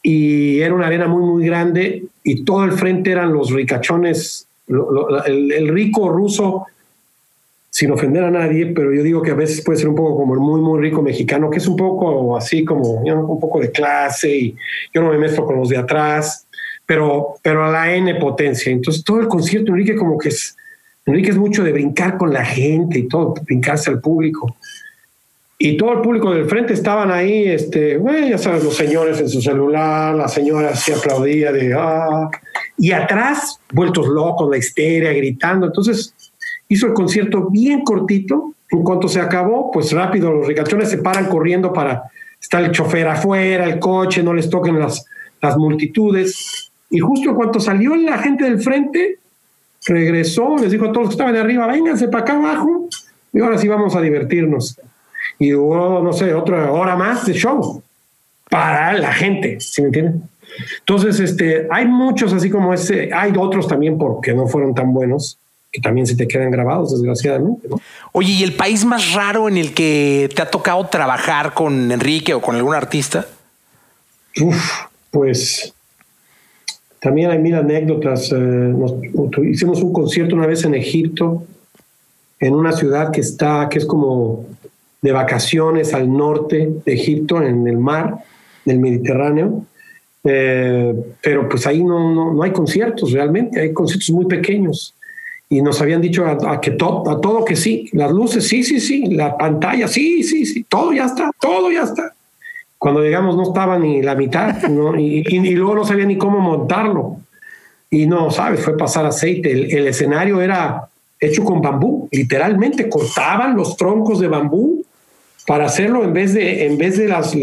y 0.03 0.61
era 0.61 0.75
una 0.75 0.87
arena 0.87 1.09
muy, 1.09 1.23
muy 1.23 1.47
grande 1.47 2.05
y 2.23 2.45
todo 2.45 2.65
el 2.65 2.73
frente 2.73 3.11
eran 3.11 3.33
los 3.33 3.51
ricachones, 3.51 4.47
el, 4.69 5.69
rico 5.69 6.11
ruso, 6.11 6.67
sin 7.71 7.91
ofender 7.91 8.23
a 8.23 8.31
nadie, 8.31 8.67
pero 8.67 8.93
yo 8.93 9.03
digo 9.03 9.23
que 9.23 9.31
a 9.31 9.35
veces 9.35 9.65
puede 9.65 9.79
ser 9.79 9.89
un 9.89 9.95
poco 9.95 10.17
como 10.19 10.35
el 10.35 10.41
muy, 10.41 10.61
muy 10.61 10.79
rico 10.79 11.01
mexicano, 11.01 11.49
que 11.49 11.57
es 11.57 11.67
un 11.67 11.77
poco 11.77 12.37
así 12.37 12.65
como 12.65 12.83
un 12.83 13.41
poco 13.41 13.61
de 13.61 13.73
clase 13.73 14.37
y 14.37 14.57
yo 14.93 15.01
no 15.01 15.11
me 15.11 15.19
mezclo 15.19 15.47
con 15.47 15.57
los 15.57 15.71
de 15.71 15.79
atrás, 15.79 16.47
pero, 16.85 17.37
pero 17.43 17.65
a 17.65 17.71
la 17.71 17.95
N 17.95 18.15
potencia. 18.17 18.71
Entonces 18.71 19.03
todo 19.03 19.21
el 19.21 19.27
concierto, 19.27 19.73
Enrique 19.73 19.97
como 19.97 20.19
que 20.19 20.29
es 20.29 20.55
Enrique 21.07 21.31
es 21.31 21.37
mucho 21.37 21.63
de 21.63 21.73
brincar 21.73 22.17
con 22.17 22.33
la 22.33 22.45
gente 22.45 22.99
y 22.99 23.09
todo, 23.09 23.35
brincarse 23.45 23.91
al 23.91 24.01
público. 24.01 24.57
Y 25.59 25.77
todo 25.77 25.93
el 25.93 26.01
público 26.01 26.33
del 26.33 26.47
frente 26.47 26.73
estaban 26.73 27.11
ahí, 27.11 27.45
este, 27.45 27.97
bueno, 27.97 28.27
ya 28.27 28.39
sabes, 28.39 28.65
los 28.65 28.75
señores 28.75 29.21
en 29.21 29.29
su 29.29 29.41
celular, 29.41 30.15
la 30.15 30.29
señora 30.29 30.71
así 30.71 30.93
aplaudía 30.93 31.53
de, 31.53 31.75
ah, 31.75 32.29
y 32.77 32.93
atrás, 32.93 33.61
vueltos 33.73 34.09
locos, 34.09 34.51
la 34.51 34.59
histeria, 34.59 35.13
gritando. 35.13 35.67
Entonces, 35.67 36.15
hizo 36.69 36.87
el 36.87 36.93
concierto 36.93 37.49
bien 37.51 37.83
cortito. 37.83 38.55
En 38.71 38.83
cuanto 38.83 39.07
se 39.07 39.21
acabó, 39.21 39.71
pues 39.71 39.93
rápido 39.93 40.33
los 40.33 40.47
ricachones 40.47 40.91
se 40.91 40.99
paran 40.99 41.27
corriendo 41.27 41.73
para 41.73 42.05
estar 42.41 42.63
el 42.65 42.73
chofer 42.73 43.07
afuera, 43.07 43.65
el 43.65 43.79
coche, 43.79 44.23
no 44.23 44.35
les 44.35 44.51
toquen 44.51 44.79
las, 44.79 45.07
las 45.41 45.57
multitudes. 45.57 46.73
Y 46.91 46.99
justo 46.99 47.31
en 47.31 47.37
cuanto 47.37 47.61
salió 47.61 47.95
la 47.95 48.19
gente 48.19 48.45
del 48.45 48.61
frente, 48.61 49.19
regresó, 49.87 50.57
les 50.57 50.71
dijo 50.71 50.87
a 50.87 50.93
todos 50.93 51.07
los 51.07 51.09
que 51.09 51.15
estaban 51.15 51.37
arriba, 51.37 51.67
vénganse 51.67 52.09
para 52.09 52.25
acá 52.25 52.37
abajo 52.37 52.89
y 53.33 53.41
ahora 53.41 53.59
sí 53.59 53.69
vamos 53.69 53.95
a 53.95 54.01
divertirnos. 54.01 54.81
Y 55.39 55.53
hubo, 55.55 56.03
no 56.03 56.13
sé, 56.13 56.33
otra 56.35 56.71
hora 56.71 56.97
más 56.97 57.27
de 57.27 57.35
show 57.35 57.83
para 58.49 58.93
la 58.95 59.13
gente, 59.13 59.59
¿sí 59.61 59.83
me 59.83 59.89
entienden? 59.89 60.23
Entonces, 60.81 61.19
este, 61.19 61.67
hay 61.71 61.87
muchos 61.87 62.33
así 62.33 62.49
como 62.49 62.73
ese, 62.73 63.13
hay 63.13 63.33
otros 63.37 63.67
también 63.67 63.99
porque 63.99 64.33
no 64.33 64.47
fueron 64.47 64.75
tan 64.75 64.93
buenos, 64.93 65.39
que 65.73 65.81
también 65.81 66.07
se 66.07 66.15
te 66.15 66.29
quedan 66.29 66.53
grabados, 66.53 66.93
desgraciadamente. 66.93 67.69
Oye, 68.13 68.33
¿y 68.33 68.43
el 68.45 68.55
país 68.55 68.85
más 68.85 69.13
raro 69.13 69.49
en 69.49 69.57
el 69.57 69.75
que 69.75 70.31
te 70.35 70.43
ha 70.43 70.51
tocado 70.51 70.87
trabajar 70.87 71.53
con 71.53 71.91
Enrique 71.91 72.33
o 72.33 72.41
con 72.41 72.55
algún 72.55 72.75
artista? 72.77 73.27
Uf, 74.41 74.83
pues 75.11 75.74
también 77.05 77.31
hay 77.31 77.39
mil 77.39 77.55
anécdotas. 77.55 78.33
Eh, 78.33 78.75
hicimos 79.51 79.83
un 79.83 79.93
concierto 79.93 80.35
una 80.35 80.47
vez 80.47 80.65
en 80.65 80.75
Egipto, 80.75 81.45
en 82.41 82.55
una 82.55 82.73
ciudad 82.73 83.13
que 83.13 83.21
está, 83.21 83.69
que 83.69 83.79
es 83.79 83.85
como 83.85 84.47
de 85.03 85.13
vacaciones 85.13 85.93
al 85.93 86.11
norte 86.11 86.73
de 86.83 86.95
Egipto, 86.95 87.43
en 87.43 87.69
el 87.69 87.77
mar 87.77 88.25
del 88.65 88.79
Mediterráneo. 88.79 89.67
Eh, 90.25 90.95
pero 91.23 91.47
pues 91.47 91.67
ahí 91.67 91.85
no, 91.85 92.33
no, 92.33 92.43
hay 92.43 92.53
conciertos 92.53 93.13
realmente, 93.13 93.61
hay 93.61 93.75
conciertos 93.75 94.09
muy 94.09 94.25
pequeños. 94.25 94.95
Y 95.51 95.61
nos 95.61 95.83
habían 95.83 96.01
dicho 96.01 96.25
a, 96.25 96.59
que 96.59 96.71
a 96.71 96.77
todo 96.79 97.45
que 97.45 97.55
sí, 97.55 97.91
las 97.93 98.11
luces, 98.13 98.49
sí, 98.49 98.65
sí, 98.65 98.81
sí, 98.81 99.09
la 99.15 99.37
pantalla, 99.37 99.89
sí, 99.89 100.23
sí, 100.23 100.47
sí, 100.47 100.65
todo 100.65 100.95
ya 100.95 101.05
está, 101.05 101.31
todo 101.39 101.71
ya 101.71 101.83
está. 101.83 102.15
Cuando 102.85 103.01
llegamos 103.01 103.35
no 103.35 103.45
estaba 103.45 103.79
ni 103.79 104.03
la 104.03 104.15
mitad, 104.15 104.59
Y, 104.99 105.55
luego 105.55 105.75
no 105.75 105.87
sabía 105.87 106.05
ni 106.05 106.19
cómo 106.19 106.39
montarlo. 106.39 107.17
Y 107.89 108.07
no, 108.07 108.31
sabes, 108.31 108.61
fue 108.63 108.77
pasar 108.77 109.07
aceite. 109.07 109.51
El, 109.51 109.87
escenario 109.87 110.43
era 110.43 110.87
hecho 111.19 111.43
con 111.45 111.63
bambú, 111.63 112.11
literalmente 112.13 112.91
cortaban 112.91 113.57
los 113.57 113.79
troncos 113.79 114.21
de 114.21 114.29
bambú 114.29 114.85
para 115.47 115.65
hacerlo 115.65 116.05
en 116.05 116.13
vez 116.13 116.35
de, 116.35 116.67
en 116.67 116.77
vez 116.77 116.99
de 116.99 117.09
las, 117.09 117.35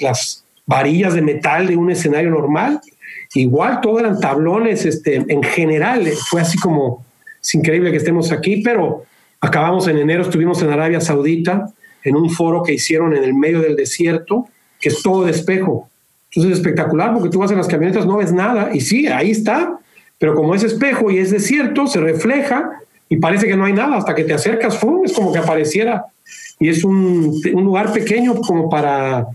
las, 0.00 0.44
varillas 0.64 1.14
de 1.14 1.22
metal 1.22 1.66
de 1.66 1.76
un 1.76 1.90
escenario 1.90 2.30
normal. 2.30 2.80
Igual 3.34 3.80
todo 3.80 3.98
eran 3.98 4.20
tablones, 4.20 4.86
este, 4.86 5.16
en 5.26 5.42
general, 5.42 6.06
fue 6.30 6.42
así 6.42 6.56
como, 6.56 7.04
es 7.42 7.52
increíble 7.52 7.90
que 7.90 7.96
estemos 7.96 8.30
aquí, 8.30 8.62
pero 8.62 9.02
acabamos 9.40 9.88
en 9.88 9.98
enero, 9.98 10.22
estuvimos 10.22 10.62
en 10.62 10.70
Arabia 10.70 11.00
Saudita, 11.00 11.72
en 12.06 12.16
un 12.16 12.30
foro 12.30 12.62
que 12.62 12.72
hicieron 12.72 13.14
en 13.16 13.24
el 13.24 13.34
medio 13.34 13.60
del 13.60 13.76
desierto, 13.76 14.46
que 14.80 14.88
es 14.90 15.02
todo 15.02 15.24
de 15.24 15.32
espejo. 15.32 15.90
Entonces 16.30 16.52
es 16.52 16.58
espectacular 16.58 17.12
porque 17.12 17.30
tú 17.30 17.40
vas 17.40 17.50
en 17.50 17.58
las 17.58 17.66
camionetas, 17.66 18.06
no 18.06 18.18
ves 18.18 18.32
nada 18.32 18.70
y 18.72 18.80
sí, 18.80 19.06
ahí 19.08 19.32
está, 19.32 19.78
pero 20.18 20.34
como 20.34 20.54
es 20.54 20.62
espejo 20.62 21.10
y 21.10 21.18
es 21.18 21.30
desierto, 21.30 21.86
se 21.86 22.00
refleja 22.00 22.70
y 23.08 23.16
parece 23.16 23.46
que 23.46 23.56
no 23.56 23.64
hay 23.64 23.72
nada 23.72 23.96
hasta 23.96 24.14
que 24.14 24.24
te 24.24 24.34
acercas, 24.34 24.78
¡fum! 24.78 25.04
es 25.04 25.12
como 25.12 25.32
que 25.32 25.38
apareciera. 25.38 26.06
Y 26.58 26.68
es 26.68 26.84
un, 26.84 27.40
un 27.52 27.64
lugar 27.64 27.92
pequeño 27.92 28.36
como 28.36 28.70
para, 28.70 29.26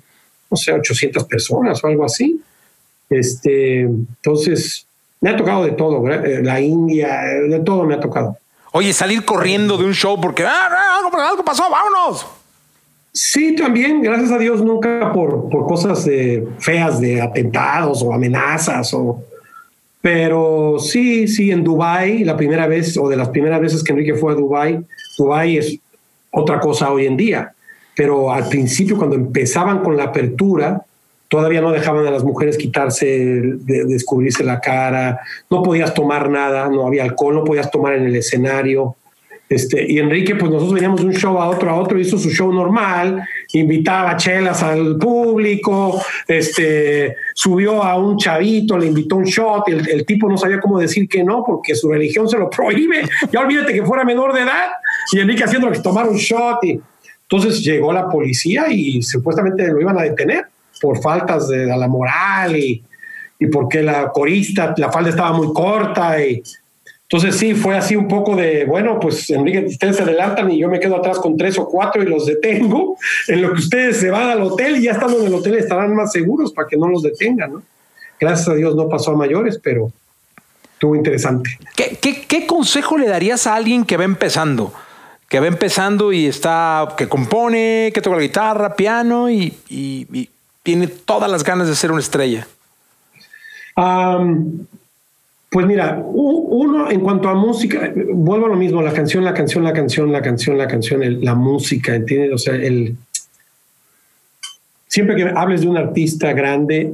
no 0.49 0.57
sé, 0.57 0.71
800 0.73 1.25
personas 1.25 1.83
o 1.83 1.87
algo 1.87 2.05
así. 2.05 2.41
Este, 3.09 3.81
entonces, 3.81 4.87
me 5.19 5.29
ha 5.29 5.37
tocado 5.37 5.65
de 5.65 5.71
todo, 5.71 6.07
eh, 6.09 6.41
la 6.41 6.59
India, 6.61 7.21
de 7.47 7.59
todo 7.59 7.83
me 7.83 7.95
ha 7.95 7.99
tocado. 7.99 8.37
Oye, 8.71 8.93
salir 8.93 9.25
corriendo 9.25 9.77
de 9.77 9.83
un 9.85 9.93
show 9.93 10.19
porque 10.19 10.45
ah, 10.45 10.97
algo, 11.03 11.17
algo 11.19 11.43
pasó, 11.43 11.69
vámonos. 11.69 12.25
Sí, 13.13 13.55
también, 13.55 14.01
gracias 14.01 14.31
a 14.31 14.37
Dios, 14.37 14.63
nunca 14.63 15.11
por, 15.13 15.49
por 15.49 15.67
cosas 15.67 16.05
de, 16.05 16.47
feas 16.59 17.01
de 17.01 17.21
atentados 17.21 18.01
o 18.03 18.13
amenazas 18.13 18.93
o... 18.93 19.23
Pero 20.01 20.77
sí, 20.79 21.27
sí, 21.27 21.51
en 21.51 21.63
Dubai 21.63 22.23
la 22.23 22.35
primera 22.35 22.65
vez 22.65 22.97
o 22.97 23.07
de 23.07 23.15
las 23.15 23.29
primeras 23.29 23.61
veces 23.61 23.83
que 23.83 23.91
Enrique 23.91 24.15
fue 24.15 24.31
a 24.31 24.35
Dubai, 24.35 24.83
Dubai 25.15 25.57
es 25.57 25.77
otra 26.31 26.59
cosa 26.59 26.91
hoy 26.91 27.05
en 27.05 27.17
día. 27.17 27.53
Pero 27.95 28.31
al 28.31 28.47
principio, 28.47 28.97
cuando 28.97 29.15
empezaban 29.15 29.79
con 29.83 29.95
la 29.95 30.05
apertura, 30.05 30.83
todavía 31.27 31.61
no 31.61 31.71
dejaban 31.71 32.07
a 32.07 32.11
las 32.11 32.23
mujeres 32.23 32.57
quitarse, 32.57 33.05
de, 33.05 33.85
descubrirse 33.85 34.43
la 34.43 34.59
cara, 34.59 35.19
no 35.49 35.61
podías 35.61 35.93
tomar 35.93 36.29
nada, 36.29 36.67
no 36.67 36.87
había 36.87 37.03
alcohol, 37.03 37.35
no 37.35 37.43
podías 37.43 37.69
tomar 37.69 37.93
en 37.93 38.05
el 38.05 38.15
escenario. 38.15 38.95
Este, 39.51 39.85
y 39.85 39.99
Enrique, 39.99 40.35
pues 40.35 40.49
nosotros 40.49 40.75
veníamos 40.75 41.01
de 41.01 41.07
un 41.07 41.13
show 41.13 41.37
a 41.37 41.49
otro 41.49 41.69
a 41.69 41.75
otro, 41.75 41.99
hizo 41.99 42.17
su 42.17 42.29
show 42.29 42.53
normal, 42.53 43.21
invitaba 43.51 44.15
chelas 44.15 44.63
al 44.63 44.95
público, 44.95 46.01
este, 46.25 47.17
subió 47.33 47.83
a 47.83 47.97
un 47.97 48.15
chavito, 48.15 48.77
le 48.77 48.87
invitó 48.87 49.17
un 49.17 49.25
shot, 49.25 49.67
el, 49.67 49.89
el 49.89 50.05
tipo 50.05 50.29
no 50.29 50.37
sabía 50.37 50.61
cómo 50.61 50.79
decir 50.79 51.09
que 51.09 51.21
no, 51.21 51.43
porque 51.45 51.75
su 51.75 51.89
religión 51.89 52.29
se 52.29 52.37
lo 52.37 52.49
prohíbe, 52.49 53.01
ya 53.29 53.41
olvídate 53.41 53.73
que 53.73 53.83
fuera 53.83 54.05
menor 54.05 54.33
de 54.33 54.43
edad, 54.43 54.69
y 55.11 55.19
Enrique 55.19 55.43
haciendo 55.43 55.69
que 55.69 55.79
tomar 55.79 56.07
un 56.07 56.15
shot, 56.15 56.63
y 56.63 56.79
entonces 57.23 57.61
llegó 57.61 57.91
la 57.91 58.07
policía 58.07 58.71
y 58.71 59.01
supuestamente 59.01 59.67
lo 59.67 59.81
iban 59.81 59.99
a 59.99 60.03
detener 60.03 60.45
por 60.79 61.01
faltas 61.01 61.49
de, 61.49 61.65
de 61.65 61.77
la 61.77 61.89
moral 61.89 62.55
y, 62.55 62.81
y 63.37 63.47
porque 63.47 63.81
la 63.81 64.13
corista, 64.13 64.73
la 64.77 64.89
falda 64.89 65.09
estaba 65.09 65.33
muy 65.33 65.51
corta 65.51 66.23
y 66.23 66.41
entonces 67.11 67.35
sí, 67.35 67.53
fue 67.53 67.75
así 67.75 67.97
un 67.97 68.07
poco 68.07 68.37
de, 68.37 68.63
bueno, 68.63 68.97
pues 68.97 69.29
Enrique, 69.31 69.65
ustedes 69.67 69.97
se 69.97 70.03
adelantan 70.03 70.49
y 70.49 70.59
yo 70.59 70.69
me 70.69 70.79
quedo 70.79 70.95
atrás 70.95 71.19
con 71.19 71.35
tres 71.35 71.57
o 71.59 71.67
cuatro 71.67 72.01
y 72.01 72.05
los 72.05 72.25
detengo, 72.25 72.97
en 73.27 73.41
lo 73.41 73.51
que 73.51 73.59
ustedes 73.59 73.97
se 73.97 74.09
van 74.09 74.29
al 74.29 74.41
hotel 74.41 74.77
y 74.77 74.83
ya 74.83 74.93
estando 74.93 75.19
en 75.19 75.25
el 75.25 75.33
hotel 75.33 75.55
estarán 75.55 75.93
más 75.93 76.13
seguros 76.13 76.53
para 76.53 76.69
que 76.69 76.77
no 76.77 76.87
los 76.87 77.03
detengan, 77.03 77.51
¿no? 77.51 77.63
Gracias 78.17 78.47
a 78.47 78.53
Dios 78.53 78.77
no 78.77 78.87
pasó 78.87 79.11
a 79.11 79.17
mayores, 79.17 79.59
pero 79.61 79.91
estuvo 80.71 80.95
interesante. 80.95 81.59
¿Qué, 81.75 81.97
qué, 82.01 82.21
qué 82.21 82.47
consejo 82.47 82.97
le 82.97 83.09
darías 83.09 83.45
a 83.45 83.55
alguien 83.55 83.83
que 83.83 83.97
va 83.97 84.05
empezando? 84.05 84.71
que 85.27 85.39
va 85.39 85.47
empezando 85.47 86.11
y 86.11 86.27
está, 86.27 86.93
que 86.97 87.07
compone, 87.07 87.91
que 87.93 88.01
toca 88.01 88.17
la 88.17 88.21
guitarra, 88.21 88.75
piano 88.75 89.29
y, 89.29 89.57
tiene 90.61 90.87
todas 90.87 91.31
las 91.31 91.43
ganas 91.43 91.67
de 91.69 91.75
ser 91.75 91.91
una 91.91 92.01
estrella? 92.01 92.47
Pues 95.51 95.67
mira, 95.67 96.01
uno 96.05 96.89
en 96.89 97.01
cuanto 97.01 97.27
a 97.27 97.33
música, 97.35 97.91
vuelvo 98.13 98.45
a 98.45 98.49
lo 98.49 98.55
mismo, 98.55 98.81
la 98.81 98.93
canción, 98.93 99.25
la 99.25 99.33
canción, 99.33 99.65
la 99.65 99.73
canción, 99.73 100.09
la 100.09 100.21
canción, 100.21 100.57
la 100.57 100.65
canción, 100.65 101.21
la 101.21 101.35
música, 101.35 101.93
¿entiendes? 101.93 102.31
O 102.31 102.37
sea, 102.37 102.55
el, 102.55 102.95
siempre 104.87 105.17
que 105.17 105.23
hables 105.23 105.59
de 105.59 105.67
un 105.67 105.75
artista 105.75 106.31
grande, 106.31 106.93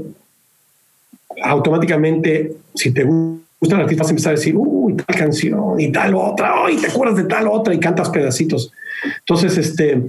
automáticamente, 1.43 2.55
si 2.73 2.91
te 2.91 3.03
gusta 3.03 3.75
el 3.75 3.81
artista, 3.81 4.01
vas 4.01 4.09
a 4.09 4.13
empezar 4.13 4.33
a 4.33 4.37
decir, 4.37 4.55
uy, 4.57 4.95
tal 4.95 5.15
canción 5.15 5.79
y 5.79 5.91
tal 5.91 6.15
otra, 6.15 6.65
uy, 6.65 6.77
te 6.77 6.87
acuerdas 6.87 7.17
de 7.17 7.25
tal 7.25 7.47
otra 7.47 7.75
y 7.75 7.79
cantas 7.79 8.09
pedacitos. 8.09 8.73
Entonces, 9.19 9.55
este, 9.59 10.01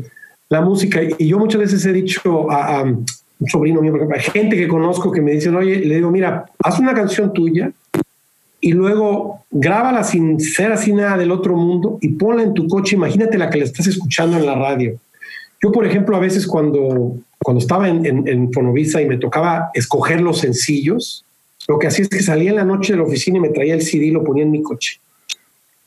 la 0.49 0.63
música, 0.63 1.03
y 1.03 1.29
yo 1.29 1.39
muchas 1.39 1.61
veces 1.61 1.85
he 1.85 1.93
dicho 1.93 2.51
a, 2.51 2.83
un 2.83 3.05
sobrino 3.47 3.83
mío, 3.83 3.93
por 3.93 4.01
ejemplo, 4.01 4.19
a 4.19 4.23
gente 4.23 4.57
que 4.57 4.67
conozco 4.67 5.13
que 5.13 5.21
me 5.21 5.33
dicen, 5.33 5.55
oye, 5.55 5.81
le 5.81 5.97
digo, 5.97 6.11
mira, 6.11 6.47
haz 6.65 6.79
una 6.79 6.95
canción 6.95 7.31
tuya 7.35 7.71
y 8.61 8.73
luego 8.73 9.45
grábala 9.51 10.05
sin 10.05 10.41
ser 10.41 10.73
así 10.73 10.93
nada 10.93 11.17
del 11.17 11.31
otro 11.31 11.57
mundo 11.57 11.99
y 12.01 12.09
ponla 12.11 12.43
en 12.43 12.55
tu 12.55 12.67
coche, 12.67 12.97
imagínate 12.97 13.39
la 13.39 13.51
que 13.51 13.59
le 13.59 13.65
estás 13.65 13.87
escuchando 13.87 14.37
en 14.37 14.47
la 14.47 14.55
radio. 14.55 14.99
Yo, 15.63 15.73
por 15.73 15.87
ejemplo, 15.87 16.17
a 16.17 16.21
veces 16.21 16.47
cuando 16.47 17.17
cuando 17.39 17.61
estaba 17.61 17.89
en, 17.89 18.27
en, 18.27 18.53
Fonovisa 18.53 19.01
y 19.01 19.07
me 19.07 19.17
tocaba 19.17 19.71
escoger 19.75 20.21
los 20.21 20.41
sencillos, 20.41 21.25
lo 21.69 21.79
que 21.79 21.87
hacía 21.87 22.03
es 22.03 22.09
que 22.09 22.23
salía 22.23 22.51
en 22.51 22.57
la 22.57 22.65
noche 22.65 22.93
de 22.93 22.99
la 22.99 23.05
oficina 23.05 23.39
y 23.39 23.41
me 23.41 23.51
traía 23.51 23.75
el 23.75 23.83
CD 23.83 24.07
y 24.07 24.11
lo 24.11 24.25
ponía 24.25 24.43
en 24.43 24.51
mi 24.51 24.63
coche. 24.63 25.01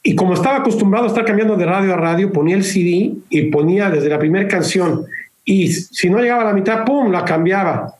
Y 0.03 0.15
como 0.15 0.33
estaba 0.33 0.57
acostumbrado 0.57 1.05
a 1.05 1.09
estar 1.09 1.25
cambiando 1.25 1.55
de 1.55 1.65
radio 1.65 1.93
a 1.93 1.97
radio, 1.97 2.31
ponía 2.31 2.55
el 2.55 2.63
CD 2.63 3.13
y 3.29 3.41
ponía 3.51 3.89
desde 3.89 4.09
la 4.09 4.17
primera 4.17 4.47
canción. 4.47 5.05
Y 5.45 5.71
si 5.71 6.09
no 6.09 6.19
llegaba 6.19 6.41
a 6.41 6.45
la 6.45 6.53
mitad, 6.53 6.85
¡pum!, 6.85 7.11
la 7.11 7.25
cambiaba. 7.25 7.95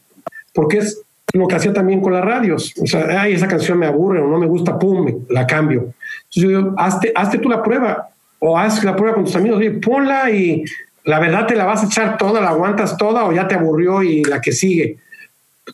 Porque 0.53 0.79
es 0.79 1.00
lo 1.33 1.47
que 1.47 1.55
hacía 1.55 1.73
también 1.73 2.01
con 2.01 2.13
las 2.13 2.23
radios. 2.23 2.73
O 2.81 2.85
sea, 2.85 3.21
ay, 3.21 3.33
esa 3.33 3.47
canción 3.47 3.77
me 3.77 3.85
aburre 3.85 4.21
o 4.21 4.27
no 4.27 4.37
me 4.37 4.47
gusta, 4.47 4.77
¡pum!, 4.77 5.25
la 5.29 5.47
cambio. 5.47 5.93
Entonces 6.23 6.43
yo 6.43 6.47
digo, 6.49 6.75
hazte, 6.77 7.37
tú 7.39 7.49
la 7.49 7.61
prueba 7.61 8.09
o 8.39 8.57
haz 8.57 8.83
la 8.83 8.95
prueba 8.95 9.15
con 9.15 9.25
tus 9.25 9.35
amigos, 9.35 9.59
oye, 9.59 9.71
ponla 9.71 10.31
y 10.31 10.63
la 11.03 11.19
verdad 11.19 11.45
te 11.45 11.55
la 11.55 11.65
vas 11.65 11.83
a 11.83 11.85
echar 11.85 12.17
toda, 12.17 12.41
la 12.41 12.49
aguantas 12.49 12.97
toda 12.97 13.25
o 13.25 13.31
ya 13.31 13.47
te 13.47 13.55
aburrió 13.55 14.01
y 14.03 14.23
la 14.23 14.41
que 14.41 14.51
sigue. 14.51 14.97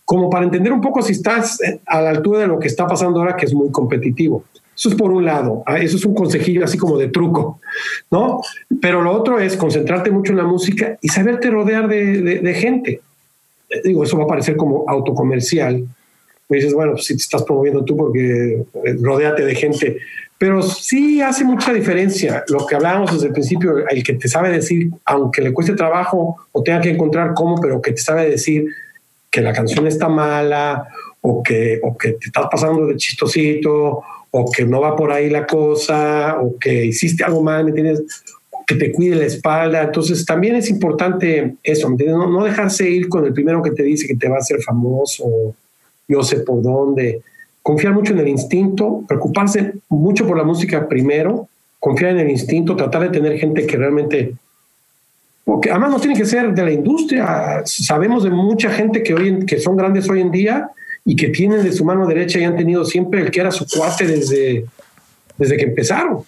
Como 0.03 0.29
para 0.29 0.45
entender 0.45 0.73
un 0.73 0.81
poco 0.81 1.01
si 1.01 1.13
estás 1.13 1.59
a 1.85 2.01
la 2.01 2.09
altura 2.09 2.39
de 2.39 2.47
lo 2.47 2.59
que 2.59 2.67
está 2.67 2.85
pasando 2.85 3.19
ahora, 3.19 3.35
que 3.35 3.45
es 3.45 3.53
muy 3.53 3.71
competitivo. 3.71 4.43
Eso 4.77 4.89
es 4.89 4.95
por 4.95 5.09
un 5.09 5.25
lado, 5.25 5.63
ah, 5.65 5.79
eso 5.79 5.97
es 5.97 6.05
un 6.05 6.13
consejillo 6.13 6.63
así 6.63 6.77
como 6.77 6.99
de 6.99 7.07
truco, 7.07 7.59
¿no? 8.11 8.41
Pero 8.79 9.01
lo 9.01 9.11
otro 9.11 9.39
es 9.39 9.57
concentrarte 9.57 10.11
mucho 10.11 10.33
en 10.33 10.37
la 10.37 10.43
música 10.43 10.99
y 11.01 11.07
saberte 11.07 11.49
rodear 11.49 11.87
de, 11.87 12.53
gente. 12.53 13.01
Digo, 13.83 14.03
eso 14.03 14.17
va 14.17 14.23
a 14.23 14.27
parecer 14.27 14.55
como 14.55 14.85
autocomercial. 14.87 15.85
Me 16.49 16.57
dices, 16.57 16.73
bueno, 16.73 16.93
pues 16.93 17.05
si 17.05 17.15
te 17.15 17.21
estás 17.21 17.43
promoviendo 17.43 17.83
tú 17.83 17.97
porque 17.97 18.65
eh, 18.85 18.97
rodeate 19.01 19.43
de 19.43 19.55
gente 19.55 19.97
pero 20.37 20.61
sí 20.61 21.21
hace 21.21 21.43
mucha 21.43 21.73
diferencia 21.73 22.43
lo 22.47 22.65
que 22.65 22.75
hablábamos 22.75 23.11
desde 23.11 23.27
el 23.27 23.33
principio, 23.33 23.87
el 23.87 24.03
que 24.03 24.13
te 24.13 24.27
sabe 24.27 24.51
decir, 24.51 24.91
aunque 25.05 25.41
le 25.41 25.51
cueste 25.51 25.73
trabajo 25.73 26.37
o 26.51 26.61
tenga 26.61 26.81
que 26.81 26.91
encontrar 26.91 27.33
cómo, 27.33 27.59
pero 27.59 27.81
que 27.81 27.91
te 27.91 28.01
sabe 28.01 28.29
decir 28.29 28.67
que 29.31 29.41
la 29.41 29.51
canción 29.51 29.87
está 29.87 30.09
mala 30.09 30.87
o 31.21 31.41
que, 31.41 31.79
o 31.81 31.97
que 31.97 32.13
te 32.13 32.27
estás 32.27 32.45
pasando 32.51 32.85
de 32.85 32.97
chistosito 32.97 34.03
o 34.29 34.51
que 34.51 34.63
no 34.63 34.79
va 34.79 34.95
por 34.95 35.11
ahí 35.11 35.29
la 35.29 35.47
cosa 35.47 36.37
o 36.39 36.57
que 36.59 36.85
hiciste 36.85 37.23
algo 37.23 37.41
mal, 37.41 37.63
¿me 37.63 37.71
entiendes? 37.71 38.03
Que 38.67 38.75
te 38.75 38.91
cuide 38.91 39.15
la 39.15 39.25
espalda. 39.25 39.81
Entonces 39.81 40.25
también 40.25 40.55
es 40.55 40.69
importante 40.69 41.55
eso. 41.63 41.89
No, 41.89 42.29
no 42.29 42.43
dejarse 42.43 42.87
ir 42.87 43.09
con 43.09 43.25
el 43.25 43.33
primero 43.33 43.63
que 43.63 43.71
te 43.71 43.81
dice 43.81 44.05
que 44.05 44.15
te 44.15 44.27
va 44.27 44.35
a 44.35 44.39
hacer 44.39 44.61
famoso, 44.61 45.55
yo 46.07 46.21
sé 46.21 46.41
por 46.41 46.61
dónde 46.61 47.21
confiar 47.67 47.93
mucho 47.93 48.13
en 48.13 48.19
el 48.19 48.29
instinto, 48.29 49.03
preocuparse 49.05 49.73
mucho 49.89 50.25
por 50.25 50.37
la 50.37 50.45
música 50.45 50.87
primero, 50.87 51.49
confiar 51.81 52.11
en 52.11 52.19
el 52.19 52.29
instinto, 52.29 52.77
tratar 52.77 53.01
de 53.01 53.09
tener 53.09 53.37
gente 53.37 53.67
que 53.67 53.75
realmente, 53.75 54.35
porque 55.43 55.69
además 55.69 55.91
no 55.91 55.99
tiene 55.99 56.15
que 56.15 56.23
ser 56.23 56.53
de 56.53 56.63
la 56.63 56.71
industria, 56.71 57.63
sabemos 57.65 58.23
de 58.23 58.29
mucha 58.29 58.69
gente 58.69 59.03
que, 59.03 59.13
hoy, 59.13 59.45
que 59.45 59.59
son 59.59 59.75
grandes 59.75 60.09
hoy 60.09 60.21
en 60.21 60.31
día 60.31 60.69
y 61.03 61.17
que 61.17 61.27
tienen 61.27 61.61
de 61.61 61.73
su 61.73 61.83
mano 61.83 62.07
derecha 62.07 62.39
y 62.39 62.45
han 62.45 62.55
tenido 62.55 62.85
siempre 62.85 63.19
el 63.19 63.31
que 63.31 63.41
era 63.41 63.51
su 63.51 63.65
cuate 63.67 64.07
desde, 64.07 64.63
desde 65.37 65.57
que 65.57 65.65
empezaron. 65.65 66.23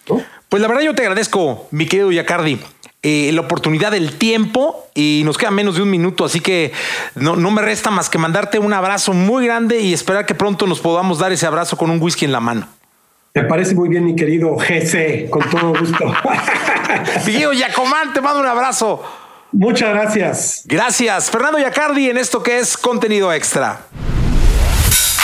Pues 0.50 0.62
la 0.62 0.68
verdad 0.68 0.82
yo 0.82 0.96
te 0.96 1.04
agradezco, 1.04 1.68
mi 1.70 1.86
querido 1.86 2.12
Yacardi. 2.12 2.60
Eh, 3.02 3.30
la 3.34 3.42
oportunidad 3.42 3.92
del 3.92 4.18
tiempo 4.18 4.88
y 4.94 5.22
nos 5.24 5.38
queda 5.38 5.52
menos 5.52 5.76
de 5.76 5.84
un 5.84 5.90
minuto, 5.90 6.26
así 6.26 6.42
que 6.42 6.74
no, 7.16 7.38
no, 7.38 7.50
me 7.50 7.62
resta 7.62 7.92
más 7.92 8.10
que 8.10 8.18
mandarte 8.18 8.60
un 8.60 8.74
abrazo 8.74 9.14
muy 9.14 9.46
grande 9.46 9.80
y 9.80 9.94
esperar 9.94 10.26
que 10.26 10.36
pronto 10.36 10.68
nos 10.68 10.82
podamos 10.82 11.18
dar 11.18 11.32
ese 11.32 11.48
abrazo 11.48 11.78
con 11.78 11.92
un 11.92 12.02
whisky 12.02 12.26
en 12.26 12.34
la 12.34 12.42
mano. 12.42 12.68
Me 13.36 13.44
parece 13.44 13.74
muy 13.74 13.88
bien, 13.88 14.04
mi 14.04 14.16
querido 14.16 14.58
GC, 14.58 15.30
con 15.30 15.48
todo 15.50 15.80
gusto. 15.80 16.14
Guido 17.26 17.54
Yacomán, 17.54 18.12
te 18.12 18.20
mando 18.20 18.42
un 18.42 18.48
abrazo. 18.48 19.02
Muchas 19.52 19.92
gracias. 19.92 20.64
Gracias. 20.66 21.30
Fernando 21.30 21.60
Yacardi 21.60 22.10
en 22.10 22.18
esto 22.18 22.44
que 22.44 22.60
es 22.60 22.76
contenido 22.76 23.32
extra. 23.32 23.82